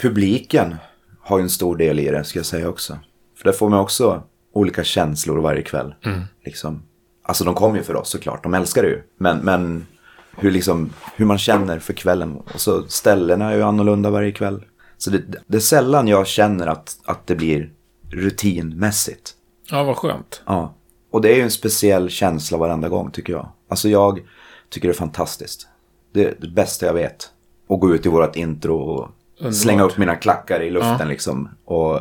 Publiken 0.00 0.76
har 1.20 1.38
ju 1.38 1.42
en 1.42 1.50
stor 1.50 1.76
del 1.76 2.00
i 2.00 2.10
det, 2.10 2.24
ska 2.24 2.38
jag 2.38 2.46
säga 2.46 2.68
också. 2.68 2.98
För 3.36 3.44
där 3.44 3.52
får 3.52 3.68
man 3.68 3.80
också 3.80 4.22
olika 4.52 4.84
känslor 4.84 5.38
varje 5.38 5.62
kväll. 5.62 5.94
Liksom. 6.44 6.82
Alltså 7.22 7.44
de 7.44 7.54
kommer 7.54 7.76
ju 7.76 7.82
för 7.82 7.96
oss 7.96 8.08
såklart, 8.10 8.42
de 8.42 8.54
älskar 8.54 8.82
det 8.82 8.88
ju. 8.88 9.02
Men, 9.18 9.38
men 9.38 9.86
hur, 10.36 10.50
liksom, 10.50 10.92
hur 11.16 11.26
man 11.26 11.38
känner 11.38 11.78
för 11.78 11.92
kvällen. 11.92 12.36
Och 12.36 12.60
så 12.60 12.82
ställena 12.88 13.50
är 13.52 13.56
ju 13.56 13.62
annorlunda 13.62 14.10
varje 14.10 14.32
kväll. 14.32 14.64
Så 14.98 15.10
det, 15.10 15.22
det 15.46 15.56
är 15.56 15.60
sällan 15.60 16.08
jag 16.08 16.26
känner 16.26 16.66
att, 16.66 16.96
att 17.04 17.26
det 17.26 17.34
blir 17.34 17.72
rutinmässigt. 18.10 19.34
Ja, 19.72 19.82
vad 19.82 19.96
skönt. 19.96 20.42
Ja. 20.46 20.74
Och 21.10 21.20
det 21.20 21.32
är 21.32 21.36
ju 21.36 21.42
en 21.42 21.50
speciell 21.50 22.10
känsla 22.10 22.58
varenda 22.58 22.88
gång 22.88 23.10
tycker 23.10 23.32
jag. 23.32 23.48
Alltså 23.68 23.88
jag 23.88 24.20
tycker 24.68 24.88
det 24.88 24.92
är 24.92 24.96
fantastiskt. 24.96 25.68
Det 26.12 26.24
är 26.24 26.34
det 26.40 26.48
bästa 26.48 26.86
jag 26.86 26.94
vet. 26.94 27.30
Att 27.68 27.80
gå 27.80 27.94
ut 27.94 28.06
i 28.06 28.08
vårt 28.08 28.36
intro 28.36 28.76
och 28.78 29.54
slänga 29.54 29.82
upp 29.82 29.98
mina 29.98 30.16
klackar 30.16 30.62
i 30.62 30.70
luften 30.70 31.08
liksom. 31.08 31.48
Och 31.64 32.00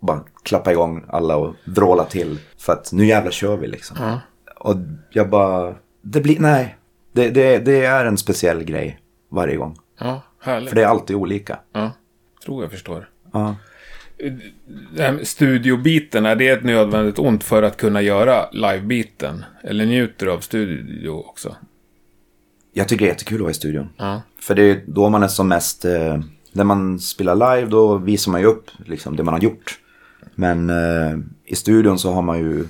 bara 0.00 0.20
klappa 0.42 0.72
igång 0.72 1.04
alla 1.08 1.36
och 1.36 1.54
vråla 1.64 2.04
till. 2.04 2.38
För 2.58 2.72
att 2.72 2.92
nu 2.92 3.06
jävlar 3.06 3.30
kör 3.30 3.56
vi 3.56 3.66
liksom. 3.66 4.18
Och 4.56 4.76
jag 5.10 5.30
bara, 5.30 5.74
det 6.02 6.20
blir, 6.20 6.40
nej. 6.40 6.76
Det, 7.12 7.30
det, 7.30 7.58
det 7.58 7.84
är 7.84 8.04
en 8.04 8.18
speciell 8.18 8.64
grej 8.64 9.00
varje 9.28 9.56
gång. 9.56 9.78
Ja, 9.98 10.22
härligt. 10.40 10.68
För 10.68 10.76
det 10.76 10.82
är 10.82 10.86
alltid 10.86 11.16
olika. 11.16 11.58
Ja, 11.72 11.90
tror 12.44 12.62
jag 12.62 12.70
förstår. 12.70 13.08
Ja. 13.32 13.56
Studiobiten, 15.22 16.26
är 16.26 16.36
det 16.36 16.48
ett 16.48 16.64
nödvändigt 16.64 17.18
ont 17.18 17.44
för 17.44 17.62
att 17.62 17.76
kunna 17.76 18.02
göra 18.02 18.50
livebiten? 18.52 19.44
Eller 19.62 19.86
njuter 19.86 20.26
du 20.26 20.32
av 20.32 20.40
studio 20.40 21.08
också? 21.08 21.56
Jag 22.72 22.88
tycker 22.88 23.04
det 23.04 23.08
är 23.08 23.12
jättekul 23.12 23.36
att 23.36 23.40
vara 23.40 23.50
i 23.50 23.54
studion. 23.54 23.88
Ja. 23.96 24.22
För 24.40 24.54
det 24.54 24.62
är 24.62 24.80
då 24.86 25.08
man 25.08 25.22
är 25.22 25.28
som 25.28 25.48
mest, 25.48 25.84
eh, 25.84 26.20
när 26.52 26.64
man 26.64 26.98
spelar 26.98 27.56
live 27.56 27.70
då 27.70 27.96
visar 27.98 28.32
man 28.32 28.40
ju 28.40 28.46
upp 28.46 28.70
liksom, 28.86 29.16
det 29.16 29.22
man 29.22 29.34
har 29.34 29.40
gjort. 29.40 29.78
Men 30.34 30.70
eh, 30.70 31.18
i 31.44 31.54
studion 31.56 31.98
så 31.98 32.12
har 32.12 32.22
man 32.22 32.38
ju, 32.38 32.64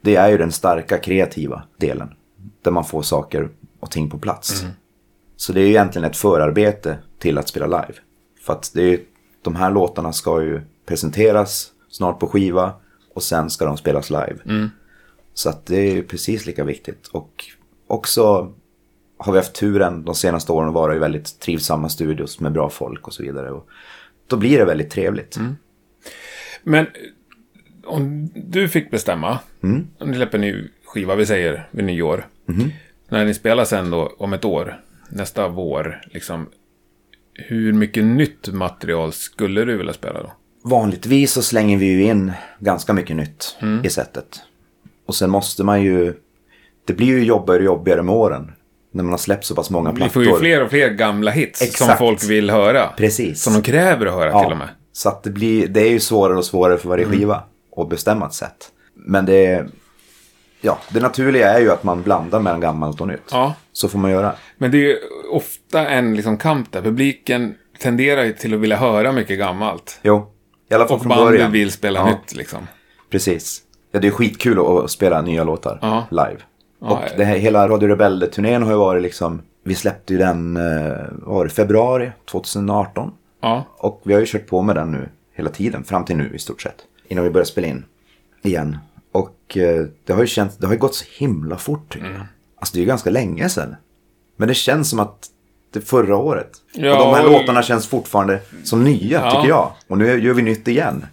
det 0.00 0.16
är 0.16 0.28
ju 0.30 0.38
den 0.38 0.52
starka 0.52 0.98
kreativa 0.98 1.62
delen. 1.76 2.08
Där 2.62 2.70
man 2.70 2.84
får 2.84 3.02
saker 3.02 3.48
och 3.80 3.90
ting 3.90 4.10
på 4.10 4.18
plats. 4.18 4.64
Så 5.36 5.52
det 5.52 5.60
är 5.60 5.64
ju 5.64 5.68
egentligen 5.70 6.10
ett 6.10 6.16
förarbete 6.16 6.98
till 7.18 7.38
att 7.38 7.48
spela 7.48 7.66
live. 7.66 7.98
För 8.42 8.52
att 8.52 8.70
det 8.74 8.82
är, 8.82 8.86
ju- 8.86 9.04
de 9.48 9.56
här 9.56 9.70
låtarna 9.70 10.12
ska 10.12 10.42
ju 10.42 10.60
presenteras 10.86 11.72
snart 11.90 12.20
på 12.20 12.26
skiva 12.26 12.72
och 13.14 13.22
sen 13.22 13.50
ska 13.50 13.64
de 13.64 13.76
spelas 13.76 14.10
live. 14.10 14.36
Så 15.34 15.48
att 15.48 15.66
det 15.66 15.76
är 15.76 15.94
ju 15.94 16.02
precis 16.02 16.46
lika 16.46 16.64
viktigt. 16.64 17.06
Och 17.06 17.44
också 17.86 18.52
har 19.18 19.32
vi 19.32 19.38
haft 19.38 19.54
turen 19.54 20.04
de 20.04 20.14
senaste 20.14 20.52
åren 20.52 20.68
att 20.68 20.74
vara 20.74 20.94
i 20.94 20.98
väldigt 20.98 21.40
trivsamma 21.40 21.88
studios 21.88 22.40
med 22.40 22.52
bra 22.52 22.70
folk 22.70 23.06
och 23.06 23.14
så 23.14 23.22
vidare. 23.22 23.50
Och 23.50 23.68
då 24.26 24.36
blir 24.36 24.58
det 24.58 24.64
väldigt 24.64 24.90
trevligt. 24.90 25.36
Men 26.62 26.86
eh, 26.86 26.92
om 27.84 28.30
du 28.34 28.68
fick 28.68 28.90
bestämma, 28.90 29.38
om 29.98 30.10
ni 30.10 30.16
släpper 30.16 30.38
en 30.38 30.42
ny 30.42 30.68
skiva, 30.84 31.14
vi 31.14 31.26
säger 31.26 31.68
vid 31.70 31.84
nyår. 31.84 32.26
När 33.08 33.24
ni 33.24 33.34
spelar 33.34 33.64
sen 33.64 33.90
då 33.90 34.12
om 34.18 34.32
ett 34.32 34.44
år, 34.44 34.80
nästa 35.08 35.48
vår, 35.48 36.02
liksom. 36.10 36.46
Hur 37.38 37.72
mycket 37.72 38.04
nytt 38.04 38.48
material 38.52 39.12
skulle 39.12 39.64
du 39.64 39.76
vilja 39.76 39.92
spela 39.92 40.22
då? 40.22 40.32
Vanligtvis 40.64 41.32
så 41.32 41.42
slänger 41.42 41.78
vi 41.78 41.86
ju 41.86 42.02
in 42.02 42.32
ganska 42.58 42.92
mycket 42.92 43.16
nytt 43.16 43.56
i 43.84 43.90
sättet. 43.90 44.40
Och 45.06 45.14
sen 45.14 45.30
måste 45.30 45.64
man 45.64 45.82
ju... 45.82 46.14
Det 46.86 46.92
blir 46.92 47.06
ju 47.06 47.24
jobbigare 47.24 47.58
och 47.58 47.64
jobbigare 47.64 48.02
med 48.02 48.14
åren. 48.14 48.52
När 48.92 49.02
man 49.02 49.10
har 49.12 49.18
släppt 49.18 49.44
så 49.44 49.54
pass 49.54 49.70
många 49.70 49.90
Vi 49.90 49.96
plattor. 49.96 50.12
får 50.12 50.24
ju 50.24 50.38
fler 50.38 50.62
och 50.64 50.70
fler 50.70 50.90
gamla 50.90 51.30
hits 51.30 51.58
som 51.58 51.66
Exakt. 51.68 51.98
folk 51.98 52.24
vill 52.24 52.50
höra. 52.50 52.86
Precis. 52.96 53.42
Som 53.42 53.52
de 53.52 53.62
kräver 53.62 54.06
att 54.06 54.12
höra 54.14 54.30
Ja, 54.30 54.42
till 54.42 54.52
och 54.52 54.58
med. 54.58 54.68
Så 54.92 55.08
att 55.08 55.22
det, 55.22 55.30
blir, 55.30 55.68
det 55.68 55.80
är 55.80 55.90
ju 55.90 56.00
svårare 56.00 56.36
och 56.38 56.44
svårare 56.44 56.78
för 56.78 56.88
varje 56.88 57.04
Mm. 57.04 57.18
skiva 57.18 57.42
att 57.76 57.88
bestämma 57.88 58.26
ett 58.26 58.32
sätt. 58.34 58.68
Men 58.94 59.26
det, 59.26 59.66
ja, 60.60 60.78
det 60.90 61.00
naturliga 61.00 61.50
är 61.52 61.60
ju 61.60 61.70
att 61.70 61.84
man 61.84 62.02
blandar 62.02 62.40
mellan 62.40 62.60
gammalt 62.60 63.00
och 63.00 63.08
nytt. 63.08 63.22
Ja. 63.30 63.54
Så 63.72 63.88
får 63.88 63.98
man 63.98 64.10
göra. 64.10 64.32
Men 64.58 64.70
det 64.70 64.90
är 64.92 64.98
ofta 65.30 65.88
en 65.88 66.16
liksom 66.16 66.36
kamp 66.36 66.72
där. 66.72 66.82
Publiken 66.82 67.54
tenderar 67.80 68.24
ju 68.24 68.32
till 68.32 68.54
att 68.54 68.60
vilja 68.60 68.76
höra 68.76 69.12
mycket 69.12 69.38
gammalt. 69.38 70.00
Jo, 70.02 70.26
i 70.70 70.74
alla 70.74 70.86
fall 70.86 70.94
Och 70.94 71.02
från 71.02 71.08
bandet 71.08 71.26
början. 71.26 71.52
vill 71.52 71.70
spela 71.72 71.98
Ja, 71.98 72.06
nytt 72.06 72.34
liksom. 72.34 72.66
Precis. 73.10 73.62
Ja, 73.92 74.00
det 74.00 74.06
är 74.06 74.10
skitkul 74.12 74.58
att 74.84 74.90
spela 74.90 75.22
nya 75.22 75.44
låtar 75.44 75.78
Ja. 75.82 76.06
live. 76.10 76.36
Och 76.80 76.98
det 77.16 77.24
här, 77.24 77.36
hela 77.36 77.68
Radio 77.68 77.88
Rebelde-turnén 77.88 78.62
har 78.62 78.70
ju 78.70 78.76
varit 78.78 79.02
liksom, 79.02 79.42
vi 79.64 79.74
släppte 79.74 80.12
ju 80.12 80.18
den, 80.18 80.56
eh, 80.56 80.92
var 81.10 81.44
det, 81.44 81.50
februari 81.50 82.12
2018. 82.30 83.10
Ja. 83.42 83.64
Och 83.78 84.00
vi 84.04 84.12
har 84.12 84.20
ju 84.20 84.26
kört 84.26 84.46
på 84.46 84.62
med 84.62 84.76
den 84.76 84.92
nu 84.92 85.08
hela 85.34 85.50
tiden, 85.50 85.84
fram 85.84 86.04
till 86.04 86.16
nu 86.16 86.30
i 86.34 86.38
stort 86.38 86.62
sett. 86.62 86.74
Innan 87.08 87.24
vi 87.24 87.30
började 87.30 87.48
spela 87.50 87.66
in 87.66 87.84
igen. 88.42 88.78
Och 89.12 89.56
eh, 89.56 89.86
det 90.04 90.12
har 90.12 90.20
ju 90.20 90.26
känts, 90.26 90.56
det 90.56 90.66
har 90.66 90.74
ju 90.74 90.80
gått 90.80 90.94
så 90.94 91.04
himla 91.18 91.56
fort 91.56 91.92
tycker 91.92 92.06
Mm. 92.06 92.18
jag. 92.18 92.26
Alltså 92.60 92.74
det 92.74 92.78
är 92.78 92.80
ju 92.80 92.86
ganska 92.86 93.10
länge 93.10 93.48
sedan. 93.48 93.76
Men 94.36 94.48
det 94.48 94.54
känns 94.54 94.90
som 94.90 94.98
att 95.00 95.26
det 95.72 95.78
är 95.78 95.82
förra 95.82 96.16
året. 96.16 96.50
Ja, 96.74 96.92
och 96.92 96.98
de 96.98 97.14
här 97.14 97.24
och- 97.26 97.32
låtarna 97.32 97.62
känns 97.62 97.86
fortfarande 97.86 98.40
som 98.64 98.84
nya 98.84 99.20
Ja. 99.24 99.30
tycker 99.30 99.48
jag. 99.48 99.72
Och 99.88 99.98
nu 99.98 100.06
gör 100.20 100.34
vi 100.34 100.42
nytt 100.42 100.68
igen. 100.68 101.06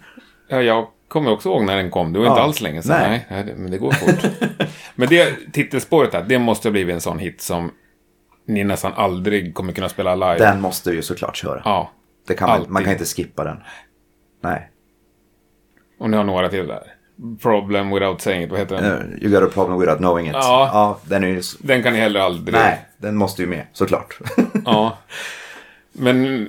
Ja, 0.48 0.62
jag 0.62 0.86
kommer 1.08 1.30
också 1.32 1.48
ihåg 1.48 1.64
när 1.64 1.76
den 1.76 1.90
kom. 1.90 2.12
Det 2.12 2.18
var 2.18 2.26
Ja. 2.26 2.32
inte 2.32 2.42
alls 2.42 2.60
länge 2.60 2.82
sedan. 2.82 3.10
Nej. 3.10 3.26
Nej. 3.30 3.54
Men 3.56 3.70
det 3.70 3.78
går 3.78 3.92
fort. 3.92 4.30
men 4.94 5.08
det 5.08 5.36
titelspåret 5.52 6.12
där, 6.12 6.24
det 6.28 6.38
måste 6.38 6.68
ha 6.68 6.72
blivit 6.72 6.94
en 6.94 7.00
sån 7.00 7.18
hit 7.18 7.40
som 7.40 7.70
ni 8.46 8.64
nästan 8.64 8.92
aldrig 8.92 9.54
kommer 9.54 9.72
kunna 9.72 9.88
spela 9.88 10.14
live. 10.14 10.38
Den 10.38 10.60
måste 10.60 10.90
ju 10.90 11.02
såklart 11.02 11.36
köra. 11.36 11.62
Ja. 11.64 11.90
det 12.26 12.34
kan 12.34 12.48
man, 12.48 12.66
man 12.68 12.82
kan 12.84 12.92
inte 12.92 13.04
skippa 13.04 13.44
den. 13.44 13.56
Nej. 14.42 14.70
Och 15.98 16.10
ni 16.10 16.16
har 16.16 16.24
några 16.24 16.48
till 16.48 16.66
där. 16.66 16.82
Problem 17.42 17.90
without 17.90 18.20
saying 18.20 18.42
it, 18.42 18.50
vad 18.50 18.58
heter 18.60 18.76
den? 18.76 18.84
Uh, 18.84 19.22
You 19.24 19.30
got 19.40 19.42
a 19.48 19.52
problem 19.54 19.80
without 19.80 19.98
knowing 19.98 20.26
it. 20.26 20.32
Ja. 20.34 20.70
ja 20.72 20.98
den 21.08 21.24
är 21.24 21.28
ju... 21.28 21.42
Den 21.58 21.82
kan 21.82 21.92
ni 21.92 21.98
heller 21.98 22.20
aldrig... 22.20 22.54
Nej, 22.54 22.86
den 22.98 23.16
måste 23.16 23.42
ju 23.42 23.48
med 23.48 23.66
såklart. 23.72 24.18
Ja. 24.64 24.98
Men 25.92 26.48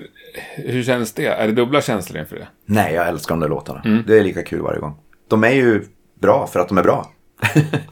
hur 0.55 0.83
känns 0.83 1.13
det? 1.13 1.25
Är 1.25 1.47
det 1.47 1.53
dubbla 1.53 1.81
känslor 1.81 2.19
inför 2.19 2.35
det? 2.35 2.47
Nej, 2.65 2.93
jag 2.93 3.07
älskar 3.07 3.35
de 3.35 3.39
där 3.39 3.49
låtarna. 3.49 3.81
Mm. 3.85 4.03
Det 4.07 4.19
är 4.19 4.23
lika 4.23 4.43
kul 4.43 4.61
varje 4.61 4.79
gång. 4.79 4.95
De 5.27 5.43
är 5.43 5.51
ju 5.51 5.85
bra 6.21 6.47
för 6.47 6.59
att 6.59 6.67
de 6.67 6.77
är 6.77 6.83
bra. 6.83 7.11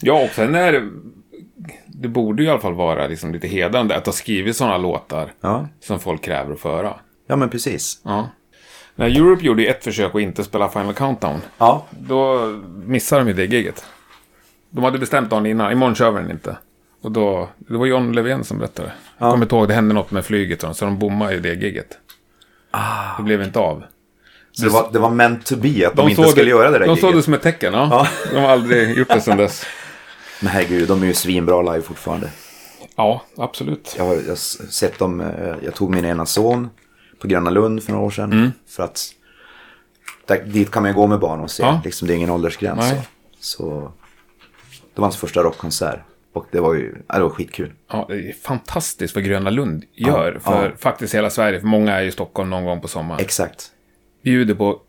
Ja, 0.02 0.24
och 0.24 0.30
sen 0.36 0.56
är 0.56 0.72
det... 0.72 0.90
Det 1.88 2.08
borde 2.08 2.44
ju 2.44 2.48
i 2.48 2.52
alla 2.52 2.62
fall 2.62 2.74
vara 2.74 3.08
liksom 3.08 3.34
lite 3.34 3.48
hedrande 3.48 3.96
att 3.96 4.06
ha 4.06 4.14
skrivit 4.14 4.56
sådana 4.56 4.78
låtar 4.78 5.34
Ja, 5.42 5.68
som 5.80 6.00
folk 6.00 6.24
kräver 6.24 6.54
att 6.54 6.60
föra. 6.60 6.94
ja 7.28 7.36
men 7.36 7.50
precis. 7.50 8.02
Ja. 8.04 8.30
När 8.96 9.06
Europe 9.06 9.46
gjorde 9.46 9.66
ett 9.66 9.84
försök 9.84 10.16
att 10.16 10.22
inte 10.22 10.44
spela 10.44 10.70
Final 10.70 10.94
Countdown. 10.94 11.42
Ja, 11.58 11.86
Då 11.90 12.40
missade 12.86 13.22
de 13.22 13.28
ju 13.28 13.34
det 13.34 13.46
giget. 13.56 13.86
De 14.70 14.84
hade 14.84 15.00
bestämt 15.00 15.30
dagen 15.30 15.46
innan. 15.46 15.72
Imorgon 15.72 15.96
kör 15.96 16.12
vi 16.12 16.22
den 16.22 16.32
inte. 16.32 16.58
Och 17.02 17.12
då, 17.12 17.50
det 17.58 17.78
var 17.78 17.86
John 17.86 18.12
Levén 18.14 18.44
som 18.44 18.58
berättade. 18.58 18.92
Jag 19.18 19.32
kommer 19.32 19.46
inte 19.46 19.56
ihåg, 19.56 19.68
det 19.68 19.74
hände 19.74 19.94
något 19.94 20.12
med 20.12 20.26
flyget 20.26 20.62
så 20.62 20.86
de 20.86 21.00
bommade 21.00 21.34
ju 21.34 21.40
det 21.40 21.54
giget. 21.54 21.98
Det 23.18 23.24
blev 23.24 23.42
inte 23.44 23.60
av. 23.60 23.84
så 24.52 24.64
det 24.64 24.70
var, 24.70 24.90
det 24.94 25.00
var 25.00 25.10
meant 25.10 25.46
to 25.46 25.56
be 25.56 25.88
att 25.88 25.96
de, 25.96 26.10
inte 26.10 26.22
såg 26.22 26.32
skulle 26.32 26.50
göra 26.50 26.72
det 26.72 26.80
där 26.80 26.88
De 26.88 26.98
såg 26.98 27.10
det 27.10 27.12
giget. 27.12 27.26
som 27.26 27.34
ett 27.34 27.42
tecken, 27.42 27.74
ja. 27.74 28.08
De 28.32 28.38
har 28.40 28.50
aldrig 28.50 28.98
gjort 28.98 29.08
det 29.08 29.22
sedan 29.22 29.38
dess. 29.38 29.66
Men 30.40 30.52
herregud, 30.52 30.88
de 30.88 31.02
är 31.04 31.08
ju 31.08 31.14
svinbra 31.14 31.62
live 31.62 31.82
fortfarande. 31.82 32.30
Ja, 32.96 33.22
absolut. 33.38 33.96
Jag 33.98 34.06
har, 34.06 34.18
jag 34.28 34.38
sett 34.38 35.00
dem, 35.00 35.22
eh, 35.22 35.56
jag 35.64 35.76
tog 35.76 35.90
min 35.96 36.06
ena 36.06 36.26
son 36.26 36.70
på 37.26 37.30
Gröna 37.30 37.50
Lund 37.50 37.84
för 37.84 37.92
några 37.92 38.06
år 38.06 38.12
sedan. 38.12 38.32
Mm. 38.32 38.52
För 38.68 38.84
att 38.84 39.14
där, 40.26 40.44
dit 40.46 40.72
kan 40.72 40.84
man 40.84 40.92
ju 40.92 40.96
gå 40.96 41.08
med 41.08 41.20
barn 41.20 41.40
och 41.40 41.52
se. 41.52 41.64
Ja. 41.64 41.82
Liksom, 41.84 42.08
det 42.08 42.14
är 42.14 42.16
ingen 42.16 42.30
åldersgräns. 42.30 42.90
Så. 42.90 43.02
så 43.40 43.92
det 44.94 45.02
var 45.02 45.06
hans 45.06 45.18
första 45.18 45.44
rockkonsert. 45.44 46.00
Och 46.34 46.46
det 46.52 46.60
var 46.60 46.74
ju, 46.74 46.96
det 47.08 47.20
var 47.20 47.30
skitkul. 47.30 47.74
Ja, 47.88 48.06
det 48.10 48.16
är 48.16 48.34
fantastiskt 48.34 49.16
vad 49.16 49.24
Gröna 49.24 49.50
Lund 49.50 49.84
gör. 49.94 50.34
Ja, 50.34 50.40
för 50.40 50.66
ja. 50.66 50.72
faktiskt 50.78 51.16
hela 51.16 51.30
Sverige. 51.30 51.60
För 51.60 51.68
många 51.68 51.94
är 51.94 52.02
ju 52.02 52.08
i 52.08 52.12
Stockholm 52.12 52.50
någon 52.50 52.66
gång 52.66 52.82
på 52.82 52.88
sommaren. 52.88 53.22
Exakt. 53.22 53.72
Bjuder 54.24 54.56
på 54.56 54.82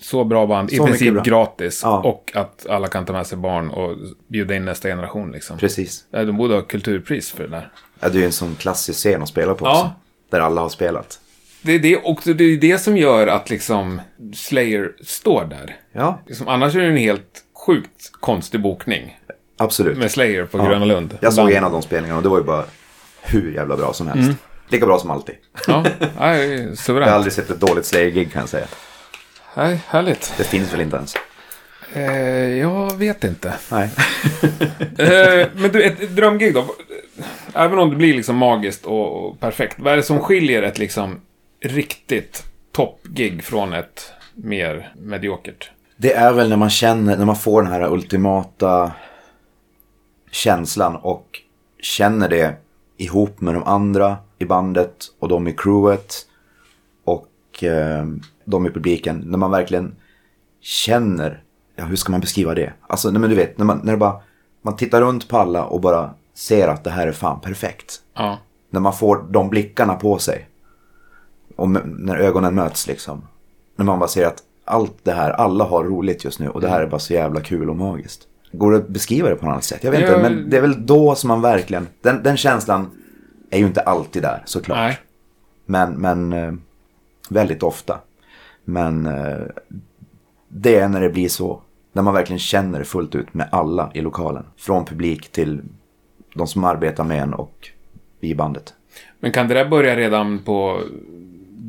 så 0.00 0.24
bra 0.24 0.46
band, 0.46 0.72
i 0.72 0.76
Så 0.76 0.84
mycket 0.84 0.98
princip 0.98 1.24
gratis. 1.24 1.80
Ja. 1.84 1.98
Och 2.00 2.32
att 2.34 2.66
alla 2.66 2.88
kan 2.88 3.06
ta 3.06 3.12
med 3.12 3.26
sig 3.26 3.38
barn 3.38 3.70
och 3.70 3.96
bjuda 4.26 4.54
in 4.54 4.64
nästa 4.64 4.88
generation 4.88 5.32
liksom. 5.32 5.58
Precis. 5.58 6.04
De 6.10 6.36
borde 6.36 6.54
ha 6.54 6.62
kulturpris 6.62 7.30
för 7.30 7.42
det 7.44 7.50
där. 7.50 7.72
Ja, 8.00 8.08
det 8.08 8.18
är 8.18 8.20
ju 8.20 8.26
en 8.26 8.32
sån 8.32 8.54
klassisk 8.54 8.98
scen 8.98 9.22
att 9.22 9.28
spela 9.28 9.54
på 9.54 9.66
också. 9.66 9.90
Där 10.30 10.40
alla 10.40 10.60
har 10.60 10.68
spelat. 10.68 11.20
Det 11.62 11.72
är 11.72 11.78
det, 11.78 11.96
och 11.96 12.20
det 12.24 12.44
är 12.44 12.56
det 12.56 12.78
som 12.78 12.96
gör 12.96 13.26
att 13.26 13.50
liksom 13.50 14.00
Slayer 14.34 14.92
står 15.04 15.44
där. 15.44 15.76
Ja, 15.92 16.22
Liksom, 16.26 16.48
annars 16.48 16.74
är 16.76 16.80
det 16.80 16.86
en 16.86 16.96
helt 16.96 17.42
sjukt 17.66 18.10
konstig 18.20 18.60
bokning 18.62 19.18
absolut. 19.58 19.98
med 19.98 20.10
Slayer 20.10 20.44
på 20.44 20.58
Ja. 20.58 20.64
Gröna 20.64 20.84
Lund. 20.84 21.18
Jag 21.20 21.32
såg 21.32 21.52
en 21.52 21.64
av 21.64 21.72
de 21.72 21.82
spelningarna 21.82 22.16
och 22.16 22.22
det 22.22 22.28
var 22.28 22.38
ju 22.38 22.44
bara 22.44 22.64
hur 23.22 23.52
jävla 23.54 23.76
bra 23.76 23.92
som 23.92 24.06
helst. 24.06 24.22
Mm. 24.22 24.34
Lika 24.68 24.86
bra 24.86 24.98
som 24.98 25.10
alltid. 25.10 25.34
Ja, 25.66 25.84
nej, 26.18 26.68
Jag 26.88 26.94
har 26.94 27.00
aldrig 27.02 27.32
sett 27.32 27.50
ett 27.50 27.60
dåligt 27.60 27.84
Slayer-gig 27.86 28.32
kan 28.32 28.40
jag 28.40 28.48
säga. 28.48 28.66
Nej, 29.56 29.80
härligt. 29.86 30.34
Det 30.38 30.44
finns 30.44 30.72
väl 30.72 30.80
inte 30.80 30.96
ens. 30.96 31.14
Eh, 31.94 32.58
jag 32.58 32.96
vet 32.96 33.24
inte. 33.24 33.54
Nej. 33.70 33.90
Eh, 34.98 35.48
men 35.54 35.72
du, 35.72 35.82
ett, 35.82 36.00
ett 36.02 36.16
drömgig 36.16 36.54
då? 36.54 36.64
Även 37.54 37.78
om 37.78 37.90
det 37.90 37.96
blir 37.96 38.14
liksom 38.14 38.36
magiskt 38.36 38.84
och, 38.86 39.26
och 39.26 39.40
perfekt. 39.40 39.76
Vad 39.78 39.92
är 39.92 39.96
det 39.96 40.02
som 40.02 40.20
skiljer 40.20 40.62
ett 40.62 40.78
liksom 40.78 41.20
riktigt 41.62 42.44
toppgig 42.72 43.44
från 43.44 43.72
ett 43.72 44.12
mer 44.34 44.94
mediokert? 44.98 45.70
Det 45.96 46.12
är 46.14 46.32
väl 46.32 46.48
när 46.48 46.56
man 46.56 46.70
känner, 46.70 47.16
när 47.16 47.24
man 47.24 47.36
får 47.36 47.62
den 47.62 47.72
här 47.72 47.92
ultimata 47.92 48.92
känslan 50.30 50.96
och 50.96 51.40
känner 51.80 52.28
det 52.28 52.54
ihop 52.96 53.40
med 53.40 53.54
de 53.54 53.64
andra 53.64 54.16
i 54.38 54.44
bandet 54.44 54.96
och 55.18 55.28
de 55.28 55.48
i 55.48 55.52
crewet 55.52 56.14
och 57.04 57.64
eh, 57.64 58.06
de 58.44 58.66
i 58.66 58.70
publiken. 58.70 59.24
När 59.26 59.38
man 59.38 59.50
verkligen 59.50 59.96
känner, 60.60 61.42
ja 61.76 61.84
hur 61.84 61.96
ska 61.96 62.12
man 62.12 62.20
beskriva 62.20 62.54
det? 62.54 62.72
Alltså, 62.86 63.10
nej, 63.10 63.20
men 63.20 63.30
du 63.30 63.36
vet, 63.36 63.58
när 63.58 63.64
man, 63.64 63.80
när 63.84 63.96
bara, 63.96 64.20
man 64.62 64.76
tittar 64.76 65.00
runt 65.00 65.28
på 65.28 65.38
alla 65.38 65.64
och 65.64 65.80
bara 65.80 66.14
ser 66.34 66.68
att 66.68 66.84
det 66.84 66.90
här 66.90 67.06
är 67.06 67.12
fan 67.12 67.40
perfekt. 67.40 68.00
Ja. 68.14 68.38
När 68.70 68.80
man 68.80 68.92
får 68.92 69.26
de 69.30 69.48
blickarna 69.50 69.94
på 69.94 70.18
sig. 70.18 70.48
Och 71.56 71.70
när 71.70 72.16
ögonen 72.16 72.54
möts 72.54 72.86
liksom. 72.86 73.22
När 73.76 73.84
man 73.84 73.98
bara 73.98 74.08
ser 74.08 74.26
att 74.26 74.42
allt 74.64 74.94
det 75.02 75.12
här, 75.12 75.30
alla 75.30 75.64
har 75.64 75.84
roligt 75.84 76.24
just 76.24 76.40
nu 76.40 76.48
och 76.48 76.60
det 76.60 76.68
här 76.68 76.82
är 76.82 76.86
bara 76.86 76.98
så 76.98 77.12
jävla 77.12 77.40
kul 77.40 77.70
och 77.70 77.76
magiskt. 77.76 78.28
Går 78.52 78.72
det 78.72 78.78
att 78.78 78.88
beskriva 78.88 79.28
det 79.28 79.36
på 79.36 79.44
något 79.44 79.52
annat 79.52 79.64
sätt? 79.64 79.84
Jag 79.84 79.90
vet 79.90 80.00
inte, 80.00 80.22
men 80.22 80.50
det 80.50 80.56
är 80.56 80.60
väl 80.60 80.86
då 80.86 81.14
som 81.14 81.28
man 81.28 81.40
verkligen... 81.40 81.86
Den, 82.00 82.22
den 82.22 82.36
känslan 82.36 82.90
är 83.50 83.58
ju 83.58 83.66
inte 83.66 83.80
alltid 83.80 84.22
där 84.22 84.42
såklart. 84.44 84.78
Nej. 84.78 84.98
Men, 85.66 85.92
men 85.92 86.32
eh, 86.32 86.52
väldigt 87.28 87.62
ofta. 87.62 88.00
Men 88.64 89.06
eh, 89.06 89.40
det 90.48 90.76
är 90.76 90.88
när 90.88 91.00
det 91.00 91.10
blir 91.10 91.28
så. 91.28 91.62
När 91.92 92.02
man 92.02 92.14
verkligen 92.14 92.38
känner 92.38 92.78
det 92.78 92.84
fullt 92.84 93.14
ut 93.14 93.34
med 93.34 93.48
alla 93.52 93.90
i 93.94 94.00
lokalen. 94.00 94.44
Från 94.56 94.84
publik 94.84 95.32
till 95.32 95.62
de 96.34 96.46
som 96.46 96.64
arbetar 96.64 97.04
med 97.04 97.22
en 97.22 97.34
och 97.34 97.68
i 98.20 98.34
bandet. 98.34 98.74
Men 99.20 99.32
kan 99.32 99.48
det 99.48 99.54
där 99.54 99.68
börja 99.68 99.96
redan 99.96 100.38
på 100.38 100.80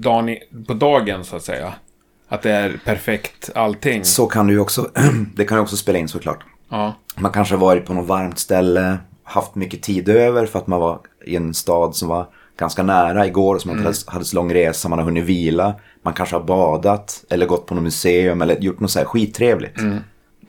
dagen, 0.02 0.38
på 0.68 0.74
dagen 0.74 1.24
så 1.24 1.36
att 1.36 1.44
säga? 1.44 1.74
Att 2.28 2.42
det 2.42 2.52
är 2.52 2.80
perfekt 2.86 3.50
allting? 3.56 4.04
Så 4.06 4.26
kan 4.28 4.48
det 4.48 4.54
ju 4.54 4.60
också, 4.60 4.90
det 5.36 5.46
kan 5.46 5.58
ju 5.58 5.62
också 5.62 5.78
spela 5.78 6.00
in 6.00 6.08
såklart. 6.08 6.40
Ja. 6.70 6.94
Man 7.16 7.32
kanske 7.32 7.56
har 7.56 7.60
varit 7.62 7.86
på 7.86 7.94
något 7.94 8.08
varmt 8.08 8.40
ställe, 8.40 8.98
haft 9.24 9.56
mycket 9.56 9.82
tid 9.82 10.10
över 10.10 10.46
för 10.46 10.60
att 10.60 10.68
man 10.68 10.80
var 10.80 11.00
i 11.26 11.36
en 11.36 11.54
stad 11.54 11.96
som 11.96 12.10
var 12.10 12.28
ganska 12.58 12.84
nära 12.84 13.28
igår, 13.28 13.58
som 13.60 13.72
man 13.72 13.88
inte 13.88 14.12
hade, 14.12 14.26
så 14.26 14.36
lång 14.36 14.54
resa, 14.54 14.90
man 14.90 15.00
har 15.00 15.06
hunnit 15.06 15.24
vila. 15.24 15.76
Man 16.02 16.14
kanske 16.14 16.36
har 16.36 16.44
badat 16.44 17.24
eller 17.30 17.46
gått 17.46 17.66
på 17.66 17.76
något 17.76 17.84
museum 17.84 18.42
eller 18.42 18.60
gjort 18.60 18.80
något 18.80 18.92
så 18.92 19.00
här 19.00 19.06
skittrevligt. 19.06 19.80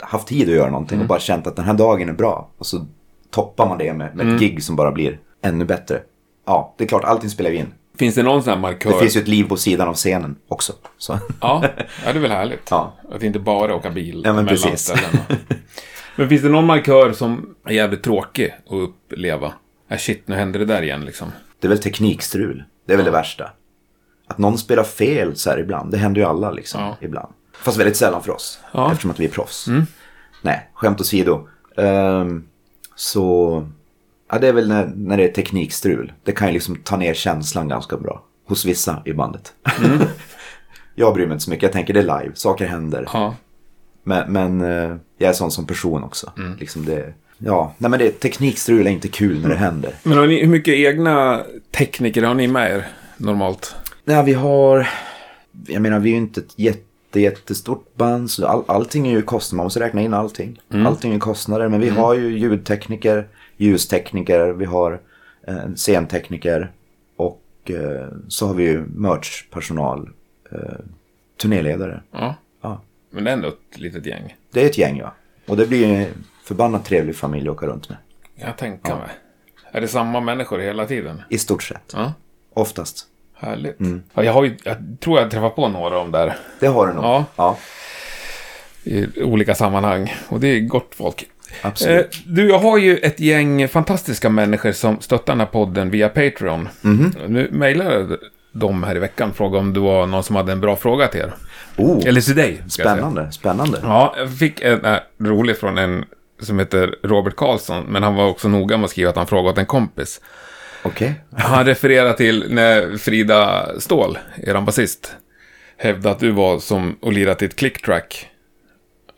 Haft 0.01 0.27
tid 0.29 0.49
att 0.49 0.55
göra 0.55 0.71
någonting 0.71 1.01
och 1.01 1.07
bara 1.07 1.19
känt 1.19 1.47
att 1.47 1.57
den 1.57 1.65
här 1.65 1.75
dagen 1.75 2.09
är 2.09 2.13
bra. 2.13 2.49
Och 2.59 2.67
så 2.67 2.87
toppar 3.31 3.69
man 3.69 3.79
det 3.79 3.93
med, 3.93 4.17
med 4.17 4.35
ett 4.35 4.41
gig 4.41 4.65
som 4.65 4.77
bara 4.77 4.93
blir 4.93 5.19
ännu 5.43 5.65
bättre. 5.65 6.03
Ja, 6.47 6.75
det 6.79 6.85
är 6.85 6.89
klart, 6.89 7.05
allting 7.05 7.31
spelar 7.31 7.51
ju 7.51 7.57
in. 7.57 7.75
Finns 7.99 8.15
det 8.15 8.23
någon 8.23 8.43
sån 8.43 8.53
här 8.53 8.61
markör? 8.61 8.91
Det 8.93 8.99
finns 8.99 9.17
ju 9.17 9.21
ett 9.21 9.29
liv 9.29 9.45
på 9.45 9.57
sidan 9.57 9.89
av 9.89 9.95
scenen 9.95 10.37
också. 10.49 10.73
Så. 10.99 11.19
Ja, 11.41 11.65
ja, 12.05 12.13
det 12.13 12.19
är 12.19 12.23
väl 12.23 12.31
härligt. 12.31 12.69
Ja. 12.71 12.97
Att 13.13 13.23
inte 13.23 13.39
bara 13.39 13.75
åka 13.75 13.91
bil 13.91 14.23
Ja, 14.25 14.33
men 14.33 14.45
mellan 14.45 14.63
precis. 14.63 14.81
ställena. 14.81 15.25
Men 16.17 16.29
finns 16.29 16.43
det 16.43 16.49
någon 16.49 16.67
markör 16.67 17.13
som 17.13 17.55
är 17.67 17.73
jävligt 17.73 18.03
tråkig 18.03 18.55
att 18.67 18.73
uppleva? 18.73 19.53
Äh, 19.91 19.99
shit, 19.99 20.29
nu 20.29 20.35
händer 20.35 20.59
det 20.59 20.65
där 20.65 20.83
igen 20.83 21.05
liksom. 21.05 21.33
Det 21.61 21.67
är 21.67 21.69
väl 21.69 21.79
teknikstrul. 21.79 22.65
Det 22.87 22.93
är 22.93 22.97
väl 22.97 23.05
det 23.07 23.13
värsta. 23.13 23.51
Att 24.27 24.39
någon 24.39 24.59
spelar 24.59 24.85
fel 24.85 25.37
så 25.37 25.51
här 25.51 25.59
ibland. 25.59 25.91
Det 25.91 25.99
händer 25.99 26.21
ju 26.21 26.27
alla 26.27 26.51
liksom. 26.51 26.81
Ja. 26.81 26.97
Ibland. 27.01 27.33
Fast 27.53 27.79
väldigt 27.79 27.97
sällan 27.97 28.23
för 28.23 28.33
oss. 28.33 28.61
Ja. 28.73 28.81
Mm. 28.81 28.93
Eftersom 28.93 29.11
att 29.11 29.21
vi 29.21 29.25
är 29.25 29.29
proffs. 29.29 29.67
Nej, 30.43 30.71
skämt 30.75 31.01
åsido. 31.01 31.49
Um, 31.77 32.49
så... 32.95 33.69
Ja, 34.35 34.41
det 34.41 34.49
är 34.49 34.53
väl 34.53 34.69
när, 34.69 34.93
när 34.97 35.17
det 35.17 35.25
är 35.25 35.33
teknikstrul. 35.33 36.13
Det 36.25 36.33
kan 36.33 36.49
ju 36.49 36.55
liksom 36.55 36.77
ta 36.77 36.97
ner 36.97 37.15
känslan 37.15 37.69
ganska 37.69 37.97
bra. 37.97 38.23
Hos 38.47 38.65
vissa 38.65 39.03
i 39.05 39.13
bandet. 39.13 39.53
Mm. 39.85 39.99
jag 40.95 41.15
bryr 41.15 41.27
mig 41.27 41.33
inte 41.33 41.45
så 41.45 41.51
mycket. 41.51 41.63
Jag 41.63 41.73
tänker 41.73 41.95
det 41.95 42.01
är 42.01 42.21
live. 42.21 42.31
Saker 42.35 42.67
händer. 42.67 43.09
Ja. 43.13 43.35
Men, 44.03 44.33
men 44.33 44.61
eh, 44.61 44.97
jag 45.19 45.31
är 45.31 45.33
sån 45.33 45.51
som 45.51 45.67
person 45.67 46.05
också. 46.05 46.33
Mm. 46.39 46.57
Liksom 46.57 46.85
det, 46.85 47.15
ja, 47.39 47.75
nej 47.79 47.91
men 47.91 47.99
det, 47.99 48.11
teknikstrul 48.11 48.87
är 48.87 48.91
inte 48.91 49.09
kul 49.09 49.43
när 49.43 49.49
det 49.49 49.57
händer. 49.57 49.95
Men 50.03 50.19
har 50.19 50.27
ni, 50.27 50.41
hur 50.41 50.49
mycket 50.49 50.75
egna 50.75 51.45
tekniker 51.77 52.23
har 52.23 52.35
ni 52.35 52.49
med 52.49 52.71
er 52.71 52.87
normalt? 53.17 53.75
Nej, 54.05 54.25
vi 54.25 54.33
har... 54.33 54.89
Jag 55.67 55.83
menar, 55.83 55.99
vi 55.99 56.11
är 56.11 56.15
ju 56.15 56.21
inte 56.21 56.41
ett 56.41 56.59
jätte, 56.59 57.21
jättestort 57.21 57.97
band. 57.97 58.31
Så 58.31 58.47
all, 58.47 58.65
allting 58.67 59.09
är 59.09 59.11
ju 59.11 59.23
kostnader. 59.23 59.57
Man 59.57 59.67
måste 59.67 59.81
räkna 59.81 60.03
in 60.03 60.15
allting. 60.15 60.61
Allting 60.87 61.15
är 61.15 61.19
kostnader. 61.19 61.69
Men 61.69 61.81
vi 61.81 61.89
har 61.89 62.15
ju 62.15 62.39
ljudtekniker, 62.39 63.29
ljustekniker, 63.57 64.49
vi 64.49 64.65
har 64.65 65.01
eh, 65.47 65.57
en 65.57 65.77
scentekniker. 65.77 66.73
Och 67.17 67.43
eh, 67.65 68.09
så 68.29 68.47
har 68.47 68.55
vi 68.55 68.65
ju 68.65 68.85
merchpersonal, 68.87 70.11
eh, 70.53 70.59
turnéledare. 71.37 72.03
Ja. 72.11 72.35
Ja. 72.61 72.81
Men 73.11 73.25
det 73.25 73.31
är 73.31 73.35
ändå 73.35 73.49
ett 73.49 73.79
litet 73.79 74.07
gäng. 74.07 74.37
Det 74.51 74.63
är 74.63 74.67
ett 74.67 74.79
gäng, 74.79 74.99
ja. 74.99 75.15
Och 75.47 75.57
det 75.57 75.67
blir 75.67 75.87
en 75.87 76.07
förbannat 76.45 76.85
trevlig 76.85 77.17
familj 77.17 77.49
att 77.49 77.55
åka 77.55 77.67
runt 77.67 77.89
med. 77.89 77.99
Jag 78.35 78.57
tänker 78.57 78.95
mig. 78.95 79.09
Är 79.73 79.81
det 79.81 79.89
samma 79.89 80.21
människor 80.21 80.59
hela 80.59 80.87
tiden? 80.87 81.23
I 81.29 81.39
stort 81.39 81.63
sett. 81.63 81.93
Ja. 81.93 82.13
Oftast. 82.55 83.07
Härligt. 83.35 83.81
Mm. 83.81 84.03
Ja, 84.15 84.25
jag, 84.25 84.33
har 84.33 84.45
ju, 84.45 84.57
jag 84.65 84.77
tror 85.01 85.21
jag 85.21 85.31
träffat 85.31 85.57
på 85.57 85.69
några 85.69 85.87
av 85.87 85.91
dem 85.91 86.11
där 86.11 86.37
Det 86.61 86.67
har 86.67 86.87
du 86.87 86.93
nog. 86.93 87.05
Ja. 87.05 87.25
ja 87.37 87.59
i 88.85 89.23
olika 89.23 89.55
sammanhang. 89.55 90.15
Och 90.29 90.41
det 90.41 90.49
är 90.49 90.61
gott 90.61 90.95
folk. 90.95 91.31
Absolut. 91.63 92.15
Eh, 92.15 92.21
du, 92.27 92.49
jag 92.49 92.59
har 92.59 92.79
ju 92.79 92.97
ett 92.99 93.21
gäng 93.21 93.69
fantastiska 93.69 94.29
människor 94.29 94.73
som 94.73 95.01
stöttar 95.01 95.33
den 95.33 95.41
här 95.41 95.47
podden 95.47 95.91
via 95.91 96.09
Patreon. 96.09 96.69
Mhm. 96.81 97.15
Nu 97.29 97.49
mejlade 97.53 98.19
de 98.53 98.83
här 98.83 98.97
i 98.97 98.99
veckan 98.99 99.33
frågade 99.33 99.59
om 99.59 99.73
det 99.75 99.81
var 99.81 100.07
någon 100.07 100.23
som 100.25 100.37
hade 100.37 100.53
en 100.53 100.61
bra 100.61 100.77
fråga 100.77 101.09
till 101.09 101.21
er. 101.21 101.35
oh, 101.77 102.07
Eller 102.09 102.21
till 102.21 102.37
dig. 102.37 102.63
spännande, 102.69 103.33
spännande. 103.33 103.79
Ja, 103.83 104.15
jag 104.19 104.39
fick 104.39 104.61
en 104.61 104.85
äh, 104.85 104.97
rolig 105.21 105.59
från 105.59 105.79
en 105.79 106.05
som 106.41 106.59
heter 106.59 106.95
Robert 107.03 107.37
Karlsson, 107.37 107.85
men 107.89 108.03
han 108.03 108.15
var 108.15 108.27
också 108.29 108.49
noga 108.49 108.77
med 108.77 108.85
att 108.85 108.91
skriva 108.91 109.11
att 109.11 109.17
han 109.17 109.27
frågat 109.27 109.59
en 109.59 109.67
kompis. 109.67 110.21
Okej. 110.83 111.15
Han 111.37 111.67
refererar 111.67 112.13
till 112.13 112.45
när 112.49 112.97
Frida 112.97 113.67
Ståhl, 113.79 114.19
er 114.37 114.61
basist, 114.61 115.13
hävdade 115.77 116.15
att 116.15 116.21
du 116.21 116.31
var 116.31 116.59
som 116.59 116.97
att 117.03 117.15
lira 117.15 117.35
till 117.35 117.49
ett 117.49 117.57
clicktrack. 117.57 118.31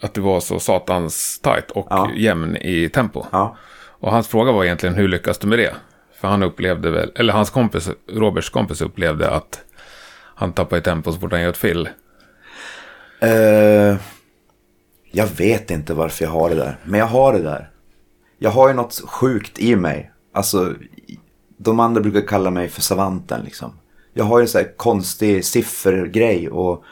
Att 0.01 0.15
du 0.15 0.21
var 0.21 0.41
så 0.41 0.61
satans 0.61 1.39
tight 1.43 1.71
och 1.71 1.87
Ja. 1.91 2.11
jämn 2.17 2.57
i 2.57 2.89
tempo. 2.89 3.25
Ja. 3.33 3.57
Och 4.01 4.13
hans 4.13 4.29
fråga 4.29 4.53
var 4.53 4.65
egentligen 4.65 4.95
hur 4.95 5.09
lyckas 5.09 5.39
du 5.39 5.47
med 5.47 5.59
det? 5.59 5.75
För 6.21 6.29
han 6.29 6.43
upplevde 6.43 6.91
väl, 6.91 7.13
eller 7.15 7.33
hans 7.33 7.51
kompis, 7.51 7.89
Roberts 8.13 8.51
kompis 8.51 8.81
upplevde 8.81 9.31
att 9.31 9.61
han 10.35 10.53
tappade 10.53 10.79
i 10.81 10.83
tempo 10.85 11.13
så 11.13 11.19
fort 11.19 11.33
han 11.33 11.41
gör 11.43 11.49
ett 11.51 11.57
fill. 11.57 11.89
Eh, 13.21 13.97
jag 15.13 15.27
vet 15.37 15.71
inte 15.71 15.95
varför 15.95 16.25
jag 16.25 16.31
har 16.31 16.49
det 16.51 16.55
där. 16.57 16.79
Men 16.85 17.01
jag 17.01 17.07
har 17.07 17.33
det 17.33 17.43
där. 17.43 17.71
Jag 18.39 18.51
har 18.51 18.69
ju 18.69 18.75
något 18.75 19.01
sjukt 19.07 19.59
i 19.59 19.77
mig. 19.77 20.11
Alltså, 20.35 20.75
de 21.59 21.81
andra 21.81 22.01
brukar 22.01 22.21
kalla 22.29 22.51
mig 22.51 22.69
för 22.69 22.83
savanten 22.83 23.41
liksom. 23.45 23.79
Jag 24.15 24.25
har 24.25 24.39
ju 24.39 24.43
en 24.43 24.49
sån 24.49 24.61
här 24.61 24.77
konstig 24.77 25.45
siffergrej 25.45 26.49
och 26.51 26.85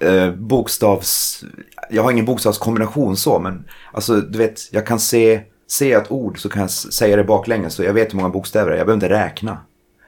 eh, 0.00 0.30
bokstavs... 0.34 1.44
Jag 1.90 2.02
har 2.02 2.10
ingen 2.10 2.24
bokstavskombination 2.24 3.16
så, 3.16 3.38
men 3.38 3.64
alltså 3.92 4.16
du 4.20 4.38
vet, 4.38 4.72
jag 4.72 4.86
kan 4.86 4.98
se, 5.00 5.40
se 5.66 5.92
ett 5.92 6.10
ord 6.10 6.38
så 6.42 6.48
kan 6.48 6.60
jag 6.62 6.70
säga 6.70 7.16
det 7.16 7.24
baklänges 7.24 7.74
så 7.74 7.82
jag 7.82 7.92
vet 7.92 8.12
hur 8.12 8.16
många 8.16 8.28
bokstäver 8.28 8.70
det 8.70 8.74
är. 8.76 8.78
Jag 8.78 8.86
behöver 8.86 9.06
inte 9.06 9.24
räkna. 9.24 9.58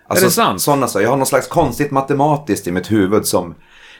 Alltså, 0.06 0.24
det 0.24 0.30
sant? 0.30 0.60
Sådana 0.62 0.86
saker. 0.88 1.02
Jag 1.04 1.10
har 1.10 1.16
någon 1.16 1.26
slags 1.26 1.46
konstigt 1.48 1.90
matematiskt 1.90 2.66
i 2.66 2.72
mitt 2.72 2.92
huvud 2.92 3.26
som... 3.26 3.54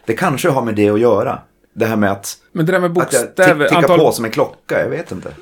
Det 0.07 0.15
kanske 0.15 0.49
har 0.51 0.63
med 0.63 0.75
det 0.75 0.89
att 0.91 1.01
göra. 1.01 1.39
Det 1.75 1.87
här 1.87 1.97
med 1.97 2.11
att, 2.13 2.37
Men 2.53 2.67
det 2.67 2.73
där 2.73 2.81
med 2.81 2.99
att 2.99 3.13
jag 3.13 3.23
bokstäver, 3.29 3.65
tick- 3.65 3.69
tickar 3.69 3.83
antal... 3.83 3.99
på 3.99 4.13
som 4.13 4.25
en 4.25 4.31
klocka. 4.31 4.81
Jag 4.83 4.89
vet 4.89 5.13
inte. 5.13 5.35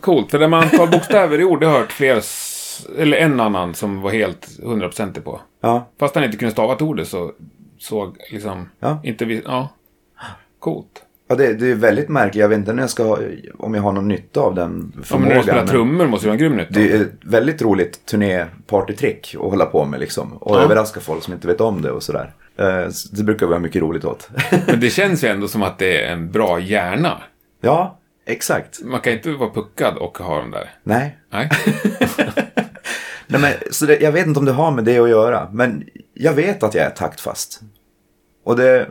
Coolt, 0.00 0.30
för 0.30 0.38
det 0.38 0.48
med 0.48 0.60
antal 0.60 0.88
bokstäver 0.90 1.40
i 1.40 1.44
ord, 1.44 1.60
det 1.60 1.66
har 1.66 1.72
jag 1.72 1.80
hört 1.80 1.92
fler, 1.92 2.22
eller 2.98 3.16
en 3.16 3.40
annan 3.40 3.74
som 3.74 4.00
var 4.00 4.10
helt 4.10 4.48
hundraprocentig 4.62 5.24
på. 5.24 5.40
Ja, 5.60 5.88
Fast 5.98 6.14
han 6.14 6.24
inte 6.24 6.36
kunde 6.36 6.52
stava 6.52 6.74
till 6.74 6.86
ordet 6.86 7.08
så 7.08 7.32
såg 7.78 8.16
liksom, 8.32 8.68
Ja. 8.80 9.00
inte 9.04 9.24
vi, 9.24 9.42
ja. 9.46 9.68
Coolt. 10.58 11.02
Ja 11.30 11.36
det, 11.36 11.54
det 11.54 11.70
är 11.70 11.74
väldigt 11.74 12.08
märkligt. 12.08 12.40
Jag 12.40 12.48
vet 12.48 12.58
inte 12.58 12.72
när 12.72 12.82
jag 12.82 12.90
ska, 12.90 13.02
ha- 13.04 13.18
om 13.58 13.74
jag 13.74 13.82
har 13.82 13.92
någon 13.92 14.08
nytta 14.08 14.40
av 14.40 14.54
den 14.54 14.92
Ja, 14.94 14.96
men 14.96 15.04
förmågan. 15.04 15.28
när 15.28 15.36
du 15.36 15.42
spelar 15.42 15.58
men 15.58 15.68
trummor 15.68 16.06
måste 16.06 16.26
du 16.26 16.30
ha 16.30 16.32
en 16.34 16.38
grym 16.38 16.56
nytta. 16.56 16.70
det 16.74 16.92
är 16.92 17.00
ett 17.00 17.12
väldigt 17.24 17.62
roligt 17.62 18.06
turnépartytrick 18.06 19.34
att 19.34 19.40
hålla 19.50 19.66
på 19.66 19.84
med 19.84 20.00
liksom. 20.00 20.32
Och 20.32 20.56
Ja. 20.56 20.60
överraska 20.62 21.00
folk 21.00 21.22
som 21.22 21.32
inte 21.34 21.46
vet 21.46 21.60
om 21.60 21.82
det 21.82 21.90
och 21.90 22.02
sådär. 22.02 22.32
Eh, 22.56 22.88
så 22.90 23.08
Det 23.16 23.22
brukar 23.24 23.46
vi 23.46 23.52
ha 23.52 23.58
mycket 23.60 23.82
roligt 23.82 24.04
åt. 24.04 24.28
Men 24.66 24.80
det 24.80 24.90
känns 24.90 25.24
ju 25.24 25.28
ändå 25.28 25.48
som 25.48 25.62
att 25.62 25.78
det 25.78 26.04
är 26.04 26.12
en 26.12 26.30
bra 26.32 26.60
hjärna. 26.60 27.22
ja, 27.60 27.98
exakt. 28.26 28.80
Man 28.84 29.00
kan 29.00 29.12
inte 29.12 29.30
vara 29.30 29.50
puckad 29.50 29.96
och 29.96 30.18
ha 30.18 30.40
den 30.40 30.50
där. 30.50 30.70
Nej. 30.82 31.18
Nej. 31.32 31.48
Nej 33.26 33.40
men, 33.40 33.52
så 33.70 33.86
det, 33.86 34.00
jag 34.00 34.12
vet 34.12 34.26
inte 34.26 34.38
om 34.40 34.46
det 34.46 34.52
har 34.52 34.70
med 34.70 34.84
det 34.84 34.98
att 34.98 35.08
göra. 35.08 35.48
Men 35.52 35.84
jag 36.14 36.32
vet 36.32 36.62
att 36.62 36.74
jag 36.74 36.84
är 36.86 36.90
taktfast. 36.90 37.60
Och 38.44 38.56
det... 38.56 38.88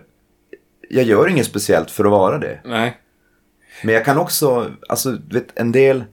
Jag 0.90 1.04
gör 1.04 1.28
inget 1.28 1.46
speciellt 1.46 1.92
för 1.92 2.06
att 2.06 2.12
vara 2.12 2.38
det. 2.38 2.60
Nej. 2.66 2.98
Men 3.84 3.94
jag 3.96 4.06
kan 4.06 4.18
också, 4.18 4.72
alltså 4.90 5.18
vet 5.32 5.60
en 5.60 5.72
del, 5.72 6.04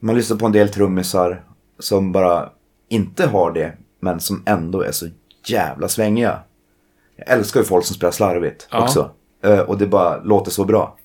man 0.00 0.16
lyssnar 0.16 0.36
på 0.36 0.46
en 0.46 0.52
del 0.52 0.68
trummisar 0.68 1.42
som 1.78 2.12
bara 2.12 2.48
inte 2.88 3.26
har 3.26 3.52
det, 3.52 3.72
men 4.00 4.20
som 4.20 4.42
ändå 4.46 4.82
är 4.82 4.92
så 4.92 5.06
jävla 5.46 5.88
svängiga. 5.88 6.38
Jag 7.16 7.28
älskar 7.28 7.60
ju 7.60 7.66
folk 7.66 7.84
som 7.84 7.96
spelar 7.96 8.12
slarvigt 8.12 8.68
Ja. 8.70 8.82
också. 8.82 9.10
Eh, 9.44 9.58
Och 9.60 9.78
det 9.78 9.86
bara 9.86 10.16
låter 10.22 10.50
så 10.50 10.64
bra. 10.64 10.96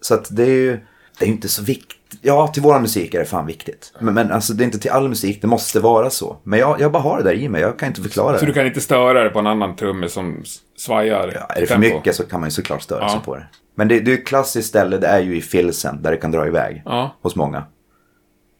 Så 0.00 0.14
att 0.14 0.36
det 0.36 0.42
är 0.42 0.46
ju, 0.46 0.70
det 1.18 1.24
är 1.24 1.26
ju 1.26 1.32
inte 1.34 1.48
så 1.48 1.62
viktigt. 1.62 1.96
Ja, 2.22 2.46
till 2.48 2.62
våran 2.62 2.82
musik 2.82 3.14
är 3.14 3.18
det 3.18 3.24
fan 3.24 3.46
viktigt. 3.46 3.92
Men, 4.00 4.14
men 4.14 4.30
alltså 4.32 4.52
det 4.52 4.62
är 4.62 4.66
inte 4.66 4.78
till 4.78 4.90
all 4.90 5.08
musik, 5.08 5.38
det 5.42 5.46
måste 5.46 5.80
vara 5.80 6.10
så. 6.10 6.36
Men 6.42 6.58
jag, 6.58 6.80
jag 6.80 6.92
bara 6.92 7.02
har 7.02 7.18
det 7.18 7.22
där 7.24 7.34
i 7.34 7.48
mig, 7.48 7.60
jag 7.60 7.78
kan 7.78 7.88
inte 7.88 8.02
förklara 8.02 8.34
Så 8.38 8.44
det. 8.44 8.50
du 8.50 8.54
kan 8.54 8.66
inte 8.66 8.80
störa 8.80 9.20
dig 9.22 9.30
på 9.32 9.38
en 9.38 9.46
annan 9.46 9.76
trummis 9.76 10.12
som 10.12 10.42
svajar 10.80 11.32
Ja, 11.34 11.40
är 11.54 11.60
det 11.60 11.66
för 11.66 11.74
tempo? 11.74 11.96
mycket 11.96 12.14
så 12.16 12.26
kan 12.26 12.40
man 12.40 12.46
ju 12.46 12.50
såklart 12.50 12.82
störa 12.82 13.02
Ja. 13.02 13.08
sig 13.08 13.20
på 13.24 13.36
det. 13.36 13.46
Men 13.74 13.88
det, 13.88 14.00
det 14.00 14.10
är 14.12 14.14
ett 14.18 14.26
klassiskt 14.26 14.68
ställe, 14.68 14.98
det 14.98 15.06
är 15.06 15.20
ju 15.20 15.36
i 15.36 15.40
filsen 15.40 16.02
där 16.02 16.10
det 16.10 16.16
kan 16.16 16.30
dra 16.30 16.46
iväg. 16.46 16.82
Ja. 16.84 17.16
Hos 17.22 17.36
många. 17.36 17.64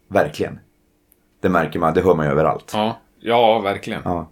Verkligen. 0.07 0.59
Det 1.41 1.49
märker 1.49 1.79
man, 1.79 1.93
det 1.93 2.01
hör 2.01 2.15
man 2.15 2.25
ju 2.25 2.31
överallt. 2.31 2.71
Ja. 2.73 2.97
Ja, 3.19 3.59
verkligen. 3.59 4.01
Ja. 4.05 4.29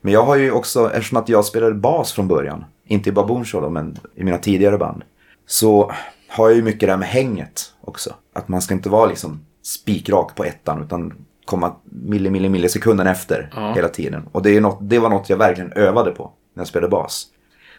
Men 0.00 0.12
jag 0.12 0.22
har 0.22 0.36
ju 0.36 0.50
också, 0.50 0.90
eftersom 0.94 1.18
att 1.18 1.28
jag 1.28 1.44
spelade 1.44 1.74
bas 1.74 2.12
från 2.12 2.28
början, 2.28 2.64
inte 2.84 3.08
i 3.08 3.12
Baboon 3.12 3.44
Show 3.44 3.62
då, 3.62 3.70
men 3.70 3.98
i 4.14 4.24
mina 4.24 4.38
tidigare 4.38 4.78
band, 4.78 5.02
så 5.46 5.92
har 6.28 6.48
jag 6.48 6.56
ju 6.56 6.62
mycket 6.62 6.80
det 6.80 6.90
här 6.92 6.96
med 6.98 7.08
hänget 7.08 7.60
också. 7.80 8.14
Att 8.34 8.48
man 8.48 8.62
ska 8.62 8.74
inte 8.74 8.88
vara 8.88 9.06
liksom 9.06 9.40
spikrak 9.62 10.34
på 10.34 10.44
ettan 10.44 10.82
utan 10.82 11.12
komma 11.44 11.72
milli, 11.84 12.30
milli, 12.30 12.48
millisekunden 12.48 13.06
efter 13.06 13.50
Ja. 13.56 13.72
hela 13.72 13.88
tiden. 13.88 14.28
Och 14.32 14.42
det, 14.42 14.56
är 14.56 14.60
något, 14.60 14.78
det 14.80 14.98
var 14.98 15.08
något 15.10 15.30
jag 15.30 15.36
verkligen 15.36 15.72
övade 15.72 16.10
på 16.10 16.30
när 16.54 16.60
jag 16.60 16.68
spelade 16.68 16.90
bas. 16.90 17.26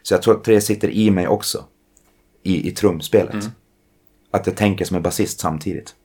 Så 0.01 0.13
jag 0.13 0.21
tror 0.21 0.37
att 0.37 0.43
det 0.43 0.61
sitter 0.61 0.89
i 0.89 1.11
mig 1.11 1.27
också. 1.27 1.63
I, 2.43 2.67
i 2.67 2.71
trumspelet. 2.71 3.33
Mm. 3.33 3.45
Att 4.31 4.47
jag 4.47 4.55
tänker 4.55 4.85
som 4.85 4.97
en 4.97 5.03
basist 5.03 5.39
samtidigt. 5.39 5.95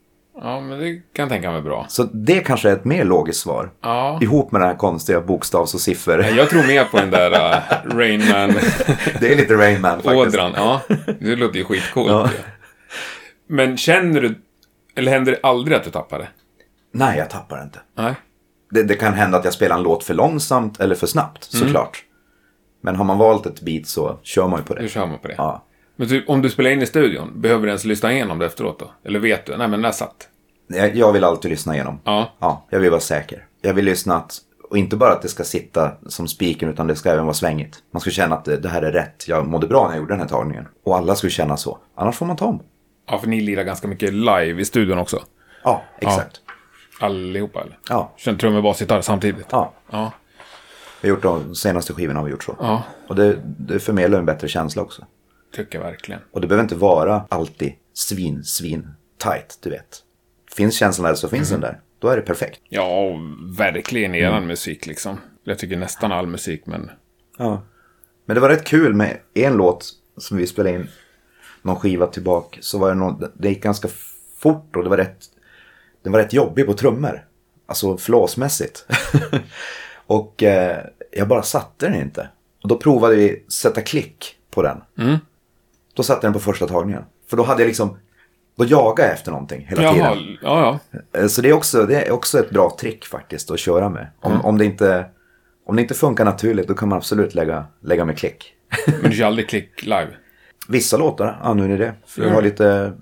Ja, 0.40 0.60
men 0.60 0.78
det 0.78 0.92
kan 0.94 1.22
jag 1.22 1.28
tänka 1.28 1.50
mig 1.50 1.62
bra. 1.62 1.86
Så 1.88 2.02
det 2.02 2.40
kanske 2.40 2.68
är 2.70 2.72
ett 2.72 2.84
mer 2.84 3.04
logiskt 3.04 3.40
svar. 3.40 3.70
Ja. 3.80 4.18
Ihop 4.22 4.52
med 4.52 4.60
den 4.60 4.68
här 4.68 4.76
konstiga 4.76 5.20
bokstavs 5.20 5.74
och 5.74 5.80
siffror. 5.80 6.24
Jag 6.24 6.50
tror 6.50 6.66
mer 6.66 6.84
på 6.84 6.96
den 6.96 7.10
där 7.10 7.30
uh, 7.30 7.96
Rain 7.96 8.20
Man-ådran. 8.20 8.54
Det 9.20 9.32
är 9.32 9.36
lite 9.36 9.54
Rain 9.54 9.80
Man 9.80 10.02
faktiskt. 10.02 10.36
Ja, 10.36 10.80
det 11.20 11.36
låter 11.36 11.58
ju 11.58 11.64
skitcoolt. 11.64 12.10
Ja. 12.10 12.28
Men 13.48 13.76
känner 13.76 14.20
du, 14.20 14.34
eller 14.96 15.12
händer 15.12 15.32
det 15.32 15.38
aldrig 15.42 15.76
att 15.76 15.84
du 15.84 15.90
tappar 15.90 16.18
det? 16.18 16.28
Nej, 16.92 17.18
jag 17.18 17.30
tappar 17.30 17.62
inte. 17.62 17.78
Nej. 17.96 18.14
Det, 18.70 18.82
det 18.82 18.94
kan 18.94 19.14
hända 19.14 19.38
att 19.38 19.44
jag 19.44 19.54
spelar 19.54 19.76
en 19.76 19.82
låt 19.82 20.04
för 20.04 20.14
långsamt 20.14 20.80
eller 20.80 20.94
för 20.94 21.06
snabbt, 21.06 21.54
Mm. 21.54 21.66
såklart. 21.66 22.04
Men 22.80 22.96
har 22.96 23.04
man 23.04 23.18
valt 23.18 23.46
ett 23.46 23.60
beat 23.60 23.86
så 23.86 24.18
kör 24.22 24.48
man 24.48 24.60
ju 24.60 24.64
på 24.64 24.74
det. 24.74 24.82
Då 24.82 24.88
kör 24.88 25.06
man 25.06 25.18
på 25.18 25.28
det. 25.28 25.34
Ja. 25.38 25.64
Men 25.96 26.08
typ, 26.08 26.28
om 26.28 26.42
du 26.42 26.50
spelar 26.50 26.70
in 26.70 26.82
i 26.82 26.86
studion, 26.86 27.40
behöver 27.40 27.62
du 27.62 27.68
ens 27.68 27.84
lyssna 27.84 28.12
igenom 28.12 28.38
det 28.38 28.46
efteråt 28.46 28.78
då? 28.78 28.90
Eller 29.04 29.18
vet 29.18 29.46
du? 29.46 29.56
Nej, 29.56 29.68
men 29.68 29.82
där 29.82 29.90
satt. 29.92 30.28
Jag, 30.66 30.96
jag 30.96 31.12
vill 31.12 31.24
alltid 31.24 31.50
lyssna 31.50 31.74
igenom. 31.74 32.00
Ja. 32.04 32.32
Ja, 32.38 32.66
jag 32.70 32.80
vill 32.80 32.90
vara 32.90 33.00
säker. 33.00 33.46
Jag 33.62 33.74
vill 33.74 33.84
lyssna 33.84 34.16
att, 34.16 34.36
och 34.70 34.78
inte 34.78 34.96
bara 34.96 35.12
att 35.12 35.22
det 35.22 35.28
ska 35.28 35.44
sitta 35.44 35.92
som 36.06 36.28
spiken 36.28 36.68
utan 36.68 36.86
det 36.86 36.96
ska 36.96 37.10
även 37.10 37.24
vara 37.24 37.34
svängigt. 37.34 37.78
Man 37.90 38.00
ska 38.00 38.10
känna 38.10 38.36
att 38.36 38.44
det, 38.44 38.56
det 38.56 38.68
här 38.68 38.82
är 38.82 38.92
rätt. 38.92 39.28
Jag 39.28 39.46
mådde 39.46 39.66
bra 39.66 39.84
när 39.84 39.90
jag 39.94 39.98
gjorde 40.00 40.12
den 40.12 40.20
här 40.20 40.28
tagningen. 40.28 40.68
Och 40.84 40.96
alla 40.96 41.14
skulle 41.14 41.30
känna 41.30 41.56
så. 41.56 41.78
Annars 41.94 42.16
får 42.16 42.26
man 42.26 42.36
ta 42.36 42.44
om. 42.44 42.62
Ja, 43.10 43.18
för 43.18 43.28
ni 43.28 43.40
lirar 43.40 43.62
ganska 43.62 43.88
mycket 43.88 44.12
live 44.12 44.60
i 44.60 44.64
studion 44.64 44.98
också. 44.98 45.22
Ja, 45.64 45.82
exakt. 46.00 46.40
Allihopa, 47.00 47.60
eller? 47.60 47.78
Ja, 47.88 48.12
Kör 48.16 48.34
trummor, 48.34 48.62
bas, 48.62 48.80
gitarr 48.80 49.00
samtidigt? 49.00 49.46
ja. 49.50 49.72
Ja. 49.90 50.12
Vi 51.00 51.08
har 51.08 51.16
gjort 51.16 51.22
de 51.22 51.54
senaste 51.54 51.94
skivorna 51.94 52.18
har 52.20 52.24
vi 52.24 52.30
gjort 52.30 52.44
så. 52.44 52.56
Ja, 52.60 52.84
Och 53.08 53.14
det, 53.14 53.38
det 53.44 53.78
förmedlar 53.78 54.18
en 54.18 54.26
bättre 54.26 54.48
känsla 54.48 54.82
också. 54.82 55.06
tycker 55.54 55.78
jag 55.78 55.84
verkligen. 55.84 56.20
Och 56.32 56.40
det 56.40 56.46
behöver 56.46 56.62
inte 56.62 56.74
vara 56.74 57.24
alltid 57.28 57.72
svin, 57.94 58.44
svin, 58.44 58.88
tight, 59.22 59.58
du 59.62 59.70
vet. 59.70 60.02
Finns 60.56 60.76
känslan 60.76 61.06
där 61.08 61.14
så 61.14 61.28
finns 61.28 61.50
den 61.50 61.60
där. 61.60 61.80
Då 61.98 62.08
är 62.08 62.16
det 62.16 62.22
perfekt. 62.22 62.60
Ja, 62.68 63.10
verkligen 63.58 64.14
eran 64.14 64.46
musik 64.46 64.86
liksom. 64.86 65.18
Jag 65.44 65.58
tycker 65.58 65.76
nästan 65.76 66.12
all 66.12 66.26
musik, 66.26 66.66
men... 66.66 66.90
Ja. 67.38 67.62
Men 68.24 68.34
det 68.34 68.40
var 68.40 68.48
rätt 68.48 68.64
kul 68.64 68.94
med 68.94 69.18
en 69.34 69.52
låt 69.56 69.90
som 70.16 70.36
vi 70.36 70.46
spelade 70.46 70.76
in 70.76 70.88
någon 71.62 71.76
skiva 71.76 72.06
tillbaka. 72.06 72.58
Så 72.60 72.78
var 72.78 72.88
det 72.88 72.94
någon, 72.94 73.24
det 73.34 73.48
gick 73.48 73.62
ganska 73.62 73.88
fort 74.38 74.76
och 74.76 74.84
det 74.84 74.90
var 74.90 74.96
rätt, 74.96 75.18
den 76.02 76.12
var 76.12 76.20
rätt 76.20 76.32
jobbig 76.32 76.66
på 76.66 76.74
trummor. 76.74 77.24
Alltså 77.66 77.96
flåsmässigt. 77.98 78.86
och 80.08 80.42
eh, 80.42 80.76
jag 81.12 81.28
bara 81.28 81.42
satte 81.42 81.86
den 81.88 81.94
inte. 82.00 82.28
Och 82.62 82.68
då 82.68 82.76
provade 82.76 83.16
vi 83.16 83.44
sätta 83.48 83.80
klick 83.80 84.34
på 84.50 84.62
den. 84.62 84.80
Då 85.94 86.02
satte 86.02 86.26
den 86.26 86.32
på 86.32 86.38
första 86.40 86.66
tagningen. 86.66 87.02
För 87.30 87.36
då 87.36 87.42
hade 87.42 87.62
jag 87.62 87.66
liksom, 87.66 87.98
då 88.56 88.64
jagade 88.64 89.08
jag 89.08 89.14
efter 89.14 89.30
någonting 89.30 89.66
hela 89.68 89.82
Jaha, 89.82 89.92
tiden. 90.14 90.38
ja, 90.42 90.78
ja. 90.90 90.98
Eh, 91.20 91.26
Så 91.26 91.42
det 91.42 91.48
är, 91.48 91.52
också, 91.52 91.86
det 91.86 92.04
är 92.06 92.10
också 92.12 92.38
ett 92.38 92.50
bra 92.50 92.76
trick 92.80 93.04
faktiskt 93.06 93.50
att 93.50 93.58
köra 93.58 93.88
med. 93.88 94.06
Om, 94.20 94.40
om, 94.44 94.58
det, 94.58 94.64
inte, 94.64 95.06
om 95.66 95.76
det 95.76 95.82
inte 95.82 95.94
funkar 95.94 96.24
naturligt 96.24 96.68
då 96.68 96.74
kan 96.74 96.88
man 96.88 96.96
absolut 96.96 97.34
lägga, 97.34 97.66
lägga 97.80 98.04
med 98.04 98.18
klick. 98.18 98.54
Men 99.02 99.10
du 99.10 99.16
kör 99.16 99.26
aldrig 99.26 99.48
klick 99.48 99.82
live? 99.82 100.08
Vissa 100.68 100.96
låtar 100.96 101.38
använder 101.42 101.78
det. 101.78 101.94
För 102.06 102.22
jag 102.22 102.30
Ja. 102.30 102.34
har 102.34 102.42
lite, 102.42 102.92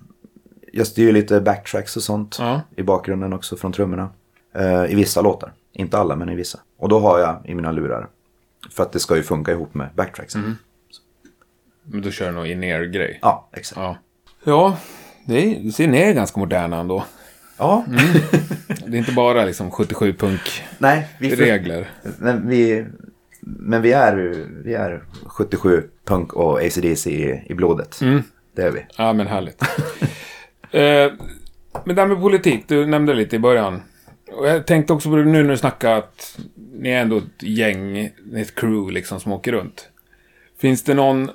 jag 0.72 0.86
styr 0.86 1.12
lite 1.12 1.40
backtracks 1.40 1.96
och 1.96 2.02
sånt 2.02 2.36
Ja. 2.40 2.60
i 2.76 2.82
bakgrunden 2.82 3.32
också 3.32 3.56
från 3.56 3.72
trummorna. 3.72 4.08
Eh, 4.54 4.84
I 4.84 4.94
vissa 4.94 5.20
låtar. 5.20 5.52
Inte 5.78 5.98
alla 5.98 6.16
men 6.16 6.28
i 6.28 6.34
vissa. 6.34 6.60
Och 6.78 6.88
då 6.88 6.98
har 6.98 7.18
jag 7.18 7.42
i 7.44 7.54
mina 7.54 7.72
lurar. 7.72 8.08
För 8.70 8.82
att 8.82 8.92
det 8.92 9.00
ska 9.00 9.16
ju 9.16 9.22
funka 9.22 9.52
ihop 9.52 9.74
med 9.74 9.88
backtracksen. 9.94 10.40
Mm. 10.40 10.56
Men 11.82 12.02
då 12.02 12.10
kör 12.10 12.26
du 12.26 12.32
någon 12.32 12.46
in-ear-grej? 12.46 13.18
Ja, 13.22 13.48
exakt. 13.52 13.80
Ja. 13.80 13.96
Ja, 14.44 14.76
det 15.26 15.72
ser 15.74 15.88
ni 15.88 15.98
är 15.98 16.12
ganska 16.12 16.40
moderna 16.40 16.76
ändå. 16.76 17.04
Ja, 17.58 17.84
Mm. 17.86 17.98
Det 18.86 18.96
är 18.96 18.98
inte 18.98 19.12
bara 19.12 19.44
liksom 19.44 19.70
77-punk-regler. 19.70 20.66
nej. 20.78 21.08
Vi, 21.20 21.36
för, 21.36 21.86
men, 22.18 22.48
vi, 22.48 22.86
men 23.40 23.82
vi 23.82 23.92
är, 23.92 24.46
vi 24.64 24.74
är 24.74 25.02
77 25.26 25.88
punk 26.04 26.32
och 26.32 26.60
ACDC 26.60 27.10
i, 27.10 27.42
i 27.46 27.54
blodet. 27.54 28.00
Mm. 28.00 28.22
Det 28.54 28.62
är 28.62 28.70
vi. 28.70 28.86
Ja, 28.98 29.12
men 29.12 29.26
härligt. 29.26 29.62
eh, 30.70 31.12
men 31.84 31.96
det 31.96 32.02
här 32.02 32.06
med 32.06 32.20
politik, 32.20 32.64
du 32.68 32.86
nämnde 32.86 33.14
lite 33.14 33.36
i 33.36 33.38
början. 33.38 33.82
Och 34.32 34.48
jag 34.48 34.66
tänkte 34.66 34.92
också 34.92 35.10
på 35.10 35.16
det 35.16 35.24
nu 35.24 35.42
när 35.42 35.50
du 35.50 35.56
snackade 35.56 35.96
att 35.96 36.38
ni 36.72 36.90
är 36.90 37.00
ändå 37.00 37.16
ett 37.16 37.42
gäng, 37.42 37.98
ett 38.36 38.54
crew 38.54 38.92
liksom 38.92 39.20
som 39.20 39.32
åker 39.32 39.52
runt. 39.52 39.88
Finns 40.58 40.84
det 40.84 40.94
någon, 40.94 41.30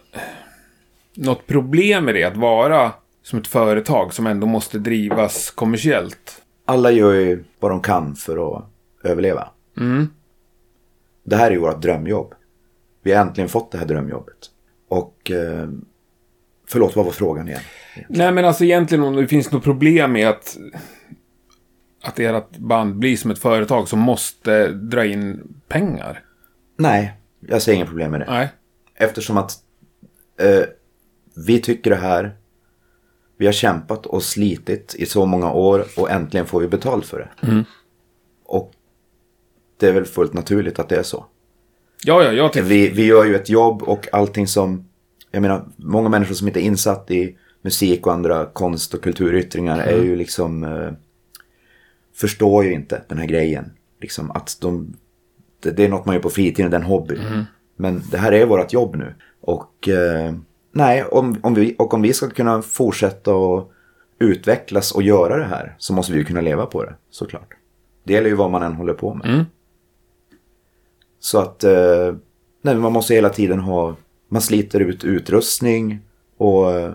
något 1.14 1.48
problem 1.48 2.06
med 2.06 2.16
det 2.16 2.24
att 2.24 2.38
vara 2.38 2.92
som 3.24 3.39
ett 3.39 3.48
företag 3.48 4.14
som 4.14 4.28
ändå 4.28 4.48
måste 4.48 4.80
drivas 4.80 5.52
kommersiellt? 5.52 6.42
Alla 6.66 6.92
gör 6.92 7.14
ju 7.14 7.44
vad 7.60 7.72
de 7.72 7.82
kan 7.82 8.16
för 8.16 8.58
att 8.58 8.64
överleva. 9.04 9.50
Mm. 9.78 10.10
Det 11.24 11.36
här 11.36 11.48
är 11.48 11.52
ju 11.52 11.60
vårt 11.60 11.82
drömjobb. 11.82 12.34
Vi 13.04 13.14
har 13.14 13.22
äntligen 13.22 13.50
fått 13.50 13.72
det 13.72 13.78
här 13.78 13.86
drömjobbet. 13.86 14.50
Och... 14.89 15.32
Eh, 15.32 15.70
förlåt, 16.68 16.96
vad 16.96 17.06
var 17.06 17.12
frågan 17.12 17.48
igen? 17.48 17.62
Nej, 18.10 18.32
men 18.32 18.46
alltså 18.46 18.64
egentligen 18.64 19.04
om 19.04 19.16
det 19.16 19.28
finns 19.28 19.52
något 19.52 19.64
problem 19.64 20.12
med 20.12 20.30
att 20.30 20.58
att 22.02 22.20
ert 22.20 22.58
band 22.58 22.95
blir 22.95 23.18
som 23.18 23.32
ett 23.32 23.39
företag 23.39 23.88
som 23.88 23.99
måste 23.99 24.68
dra 24.68 25.06
in 25.06 25.54
pengar. 25.68 26.24
Nej, 26.78 27.14
jag 27.39 27.62
ser 27.62 27.74
inga 27.74 27.86
problem 27.86 28.12
med 28.12 28.20
det. 28.20 28.26
Nej. 28.30 28.49
Eftersom 28.95 29.38
att 29.38 29.52
eh, 30.39 30.64
vi 31.36 31.62
tycker 31.62 31.89
det 31.89 31.95
här. 31.95 32.36
Vi 33.38 33.45
har 33.45 33.54
kämpat 33.54 34.06
och 34.06 34.24
slitit 34.24 34.95
i 34.97 35.06
så 35.06 35.26
många 35.26 35.52
år 35.52 35.86
och 35.97 36.12
äntligen 36.12 36.45
får 36.45 36.60
vi 36.60 36.68
betalt 36.68 37.06
för 37.06 37.20
det. 37.20 37.30
Och 38.45 38.72
det 39.80 39.88
är 39.88 39.93
väl 39.93 40.06
fullt 40.06 40.34
naturligt 40.34 40.80
att 40.80 40.89
det 40.89 40.95
är 40.95 41.04
så. 41.04 41.26
Ja, 42.04 42.24
ja, 42.24 42.32
jag 42.32 42.54
tycker... 42.54 42.66
Vi, 42.66 42.89
vi 42.89 43.06
gör 43.06 43.26
ju 43.26 43.36
ett 43.36 43.49
jobb 43.49 43.84
och 43.84 44.08
allting 44.12 44.47
som... 44.47 44.89
Jag 45.32 45.41
menar, 45.41 45.68
många 45.76 46.10
människor 46.10 46.36
som 46.36 46.47
inte 46.47 46.60
är 46.60 46.64
insatt 46.64 47.12
i 47.12 47.38
musik 47.62 48.08
och 48.08 48.14
andra 48.14 48.45
konst 48.45 48.93
och 48.93 49.04
kulturyttringar 49.04 49.80
är 49.80 50.04
ju 50.04 50.16
liksom... 50.16 50.64
Eh, 50.64 50.91
förstår 52.22 52.65
ju 52.65 52.74
inte 52.74 53.01
den 53.07 53.17
här 53.17 53.26
grejen. 53.26 53.72
Liksom 54.01 54.32
att 54.32 54.57
de... 54.61 54.93
Det, 55.59 55.72
det 55.72 55.86
är 55.86 55.89
något 55.89 56.05
man 56.05 56.15
gör 56.15 56.22
på 56.22 56.30
fritiden, 56.30 56.72
det 56.72 56.78
är 56.78 56.82
en 56.82 56.88
hobby. 56.88 57.19
Men 57.76 58.03
det 58.11 58.17
här 58.17 58.32
är 58.32 58.45
vårt 58.45 58.74
jobb 58.74 58.95
nu. 58.95 59.13
Och... 59.41 59.89
Eh, 59.89 60.34
nej, 60.72 61.03
om, 61.03 61.39
om 61.43 61.53
vi, 61.53 61.76
och 61.80 61.93
om 61.93 62.01
vi 62.01 62.13
ska 62.13 62.30
kunna 62.30 62.61
fortsätta 62.61 63.34
och 63.34 63.72
utvecklas 64.19 64.91
och 64.91 65.03
göra 65.03 65.38
det 65.38 65.45
här 65.45 65.76
så 65.78 65.93
måste 65.93 66.13
vi 66.13 66.19
ju 66.19 66.26
kunna 66.26 66.41
leva 66.41 66.65
på 66.65 66.84
det, 66.84 66.95
såklart. 67.09 67.53
Det 68.03 68.13
gäller 68.13 68.30
ju 68.30 68.36
vad 68.36 68.51
man 68.51 68.63
än 68.63 68.74
håller 68.74 68.93
på 68.93 69.13
med. 69.13 69.30
Mm. 69.30 69.45
Så 71.19 71.39
att 71.39 71.63
eh, 71.63 72.15
nej, 72.61 72.76
man 72.76 72.91
måste 72.91 73.13
hela 73.13 73.30
tiden 73.30 73.59
ha, 73.59 73.95
man 74.30 74.41
sliter 74.41 74.80
ut 74.80 75.03
utrustning 75.03 75.99
och 76.38 76.72
eh, 76.72 76.91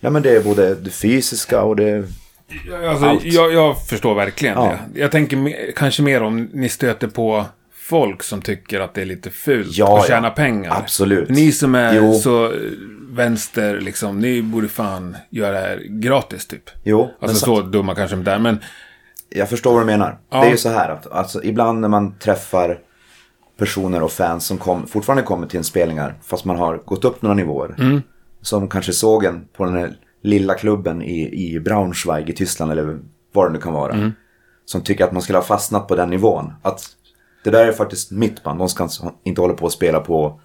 ja 0.00 0.10
men 0.10 0.22
det 0.22 0.36
är 0.36 0.44
både 0.44 0.74
det 0.74 0.90
fysiska 0.90 1.62
och 1.62 1.76
det, 1.76 2.04
Alltså, 2.88 3.06
Allt. 3.06 3.24
jag, 3.24 3.52
jag 3.52 3.86
förstår 3.86 4.14
verkligen 4.14 4.54
Ja. 4.58 4.76
det. 4.94 5.00
Jag 5.00 5.10
tänker 5.10 5.72
kanske 5.76 6.02
mer 6.02 6.22
om 6.22 6.48
ni 6.52 6.68
stöter 6.68 7.06
på 7.08 7.44
folk 7.74 8.22
som 8.22 8.42
tycker 8.42 8.80
att 8.80 8.94
det 8.94 9.02
är 9.02 9.06
lite 9.06 9.30
fult 9.30 9.68
Ja, 9.76 9.98
att 10.00 10.06
tjäna 10.06 10.26
ja. 10.28 10.34
pengar. 10.34 10.76
Absolut. 10.76 11.28
Ni 11.28 11.52
som 11.52 11.74
är 11.74 11.94
Jo. 11.94 12.14
så 12.14 12.52
vänster, 13.12 13.80
liksom, 13.80 14.18
ni 14.18 14.42
borde 14.42 14.68
fan 14.68 15.16
göra 15.30 15.52
det 15.52 15.58
här 15.60 15.82
gratis 15.88 16.46
typ. 16.46 16.70
jo, 16.82 17.10
Alltså 17.20 17.36
så 17.36 17.60
dumma 17.60 17.94
kanske 17.94 18.16
inte 18.16 18.32
är, 18.32 18.38
men 18.38 18.58
jag 19.28 19.48
förstår 19.48 19.72
vad 19.72 19.82
du 19.82 19.86
menar. 19.86 20.18
Ja. 20.30 20.40
Det 20.40 20.46
är 20.46 20.50
ju 20.50 20.56
så 20.56 20.68
här 20.68 20.88
att 20.90 21.12
alltså, 21.12 21.44
ibland 21.44 21.80
när 21.80 21.88
man 21.88 22.18
träffar 22.18 22.78
personer 23.58 24.02
och 24.02 24.12
fans 24.12 24.46
som 24.46 24.58
kom, 24.58 24.86
fortfarande 24.86 25.22
kommer 25.22 25.46
till 25.46 25.58
en 25.58 25.64
spelningar 25.64 26.14
fast 26.26 26.44
man 26.44 26.56
har 26.56 26.76
gått 26.76 27.04
upp 27.04 27.22
några 27.22 27.34
nivåer. 27.34 27.74
Mm. 27.78 28.02
Som 28.42 28.68
kanske 28.68 28.92
såg 28.92 29.24
en 29.24 29.44
på 29.56 29.64
den 29.64 29.74
här 29.76 29.92
lilla 30.22 30.54
klubben 30.54 31.02
i, 31.02 31.46
i 31.54 31.60
Braunschweig 31.60 32.30
i 32.30 32.32
Tyskland 32.32 32.72
eller 32.72 32.98
vad 33.32 33.48
det 33.48 33.52
nu 33.52 33.58
kan 33.58 33.72
vara. 33.72 33.92
Mm. 33.92 34.12
Som 34.64 34.80
tycker 34.82 35.04
att 35.04 35.12
man 35.12 35.22
skulle 35.22 35.38
ha 35.38 35.44
fastnat 35.44 35.88
på 35.88 35.96
den 35.96 36.10
nivån. 36.10 36.52
Att 36.62 36.82
det 37.44 37.50
där 37.50 37.66
är 37.66 37.72
faktiskt 37.72 38.10
mitt 38.10 38.42
band. 38.42 38.58
De 38.58 38.68
ska 38.68 38.88
inte 39.24 39.40
hålla 39.40 39.54
på 39.54 39.64
och 39.64 39.72
spela 39.72 40.00
på 40.00 40.40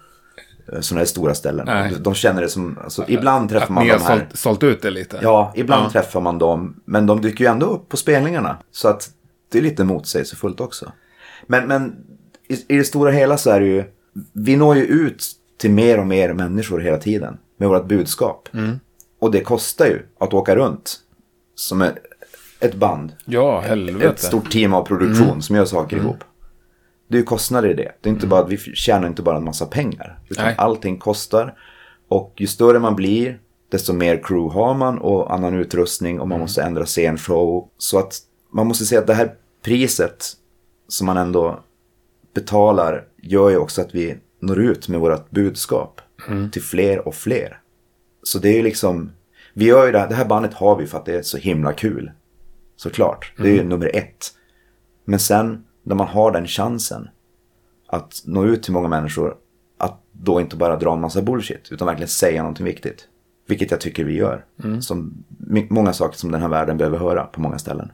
sådana 0.80 1.00
här 1.00 1.06
stora 1.06 1.34
ställen. 1.34 1.66
Nej. 1.66 1.90
De, 1.92 2.02
de 2.02 2.14
känner 2.14 2.42
det 2.42 2.48
som, 2.48 2.78
alltså, 2.84 3.04
ibland 3.08 3.48
träffar 3.50 3.64
att 3.64 3.70
man 3.70 3.84
ni 3.84 3.90
de 3.90 4.02
har 4.02 4.08
här. 4.10 4.18
sålt, 4.18 4.38
sålt 4.38 4.62
ut 4.62 4.82
det 4.82 4.90
lite. 4.90 5.18
Ja, 5.22 5.52
ibland 5.56 5.84
Ja. 5.86 5.90
träffar 5.90 6.20
man 6.20 6.38
dem. 6.38 6.80
Men 6.84 7.06
de 7.06 7.20
dyker 7.20 7.44
ju 7.44 7.50
ändå 7.50 7.66
upp 7.66 7.88
på 7.88 7.96
spelningarna. 7.96 8.56
Så 8.70 8.88
att 8.88 9.10
det 9.52 9.58
är 9.58 9.62
lite 9.62 9.84
motsägelsefullt 9.84 10.60
också. 10.60 10.92
Men, 11.46 11.68
men 11.68 11.96
i, 12.48 12.74
i 12.74 12.78
det 12.78 12.84
stora 12.84 13.10
hela 13.10 13.38
så 13.38 13.50
är 13.50 13.60
det 13.60 13.66
ju... 13.66 13.84
Vi 14.32 14.56
når 14.56 14.76
ju 14.76 14.82
ut 14.82 15.24
till 15.58 15.70
mer 15.70 16.00
och 16.00 16.06
mer 16.06 16.32
människor 16.32 16.80
hela 16.80 16.96
tiden 16.98 17.36
med 17.58 17.68
vårt 17.68 17.86
budskap. 17.86 18.48
Och 19.18 19.30
det 19.30 19.40
kostar 19.40 19.86
ju 19.86 20.02
att 20.18 20.34
åka 20.34 20.56
runt 20.56 21.00
som 21.54 21.82
ett 22.60 22.74
band. 22.74 23.12
Ja, 23.24 23.60
helvete. 23.60 24.08
Ett 24.08 24.20
stort 24.20 24.50
team 24.50 24.74
av 24.74 24.84
produktion 24.84 25.42
som 25.42 25.56
gör 25.56 25.64
saker 25.64 25.96
ihop. 25.96 26.24
Det 27.08 27.16
är 27.16 27.18
ju 27.18 27.24
kostnader 27.24 27.68
i 27.68 27.74
det. 27.74 27.92
Det 28.00 28.08
är 28.08 28.12
inte 28.12 28.26
bara 28.26 28.40
att 28.40 28.50
vi 28.50 28.58
tjänar 28.58 29.08
inte 29.08 29.22
bara 29.22 29.36
en 29.36 29.44
massa 29.44 29.66
pengar. 29.66 30.18
Utan 30.28 30.44
Nej. 30.44 30.54
allting 30.58 30.98
kostar. 30.98 31.54
Och 32.08 32.32
ju 32.36 32.46
större 32.46 32.78
man 32.78 32.96
blir, 32.96 33.38
desto 33.68 33.92
mer 33.92 34.22
crew 34.22 34.54
har 34.60 34.74
man 34.74 34.98
och 34.98 35.34
annan 35.34 35.54
utrustning 35.54 36.20
och 36.20 36.28
man 36.28 36.40
måste 36.40 36.62
ändra 36.62 36.84
scenshow. 36.86 37.68
Så 37.78 37.98
att 37.98 38.18
man 38.52 38.66
måste 38.66 38.84
säga 38.84 39.00
att 39.00 39.06
det 39.06 39.14
här 39.14 39.34
priset 39.64 40.24
som 40.88 41.06
man 41.06 41.16
ändå 41.16 41.60
betalar 42.34 43.04
gör 43.22 43.50
ju 43.50 43.56
också 43.56 43.80
att 43.80 43.94
vi 43.94 44.16
når 44.40 44.60
ut 44.60 44.88
med 44.88 45.00
vårt 45.00 45.30
budskap 45.30 46.00
till 46.52 46.62
fler 46.62 47.08
och 47.08 47.14
fler. 47.14 47.60
Så 48.26 48.38
det 48.38 48.48
är 48.48 48.56
ju 48.56 48.62
liksom, 48.62 49.12
vi 49.52 49.64
gör 49.64 49.86
ju 49.86 49.92
det 49.92 50.06
det 50.08 50.14
här 50.14 50.24
bandet 50.24 50.54
har 50.54 50.76
vi 50.76 50.86
för 50.86 50.98
att 50.98 51.04
det 51.04 51.14
är 51.14 51.22
så 51.22 51.36
himla 51.38 51.72
kul. 51.72 52.10
Såklart, 52.76 53.32
det 53.36 53.48
är 53.48 53.54
ju 53.54 53.64
nummer 53.64 53.90
ett. 53.96 54.32
Men 55.04 55.18
sen 55.18 55.64
när 55.82 55.94
man 55.94 56.06
har 56.06 56.32
den 56.32 56.46
chansen 56.46 57.08
att 57.86 58.22
nå 58.24 58.44
ut 58.44 58.62
till 58.62 58.72
många 58.72 58.88
människor, 58.88 59.34
att 59.78 60.00
då 60.12 60.40
inte 60.40 60.56
bara 60.56 60.76
dra 60.76 60.92
en 60.92 61.00
massa 61.00 61.22
bullshit, 61.22 61.68
utan 61.70 61.86
verkligen 61.86 62.08
säga 62.08 62.42
någonting 62.42 62.66
viktigt. 62.66 63.08
Vilket 63.48 63.70
jag 63.70 63.80
tycker 63.80 64.04
vi 64.04 64.16
gör. 64.16 64.44
Som, 64.80 65.24
my- 65.28 65.66
många 65.70 65.92
saker 65.92 66.18
som 66.18 66.32
den 66.32 66.42
här 66.42 66.48
världen 66.48 66.76
behöver 66.76 66.98
höra 66.98 67.24
på 67.24 67.40
många 67.40 67.58
ställen. 67.58 67.92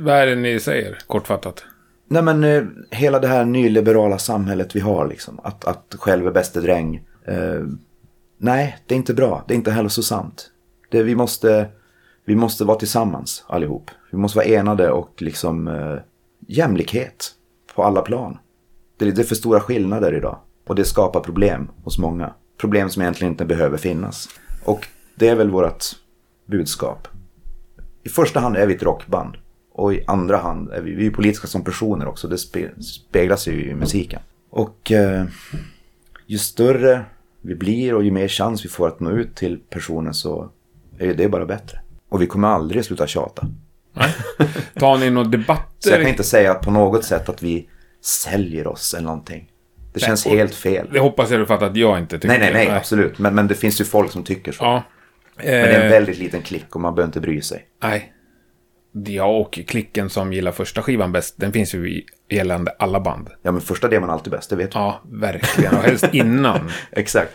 Vad 0.00 0.14
är 0.14 0.26
det 0.26 0.34
ni 0.34 0.60
säger, 0.60 0.98
kortfattat? 1.06 1.64
Nej 2.08 2.22
men 2.22 2.44
eh, 2.44 2.64
hela 2.90 3.18
det 3.18 3.28
här 3.28 3.44
nyliberala 3.44 4.18
samhället 4.18 4.76
vi 4.76 4.80
har 4.80 5.06
liksom. 5.06 5.40
Att, 5.42 5.64
att 5.64 5.94
själv 5.98 6.26
är 6.26 6.30
bäste 6.30 6.60
dräng. 6.60 7.04
Eh, 7.24 7.60
nej, 8.40 8.78
det 8.86 8.94
är 8.94 8.96
inte 8.96 9.14
bra. 9.14 9.44
Det 9.48 9.54
är 9.54 9.56
inte 9.56 9.70
hälsosamt. 9.70 10.50
Det, 10.90 11.02
vi, 11.02 11.14
måste, 11.14 11.68
vi 12.24 12.36
måste 12.36 12.64
vara 12.64 12.78
tillsammans 12.78 13.44
allihop. 13.46 13.90
Vi 14.10 14.18
måste 14.18 14.38
vara 14.38 14.46
enade 14.46 14.90
och 14.90 15.22
liksom 15.22 15.68
eh, 15.68 15.96
jämlikhet 16.46 17.34
på 17.74 17.84
alla 17.84 18.02
plan. 18.02 18.38
Det, 18.98 19.10
det 19.10 19.22
är 19.22 19.26
för 19.26 19.34
stora 19.34 19.60
skillnader 19.60 20.14
idag. 20.14 20.38
Och 20.66 20.74
det 20.74 20.84
skapar 20.84 21.20
problem 21.20 21.70
hos 21.84 21.98
många. 21.98 22.34
Problem 22.60 22.90
som 22.90 23.02
egentligen 23.02 23.32
inte 23.32 23.44
behöver 23.44 23.78
finnas. 23.78 24.28
Och 24.64 24.86
det 25.14 25.28
är 25.28 25.34
väl 25.34 25.50
vårt 25.50 25.84
budskap. 26.46 27.08
I 28.02 28.08
första 28.08 28.40
hand 28.40 28.56
är 28.56 28.66
vi 28.66 28.74
ett 28.74 28.82
rockband. 28.82 29.36
Och 29.72 29.94
i 29.94 30.04
andra 30.06 30.36
hand 30.36 30.70
är 30.70 30.82
vi, 30.82 30.94
vi 30.94 31.06
är 31.06 31.10
politiska 31.10 31.46
som 31.46 31.64
personer 31.64 32.06
också. 32.06 32.28
Det 32.28 32.38
spe, 32.38 32.82
speglas 32.82 33.48
ju 33.48 33.70
i 33.70 33.74
musiken. 33.74 34.20
Och 34.50 34.92
eh, 34.92 35.26
ju 36.26 36.38
större 36.38 37.04
vi 37.42 37.54
blir 37.54 37.94
och 37.94 38.04
ju 38.04 38.10
mer 38.10 38.28
chans 38.28 38.64
vi 38.64 38.68
får 38.68 38.88
att 38.88 39.00
nå 39.00 39.10
ut 39.10 39.34
till 39.36 39.58
personen 39.70 40.14
så 40.14 40.50
är 40.98 41.06
ju 41.06 41.14
det 41.14 41.28
bara 41.28 41.46
bättre. 41.46 41.80
Och 42.08 42.22
vi 42.22 42.26
kommer 42.26 42.48
aldrig 42.48 42.84
sluta 42.84 43.06
tjata. 43.06 43.46
Tar 44.74 44.98
ni 44.98 45.10
några 45.10 45.24
Så 45.24 45.30
jag 45.34 45.40
debatter? 45.40 45.96
kan 45.98 46.06
inte 46.08 46.24
säga 46.24 46.54
på 46.54 46.70
något 46.70 47.04
sätt 47.04 47.28
att 47.28 47.42
vi 47.42 47.68
säljer 48.04 48.66
oss 48.66 48.94
eller 48.94 49.04
någonting. 49.04 49.48
Det 49.92 50.00
känns 50.00 50.26
och- 50.26 50.32
helt 50.32 50.54
fel. 50.54 50.88
Det 50.92 50.98
hoppas 51.00 51.30
jag 51.30 51.40
du 51.40 51.46
fattar 51.46 51.66
att 51.66 51.76
jag 51.76 51.98
inte 51.98 52.18
tycker. 52.18 52.28
Nej, 52.28 52.52
nej, 52.52 52.52
nej, 52.66 52.76
absolut. 52.76 53.18
Men, 53.18 53.34
men 53.34 53.46
det 53.48 53.54
finns 53.54 53.80
ju 53.80 53.84
folk 53.84 54.10
som 54.12 54.22
tycker 54.24 54.52
så. 54.52 54.64
Ja. 54.64 54.82
Men 55.36 55.46
det 55.46 55.52
är 55.52 55.80
en 55.80 55.86
Eh, 55.86 55.90
väldigt 55.90 56.18
liten 56.18 56.42
klick 56.42 56.74
och 56.74 56.80
man 56.80 56.94
behöver 56.94 57.08
inte 57.08 57.20
bry 57.20 57.42
sig. 57.42 57.66
Nej. 57.82 58.12
Ja, 58.92 59.24
och 59.24 59.52
klicken 59.66 60.10
som 60.10 60.32
gillar 60.32 60.52
första 60.52 60.82
skivan 60.82 61.12
bäst, 61.12 61.34
den 61.38 61.52
finns 61.52 61.74
ju 61.74 61.90
i 61.90 62.04
gällande 62.30 62.72
alla 62.78 63.00
band. 63.00 63.28
Ja, 63.42 63.52
men 63.52 63.60
första 63.60 63.88
demon 63.88 64.08
är 64.08 64.12
alltid 64.12 64.30
bäst, 64.32 64.50
det 64.50 64.56
vet 64.56 64.72
du. 64.72 64.78
Ja, 64.78 65.00
verkligen. 65.10 65.74
Och 65.76 65.82
helst 65.82 66.04
innan. 66.12 66.70
Exakt. 66.92 67.32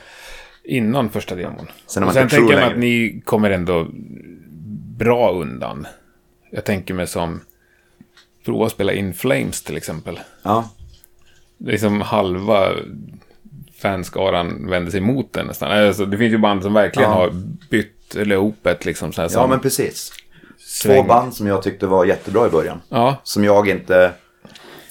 Innan 0.63 1.09
första 1.09 1.35
demon. 1.35 1.67
Sen 1.85 2.03
är 2.03 2.07
och 2.07 2.13
man 2.13 2.13
sen 2.13 2.29
tänker 2.29 2.53
jag 2.53 2.61
mig 2.61 2.71
att 2.73 2.79
ni 2.79 3.21
kommer 3.25 3.49
ändå 3.49 3.87
bra 4.97 5.31
undan. 5.31 5.87
Jag 6.51 6.63
tänker 6.65 6.93
mig 6.93 7.07
som... 7.07 7.41
Prova 8.45 8.65
att 8.65 8.71
spela 8.71 8.93
In 8.93 9.13
Flames 9.13 9.63
till 9.63 9.77
exempel. 9.77 10.19
Ja, 10.43 10.69
Liksom 11.57 12.01
halva 12.01 12.69
fanskaran 13.77 14.69
vänder 14.69 14.91
sig 14.91 14.99
emot 14.99 15.33
den 15.33 15.45
nästan. 15.47 15.71
Alltså, 15.71 16.05
det 16.05 16.17
finns 16.17 16.33
ju 16.33 16.37
band 16.37 16.63
som 16.63 16.73
verkligen 16.73 17.09
Ja. 17.09 17.15
har 17.15 17.31
bytt, 17.69 18.15
eller 18.15 18.35
ihop 18.35 18.65
ett 18.67 18.85
liksom 18.85 19.13
så 19.13 19.21
här 19.21 19.25
ja 19.25 19.29
som 19.29 19.49
men 19.49 19.59
precis. 19.59 20.11
Två 20.83 21.03
band 21.03 21.33
som 21.35 21.47
jag 21.47 21.63
tyckte 21.63 21.87
var 21.87 22.05
jättebra 22.05 22.47
i 22.47 22.49
början. 22.49 22.81
Ja, 22.89 23.15
Som 23.23 23.43
jag 23.43 23.69
inte... 23.69 24.11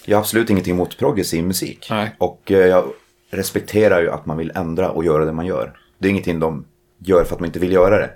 Jag 0.05 0.17
har 0.17 0.21
absolut 0.21 0.51
ingenting 0.51 0.75
emot 0.75 0.99
progressiv 0.99 1.45
musik. 1.45 1.87
Nej. 1.91 2.15
Och 2.19 2.51
eh, 2.53 2.67
jag 2.67 2.85
respekterar 3.31 4.01
ju 4.03 4.11
att 4.11 4.27
man 4.27 4.37
vill 4.37 4.53
ändra 4.55 4.91
och 4.91 5.05
göra 5.05 5.25
det 5.25 5.33
man 5.33 5.47
gör. 5.47 5.79
Det 5.99 6.09
är 6.09 6.11
ingenting 6.11 6.41
de 6.41 6.65
gör 6.99 7.25
för 7.25 7.33
att 7.35 7.39
de 7.39 7.45
inte 7.45 7.59
vill 7.59 7.73
göra 7.73 7.99
det. 7.99 8.11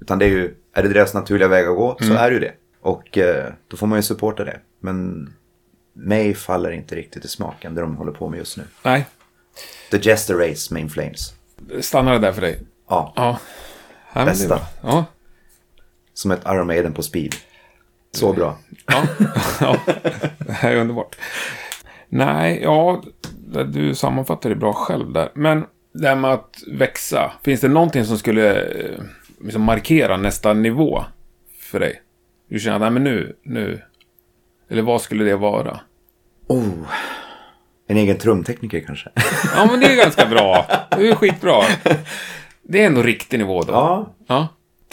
Utan 0.00 0.18
det 0.18 0.24
är 0.24 0.28
ju, 0.28 0.54
är 0.74 0.82
det 0.82 0.88
deras 0.88 1.14
naturliga 1.14 1.48
väg 1.48 1.66
att 1.66 1.76
gå 1.76 1.96
så 1.98 2.04
Mm. 2.04 2.16
är 2.16 2.30
det 2.30 2.34
ju 2.34 2.40
det. 2.40 2.52
Och 2.80 3.18
eh, 3.18 3.52
då 3.68 3.76
får 3.76 3.86
man 3.86 3.98
ju 3.98 4.02
supporta 4.02 4.44
det. 4.44 4.58
Men 4.80 5.28
mig 5.92 6.34
faller 6.34 6.70
inte 6.70 6.94
riktigt 6.94 7.24
i 7.24 7.28
smaken 7.28 7.74
det 7.74 7.80
de 7.80 7.96
håller 7.96 8.12
på 8.12 8.28
med 8.28 8.38
just 8.38 8.56
nu. 8.56 8.62
nej. 8.82 9.06
The 9.90 9.98
Jester 10.10 10.34
Race 10.34 10.74
Main 10.74 10.90
Flames. 10.90 11.32
Stannar 11.80 12.12
det 12.12 12.18
där 12.18 12.32
för 12.32 12.40
dig? 12.40 12.60
Ja, 12.88 13.12
Ja. 13.16 14.24
Bästa. 14.24 14.60
Ja. 14.82 15.04
Som 16.14 16.30
ett 16.30 16.42
Iron 16.46 16.66
Maiden 16.66 16.92
på 16.92 17.02
speed. 17.02 17.34
Så 18.12 18.32
bra. 18.32 18.58
Ja. 18.86 19.02
ja, 19.60 19.76
det 20.38 20.52
här 20.52 20.70
är 20.70 20.76
underbart. 20.76 21.16
Nej, 22.08 22.60
ja, 22.62 23.02
du 23.72 23.94
sammanfattar 23.94 24.50
det 24.50 24.56
bra 24.56 24.72
själv 24.72 25.12
där. 25.12 25.28
Men 25.34 25.64
det 25.92 26.08
här 26.08 26.16
med 26.16 26.32
att 26.32 26.62
växa, 26.66 27.32
finns 27.44 27.60
det 27.60 27.68
någonting 27.68 28.04
som 28.04 28.18
skulle 28.18 28.62
eh, 28.62 29.00
liksom 29.40 29.62
markera 29.62 30.16
nästa 30.16 30.52
nivå 30.52 31.04
för 31.60 31.80
dig? 31.80 32.02
Du 32.48 32.58
känner 32.58 32.76
att, 32.76 32.82
nej 32.82 32.90
men 32.90 33.04
nu, 33.04 33.36
nu, 33.42 33.82
eller 34.70 34.82
vad 34.82 35.02
skulle 35.02 35.24
det 35.24 35.36
vara? 35.36 35.80
Oh. 36.46 36.86
En 37.86 37.96
egen 37.96 38.18
trumtekniker 38.18 38.80
kanske. 38.80 39.10
Ja, 39.56 39.68
men 39.70 39.80
det 39.80 39.86
är 39.86 39.96
ganska 39.96 40.26
bra. 40.26 40.66
Det 40.90 41.08
är 41.08 41.14
skitbra. 41.14 41.62
Det 42.62 42.82
är 42.82 42.86
ändå 42.86 43.02
riktig 43.02 43.38
nivå 43.38 43.62
då. 43.62 43.72
ja, 43.72 44.14
Ja, 44.26 44.48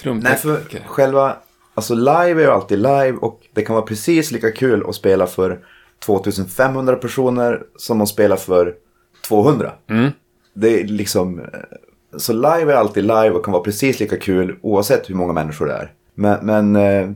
Nej, 0.06 0.36
för 0.36 0.56
trumtekniker. 0.56 0.88
själva, 0.88 1.36
alltså 1.74 1.94
live 1.96 2.32
är 2.32 2.40
ju 2.46 2.52
alltid 2.52 2.78
live 2.78 3.12
och 3.22 3.42
det 3.54 3.62
kan 3.62 3.74
vara 3.76 3.86
precis 3.86 4.32
lika 4.32 4.52
kul 4.52 4.84
att 4.90 4.96
spela 4.96 5.28
för 5.28 5.60
2500 6.06 6.96
personer 6.96 7.64
som 7.78 8.02
att 8.02 8.10
spela 8.10 8.38
för 8.38 8.76
200. 9.28 9.72
Det 10.54 10.80
är 10.82 10.84
liksom, 10.88 11.40
eh, 11.40 11.46
så 12.18 12.34
live 12.34 12.74
är 12.74 12.76
alltid 12.76 13.04
live 13.04 13.30
och 13.30 13.46
kan 13.46 13.52
vara 13.52 13.64
precis 13.64 14.00
lika 14.00 14.18
kul 14.18 14.58
oavsett 14.62 15.10
hur 15.10 15.16
många 15.16 15.34
människor 15.34 15.66
det 15.68 15.74
är. 15.74 15.92
Men, 16.16 16.46
men 16.46 16.76
eh, 16.76 17.12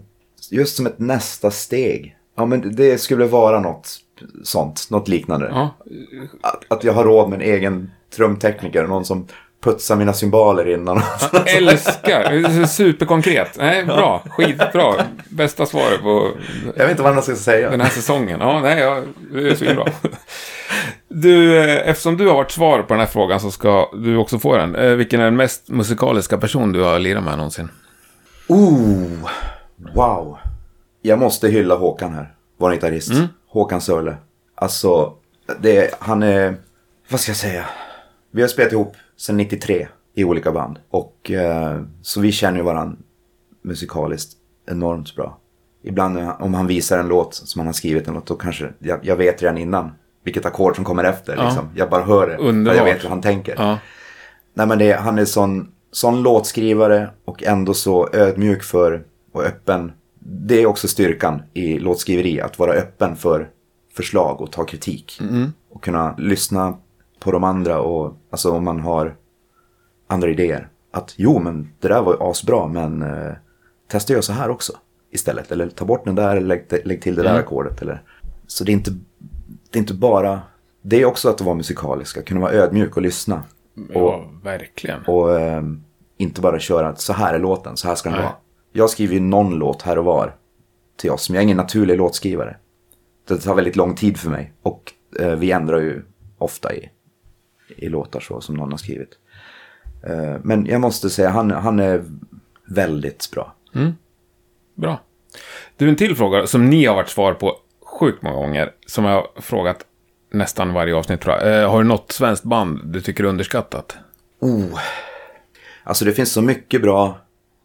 just 0.52 0.76
som 0.76 0.86
ett 0.88 1.00
nästa 1.00 1.52
steg, 1.52 2.18
ja 2.38 2.46
men 2.46 2.62
det- 2.62 2.70
det 2.70 2.98
skulle 2.98 3.26
vara 3.26 3.60
något 3.60 3.98
sånt, 4.44 4.88
något 4.90 5.08
liknande. 5.08 5.48
Ja, 5.52 5.76
Att, 6.42 6.64
att 6.68 6.84
jag 6.84 6.94
har 6.94 7.04
råd 7.04 7.30
med 7.30 7.42
en 7.42 7.48
egen 7.54 7.92
trumtekniker, 8.16 8.88
någon 8.88 9.06
som 9.06 9.28
putsar 9.66 9.95
mina 9.95 10.13
cymbaler 10.13 10.70
innan. 10.74 11.01
älskar. 11.45 12.66
Superkonkret. 12.66 13.57
Nej, 13.57 13.86
bra. 13.86 14.24
Skitbra. 14.30 14.93
Bästa 15.30 15.66
svaret 15.66 16.01
på 16.01 16.32
Jag 16.76 16.84
vet 16.84 16.91
inte 16.91 17.03
vad 17.03 17.16
jag 17.16 17.24
ska 17.24 17.36
säga. 17.36 17.70
den 17.70 17.82
här 17.82 17.89
säsongen. 17.89 18.39
Ja, 18.39 18.59
nej, 18.59 18.80
ja, 18.80 19.01
det 19.34 19.49
är 19.49 19.55
svinbra. 19.55 19.86
Du, 21.07 21.57
eh, 21.59 21.89
eftersom 21.89 22.18
du 22.18 22.28
har 22.28 22.36
varit 22.36 22.51
svar 22.51 22.82
på 22.82 22.93
den 22.93 22.99
här 22.99 23.07
frågan 23.07 23.39
så 23.39 23.51
ska 23.51 23.89
du 23.93 24.18
också 24.18 24.39
få 24.39 24.57
den. 24.57 24.76
Eh, 24.76 24.91
Vilken 24.91 25.20
är 25.22 25.26
den 25.26 25.36
mest 25.36 25.70
musikaliska 25.70 26.38
person 26.38 26.72
du 26.72 26.82
har 26.82 26.99
lirat 26.99 27.24
med 27.24 27.38
någonsin? 27.38 27.70
Ooh, 28.47 29.30
wow. 29.95 30.38
Jag 31.01 31.20
måste 31.20 31.47
hylla 31.47 31.76
Håkan 31.76 32.13
här, 32.13 32.34
vår 32.59 32.72
gitarrist. 32.72 33.11
Håkan 33.49 33.82
Sörle. 33.82 34.16
Alltså, 34.55 35.13
det, 35.59 35.95
han 35.99 36.24
är, 36.24 36.55
vad 37.09 37.20
ska 37.20 37.30
jag 37.30 37.38
säga? 37.38 37.66
Vi 38.32 38.41
har 38.41 38.49
spelat 38.49 38.72
ihop 38.72 38.95
sedan 39.18 39.38
93 39.38 39.88
i 40.16 40.24
olika 40.24 40.51
band. 40.51 40.80
Och 40.89 41.32
eh, 41.32 41.82
så 42.01 42.22
vi 42.22 42.32
känner 42.32 42.57
ju 42.57 42.63
varandra 42.63 42.97
musikaliskt 43.61 44.32
enormt 44.68 45.16
bra. 45.16 45.38
Ibland 45.84 46.20
om 46.39 46.53
han 46.53 46.68
visar 46.68 46.99
en 46.99 47.07
låt 47.07 47.34
som 47.36 47.59
han 47.59 47.68
har 47.68 47.74
skrivit 47.74 48.07
en 48.07 48.13
låt, 48.13 48.26
då 48.26 48.36
kanske 48.36 48.70
jag, 48.80 48.99
jag 49.03 49.16
vet 49.16 49.41
redan 49.41 49.57
innan 49.57 49.91
vilket 50.24 50.45
ackord 50.45 50.76
som 50.76 50.86
kommer 50.86 51.03
efter. 51.03 51.38
Liksom. 51.45 51.70
Jag 51.76 51.89
bara 51.89 52.03
hör 52.03 52.28
det. 52.28 52.38
Underbart. 52.38 52.78
Jag 52.78 52.86
vet 52.86 53.03
hur 53.03 53.09
han 53.09 53.22
tänker. 53.22 53.55
Ja, 53.57 53.78
Nej 54.53 54.68
men 54.68 54.78
det, 54.78 54.91
han 54.93 55.20
är 55.20 55.26
sån, 55.26 55.72
sån 55.91 56.24
låtskrivare 56.24 57.09
och 57.26 57.43
ändå 57.43 57.74
så 57.74 58.09
ödmjuk 58.13 58.63
för 58.63 59.03
och 59.32 59.43
öppen. 59.43 59.91
Det 60.20 60.61
är 60.61 60.66
också 60.66 60.88
styrkan 60.88 61.41
i 61.53 61.80
låtskriveri, 61.80 62.41
att 62.41 62.59
vara 62.59 62.74
öppen 62.74 63.16
för 63.16 63.49
förslag 63.93 64.41
och 64.41 64.51
ta 64.51 64.63
kritik. 64.63 65.22
Och 65.72 65.84
kunna 65.84 66.16
lyssna 66.18 66.78
på 67.26 67.32
de 67.32 67.43
andra 67.43 67.80
och 67.80 68.17
alltså 68.30 68.51
om 68.51 68.63
man 68.63 68.80
har 68.80 69.15
andra 70.07 70.30
idéer. 70.30 70.69
Att 70.91 71.13
jo 71.17 71.39
men 71.39 71.69
det 71.80 71.88
där 71.88 72.01
var 72.01 72.13
ju 72.13 72.30
asbra 72.30 72.67
men 72.67 73.01
eh, 73.01 73.34
testa 73.88 74.13
göra 74.13 74.21
så 74.21 74.34
här 74.34 74.49
också 74.49 74.73
istället. 75.11 75.51
Eller 75.51 75.69
ta 75.69 75.86
bort 75.86 76.05
den 76.05 76.15
där 76.15 76.36
eller 76.36 76.47
lägg, 76.47 76.82
lägg 76.86 77.01
till 77.01 77.15
det 77.15 77.23
där 77.23 77.39
ackordet. 77.39 77.82
Eller. 77.82 78.01
Så 78.47 78.63
det 78.63 78.71
är, 78.71 78.73
inte, 78.73 78.91
det 79.71 79.78
är 79.78 79.80
inte 79.80 79.93
bara, 79.93 80.41
det 80.82 81.01
är 81.01 81.05
också 81.05 81.30
att 81.30 81.41
vara 81.41 81.55
musikalisk, 81.55 82.17
att 82.17 82.26
kunna 82.26 82.41
vara 82.41 82.51
ödmjuk 82.51 82.95
och 82.95 83.01
lyssna. 83.01 83.43
Och, 83.76 83.93
ja 83.93 84.30
verkligen. 84.43 85.05
och 85.05 85.39
ehm, 85.39 85.84
inte 86.17 86.41
bara 86.41 86.59
köra 86.59 86.88
att 86.88 87.01
så 87.01 87.13
här 87.13 87.34
är 87.34 87.39
låten, 87.39 87.78
så 87.78 87.88
här 87.88 87.95
ska 87.95 88.09
den 88.09 88.17
Nej. 88.17 88.26
vara. 88.26 88.36
jag 88.71 88.89
skriver 88.89 89.13
ju 89.13 89.19
någon 89.19 89.55
låt 89.55 89.82
här 89.82 89.97
och 89.97 90.05
var 90.05 90.36
till 90.97 91.11
oss, 91.11 91.30
men 91.30 91.36
jag 91.36 91.41
är 91.41 91.43
ingen 91.43 91.57
naturlig 91.57 91.97
låtskrivare. 91.97 92.57
Det 93.28 93.38
tar 93.38 93.55
väldigt 93.55 93.76
lång 93.76 93.95
tid 93.95 94.17
för 94.17 94.30
mig 94.30 94.53
och 94.61 94.93
eh, 95.19 95.36
vi 95.36 95.51
ändrar 95.51 95.80
ju 95.80 96.01
ofta 96.38 96.73
i, 96.73 96.89
i 97.68 97.89
låtar 97.89 98.20
så 98.20 98.41
som 98.41 98.55
någon 98.55 98.72
har 98.72 98.78
skrivit. 98.78 99.18
Eh, 100.07 100.36
men 100.43 100.66
jag 100.66 100.82
måste 100.82 101.09
säga, 101.09 101.30
han, 101.30 101.51
han 101.51 101.80
är 101.80 102.03
väldigt 102.66 103.32
bra. 103.32 103.55
Bra. 104.76 105.01
Du, 105.78 105.89
en 105.89 105.95
till 105.95 106.16
fråga 106.16 106.47
som 106.47 106.70
ni 106.70 106.86
har 106.86 106.95
varit 106.95 107.09
svar 107.09 107.34
på 107.34 107.57
sjukt 107.86 108.22
många 108.22 108.36
gånger. 108.36 108.72
Som 108.86 109.05
jag 109.05 109.13
har 109.13 109.41
frågat 109.41 109.86
nästan 110.32 110.74
varje 110.74 110.95
avsnitt 110.95 111.22
tror 111.22 111.36
jag. 111.36 111.61
Eh, 111.61 111.70
har 111.72 111.78
du 111.78 111.88
något 111.88 112.11
svenskt 112.11 112.43
band 112.43 112.82
du 112.86 113.01
tycker 113.01 113.24
är 113.24 113.28
underskattat? 113.28 113.97
Oh. 114.39 114.80
Alltså 115.84 116.05
det 116.05 116.13
finns 116.13 116.32
så 116.32 116.41
mycket 116.41 116.82
bra 116.82 117.18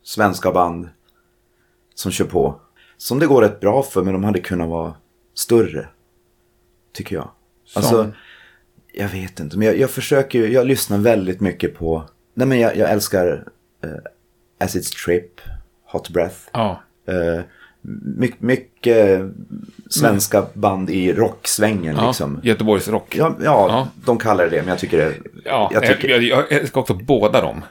svenska 0.02 0.52
band 0.52 0.88
som 1.94 2.12
kör 2.12 2.24
på. 2.24 2.60
Som 2.96 3.18
det 3.18 3.26
går 3.26 3.42
rätt 3.42 3.60
bra 3.60 3.82
för, 3.82 4.02
men 4.02 4.12
de 4.12 4.24
hade 4.24 4.40
kunnat 4.40 4.68
vara 4.68 4.94
större. 5.34 5.88
Tycker 6.92 7.16
jag. 7.16 7.30
Alltså, 7.74 8.12
jag 8.92 9.08
vet 9.08 9.40
inte, 9.40 9.58
men 9.58 9.66
jag, 9.66 9.78
jag 9.78 9.90
försöker 9.90 10.38
ju- 10.38 10.52
jag 10.52 10.66
lyssnar 10.66 10.98
väldigt 10.98 11.40
mycket 11.40 11.78
på, 11.78 12.04
nej 12.34 12.46
men 12.46 12.58
jag, 12.58 12.76
jag 12.76 12.90
älskar 12.90 13.44
uh, 13.84 13.90
Acid 14.60 14.84
Trip, 14.84 15.40
Hot 15.92 16.08
Breath. 16.08 16.36
Ja. 16.52 16.82
Uh, 17.08 17.40
my, 18.16 18.32
mycket 18.38 19.20
svenska 19.90 20.46
band 20.54 20.90
i 20.90 21.12
rocksvängen 21.12 21.96
ja. 21.96 22.06
liksom. 22.06 22.40
Göteborgs 22.42 22.88
rock. 22.88 23.16
Ja, 23.16 23.34
ja, 23.44 23.66
Ja. 23.68 23.88
de 24.04 24.18
kallar 24.18 24.44
det 24.44 24.50
det, 24.50 24.62
men 24.62 24.68
jag 24.68 24.78
tycker 24.78 24.98
det... 24.98 25.14
Ja, 25.44 25.70
jag 25.74 25.86
tycker, 25.86 26.08
jag, 26.08 26.22
jag, 26.22 26.52
älskar 26.52 26.80
också 26.80 26.94
båda 26.94 27.40
dem. 27.40 27.62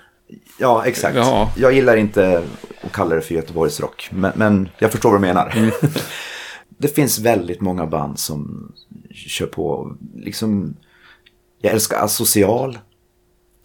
Ja, 0.60 0.86
exakt. 0.86 1.16
Ja. 1.16 1.54
Jag 1.58 1.74
gillar 1.74 1.96
inte 1.98 2.44
att 2.82 2.92
kalla 2.92 3.16
det 3.16 3.22
för 3.22 3.36
Göteborgsrock, 3.36 4.10
men, 4.12 4.32
men 4.36 4.70
jag 4.80 4.92
förstår 4.92 5.10
vad 5.12 5.22
du 5.22 5.28
menar. 5.28 5.54
Mm. 5.56 5.72
det 6.78 6.88
finns 6.88 7.20
väldigt 7.20 7.62
många 7.62 7.86
band 7.86 8.20
som 8.20 8.72
kör 9.12 9.46
på, 9.46 9.96
liksom, 10.16 10.76
jag 11.62 11.74
älskar 11.74 11.98
Asocial. 12.04 12.78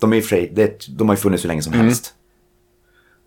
De, 0.00 0.12
är 0.12 0.16
i 0.16 0.20
och 0.20 0.24
för 0.24 0.28
sig- 0.36 0.50
det, 0.54 0.86
de 0.88 1.08
har 1.08 1.14
ju 1.16 1.20
funnits 1.20 1.44
hur 1.44 1.48
länge 1.48 1.62
som 1.62 1.72
Mm. 1.72 1.86
helst. 1.86 2.14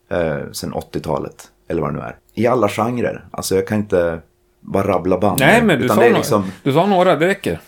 Eh, 0.09 0.51
sen 0.51 0.74
80-talet, 0.74 1.51
eller 1.68 1.82
vad 1.82 1.93
det 1.93 1.97
nu 1.99 2.03
är. 2.05 2.15
I 2.34 2.47
alla 2.47 2.70
genrer. 2.70 3.26
Alltså 3.32 3.55
jag 3.55 3.68
kan 3.68 3.78
inte 3.78 4.22
bara 4.61 4.88
rabbla 4.88 5.18
band. 5.18 5.39
Nej, 5.39 5.63
men 5.63 5.82
du 5.82 5.88
sa, 5.88 5.95
no- 5.95 6.13
liksom, 6.18 6.51
du 6.63 6.74
sa 6.74 6.86
några, 6.86 7.15
det 7.15 7.28
räcker. 7.28 7.59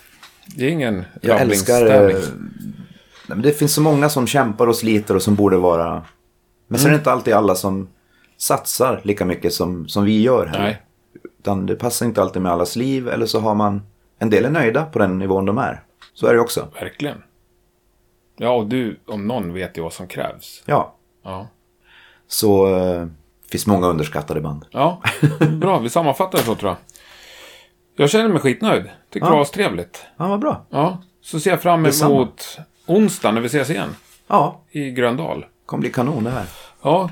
Det 0.55 0.65
är 0.65 0.69
ingen 0.69 1.03
jag 1.21 1.41
älskar... 1.41 1.85
eh, 1.85 2.07
nej, 2.07 2.21
men 3.27 3.41
det 3.41 3.51
finns 3.51 3.73
så 3.73 3.81
många 3.81 4.09
som 4.09 4.27
kämpar 4.27 4.67
och 4.67 4.75
sliter 4.75 5.15
och 5.15 5.21
som 5.21 5.35
borde 5.35 5.57
vara... 5.57 6.03
Men 6.67 6.79
sen 6.79 6.87
är 6.87 6.91
det 6.91 6.97
inte 6.97 7.11
alltid 7.11 7.33
alla 7.33 7.55
som 7.55 7.87
satsar 8.37 9.01
lika 9.03 9.25
mycket 9.25 9.53
som, 9.53 9.87
som 9.87 10.05
vi 10.05 10.21
gör 10.21 10.45
här. 10.45 10.59
Nej. 10.59 10.81
Utan 11.39 11.65
det 11.65 11.75
passar 11.75 12.05
inte 12.05 12.21
alltid 12.21 12.41
med 12.41 12.51
allas 12.51 12.75
liv. 12.75 13.07
Eller 13.09 13.25
så 13.25 13.39
har 13.39 13.55
man... 13.55 13.81
En 14.19 14.29
del 14.29 14.45
är 14.45 14.49
nöjda 14.49 14.85
på 14.85 14.99
den 14.99 15.19
nivån 15.19 15.45
de 15.45 15.57
är. 15.57 15.81
Så 16.19 16.27
är 16.27 16.33
det 16.33 16.39
också. 16.39 16.67
Verkligen. 16.79 17.23
Ja, 18.37 18.49
och 18.49 18.67
du 18.67 18.99
om 19.07 19.27
någon 19.27 19.53
vet 19.53 19.77
ju 19.77 19.81
vad 19.81 19.93
som 19.93 20.07
krävs. 20.07 20.63
Ja. 20.65 20.95
Ja. 21.23 21.47
Så 22.27 22.75
eh, 22.77 23.07
finns 23.51 23.67
många 23.67 23.87
underskattade 23.87 24.41
band. 24.41 24.65
Ja, 24.71 25.01
bra. 25.51 25.79
Vi 25.79 25.89
sammanfattar 25.89 26.37
det 26.37 26.43
så 26.43 26.55
tror 26.55 26.69
jag. 26.71 26.77
Jag 27.95 28.09
känner 28.09 28.29
mig 28.29 28.39
skitnöjd. 28.39 28.83
Tycker 29.09 29.25
det 29.27 29.33
Ja. 29.33 29.37
var 29.37 29.45
trevligt. 29.45 30.05
Ja, 30.17 30.27
vad 30.27 30.39
bra. 30.39 30.65
Ja, 30.69 31.01
så 31.21 31.39
ser 31.39 31.49
jag 31.49 31.61
fram 31.61 31.85
emot 31.85 32.57
onsdag 32.85 33.31
när 33.31 33.41
vi 33.41 33.47
ses 33.47 33.69
igen. 33.69 33.95
Ja, 34.27 34.61
I 34.71 34.91
Gröndal. 34.91 35.45
kommer 35.65 35.81
bli 35.81 35.89
kanon 35.91 36.23
det 36.23 36.29
här. 36.31 36.45
Ja, 36.81 37.09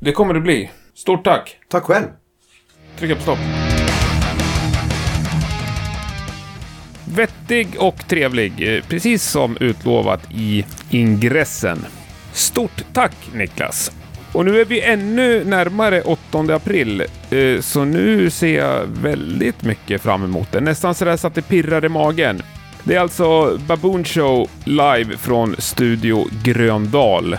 det 0.00 0.12
kommer 0.12 0.34
det 0.34 0.40
bli. 0.40 0.70
Stort 0.94 1.24
tack. 1.24 1.58
Tack 1.68 1.84
själv. 1.84 2.06
Trycka 2.98 3.14
på 3.14 3.20
stopp. 3.22 3.38
Vettig 7.16 7.68
och 7.78 8.08
trevlig, 8.08 8.76
eh, 8.76 8.82
precis 8.88 9.22
som 9.22 9.56
utlovat 9.60 10.20
i 10.30 10.64
ingressen. 10.90 11.86
Stort 12.32 12.84
tack 12.92 13.16
Niklas! 13.34 13.92
Och 14.32 14.44
nu 14.44 14.60
är 14.60 14.64
vi 14.64 14.80
ännu 14.80 15.44
närmare 15.44 16.02
8 16.02 16.54
april, 16.54 17.00
eh, 17.30 17.60
så 17.60 17.84
nu 17.84 18.30
ser 18.30 18.58
jag 18.58 18.86
väldigt 18.86 19.62
mycket 19.62 20.02
fram 20.02 20.24
emot 20.24 20.52
det. 20.52 20.60
Nästan 20.60 20.94
sådär 20.94 21.16
så 21.16 21.26
att 21.26 21.34
det 21.34 21.42
pirrar 21.42 21.84
i 21.84 21.88
magen. 21.88 22.42
Det 22.84 22.94
är 22.94 23.00
alltså 23.00 23.58
Baboon 23.66 24.04
Show 24.04 24.50
live 24.64 25.16
från 25.16 25.56
Studio 25.58 26.26
Gröndal 26.42 27.36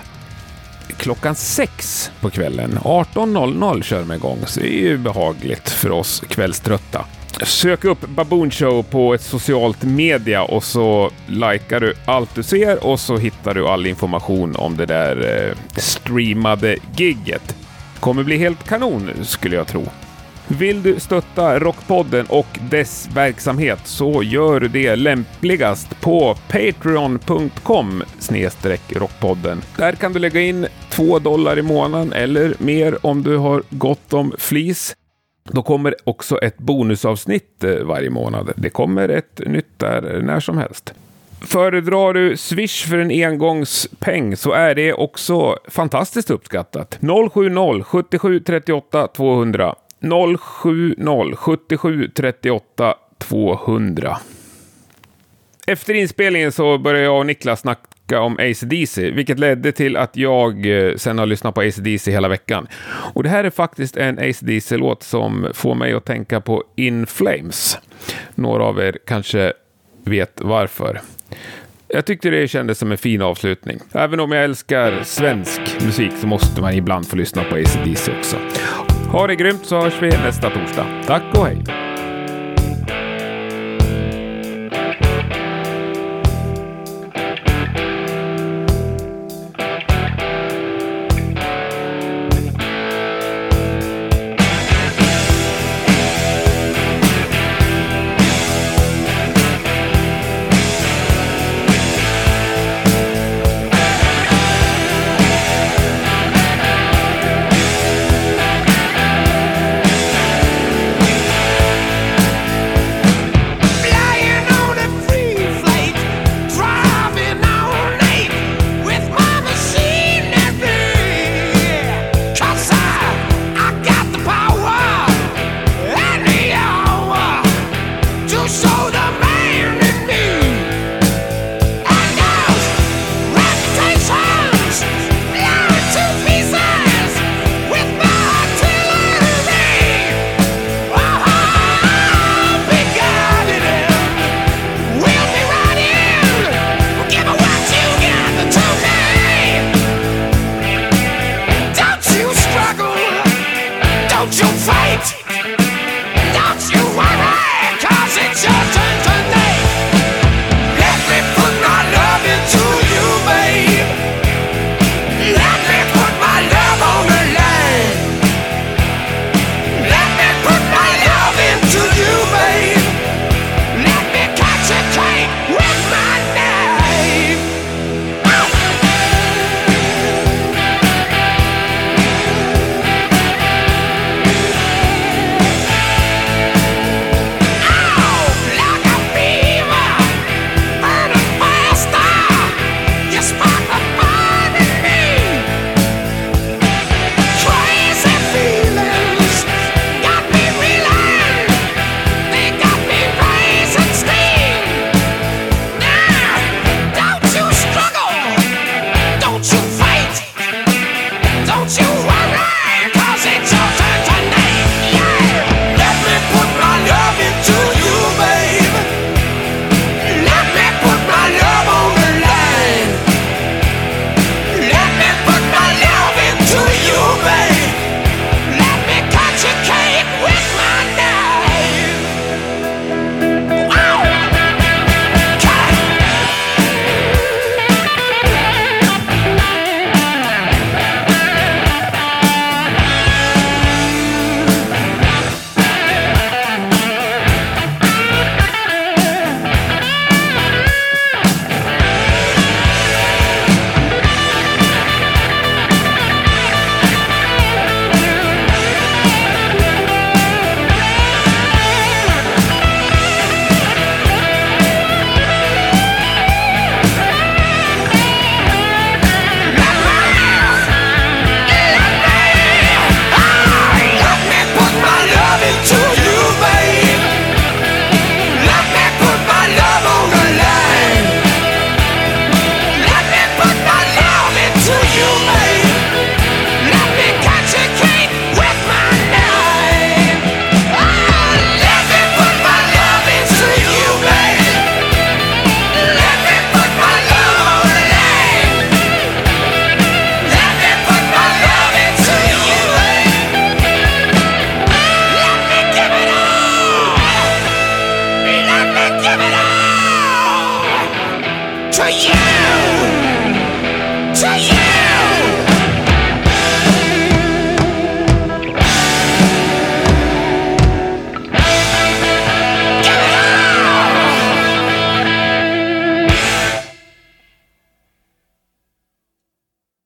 klockan 0.97 1.35
sex 1.35 2.11
på 2.21 2.29
kvällen. 2.29 2.79
18.00 2.83 3.81
kör 3.81 3.99
de 3.99 4.11
igång, 4.11 4.39
så 4.45 4.59
det 4.59 4.67
är 4.67 4.79
ju 4.79 4.97
behagligt 4.97 5.69
för 5.69 5.91
oss 5.91 6.23
kvällströtta. 6.29 7.05
Sök 7.43 7.85
upp 7.85 8.07
Baboon 8.07 8.51
Show 8.51 8.83
på 8.83 9.13
ett 9.13 9.21
socialt 9.21 9.83
media 9.83 10.43
och 10.43 10.63
så 10.63 11.11
likar 11.27 11.79
du 11.79 11.93
allt 12.05 12.35
du 12.35 12.43
ser 12.43 12.85
och 12.85 12.99
så 12.99 13.17
hittar 13.17 13.53
du 13.53 13.67
all 13.67 13.85
information 13.85 14.55
om 14.55 14.77
det 14.77 14.85
där 14.85 15.47
eh, 15.47 15.57
streamade 15.77 16.77
gigget. 16.95 17.55
Kommer 17.99 18.23
bli 18.23 18.37
helt 18.37 18.67
kanon 18.67 19.09
skulle 19.23 19.55
jag 19.55 19.67
tro. 19.67 19.85
Vill 20.47 20.83
du 20.83 20.99
stötta 20.99 21.59
Rockpodden 21.59 22.25
och 22.29 22.59
dess 22.69 23.09
verksamhet 23.13 23.79
så 23.83 24.23
gör 24.23 24.59
du 24.59 24.67
det 24.67 24.95
lämpligast 24.95 26.01
på 26.01 26.37
patreon.com 26.47 28.03
rockpodden. 28.89 29.61
Där 29.77 29.93
kan 29.93 30.13
du 30.13 30.19
lägga 30.19 30.41
in 30.41 30.67
2 30.89 31.19
dollar 31.19 31.59
i 31.59 31.61
månaden 31.61 32.13
eller 32.13 32.53
mer 32.57 33.05
om 33.05 33.23
du 33.23 33.37
har 33.37 33.63
gott 33.69 34.13
om 34.13 34.33
flis. 34.37 34.95
Då 35.51 35.61
kommer 35.61 35.95
också 36.03 36.37
ett 36.37 36.57
bonusavsnitt 36.57 37.63
eh, 37.63 37.75
varje 37.75 38.09
månad. 38.09 38.51
Det 38.55 38.69
kommer 38.69 39.09
ett 39.09 39.41
nytt 39.45 39.79
där 39.79 40.15
eh, 40.15 40.21
när 40.21 40.39
som 40.39 40.57
helst. 40.57 40.93
Föredrar 41.41 42.13
du 42.13 42.37
Swish 42.37 42.87
för 42.87 42.97
en 42.97 43.11
engångspeng 43.11 44.37
så 44.37 44.51
är 44.51 44.75
det 44.75 44.93
också 44.93 45.57
fantastiskt 45.67 46.29
uppskattat. 46.29 46.99
070 47.01 47.83
77 47.83 48.39
38 48.39 49.07
200. 49.07 49.75
070 51.35 51.35
77 51.77 52.11
38 52.15 52.95
200. 53.17 54.17
Efter 55.67 55.93
inspelningen 55.93 56.51
så 56.51 56.77
började 56.77 57.05
jag 57.05 57.19
och 57.19 57.25
Niklas 57.25 57.59
snacka 57.59 57.81
om 58.11 58.37
ACDC, 58.39 59.11
vilket 59.11 59.39
ledde 59.39 59.71
till 59.71 59.97
att 59.97 60.17
jag 60.17 60.65
eh, 60.65 60.95
sen 60.95 61.19
har 61.19 61.25
lyssnat 61.25 61.55
på 61.55 61.61
ACDC 61.61 62.11
hela 62.11 62.27
veckan. 62.27 62.67
Och 63.13 63.23
det 63.23 63.29
här 63.29 63.43
är 63.43 63.49
faktiskt 63.49 63.97
en 63.97 64.19
ACDC-låt 64.19 65.03
som 65.03 65.47
får 65.53 65.75
mig 65.75 65.93
att 65.93 66.05
tänka 66.05 66.41
på 66.41 66.63
In 66.75 67.07
Flames. 67.07 67.77
Några 68.35 68.63
av 68.63 68.79
er 68.79 68.97
kanske 69.05 69.53
vet 70.03 70.41
varför. 70.41 71.01
Jag 71.87 72.05
tyckte 72.05 72.29
det 72.29 72.47
kändes 72.47 72.79
som 72.79 72.91
en 72.91 72.97
fin 72.97 73.21
avslutning. 73.21 73.79
Även 73.91 74.19
om 74.19 74.31
jag 74.31 74.43
älskar 74.43 75.03
svensk 75.03 75.61
musik 75.85 76.11
så 76.21 76.27
måste 76.27 76.61
man 76.61 76.73
ibland 76.73 77.07
få 77.07 77.15
lyssna 77.15 77.43
på 77.43 77.55
ACDC 77.55 78.11
också. 78.19 78.37
Ha 79.11 79.27
det 79.27 79.35
grymt 79.35 79.65
så 79.65 79.81
hörs 79.81 80.01
vi 80.01 80.07
nästa 80.07 80.49
torsdag. 80.49 81.03
Tack 81.07 81.23
och 81.37 81.45
hej! 81.45 81.86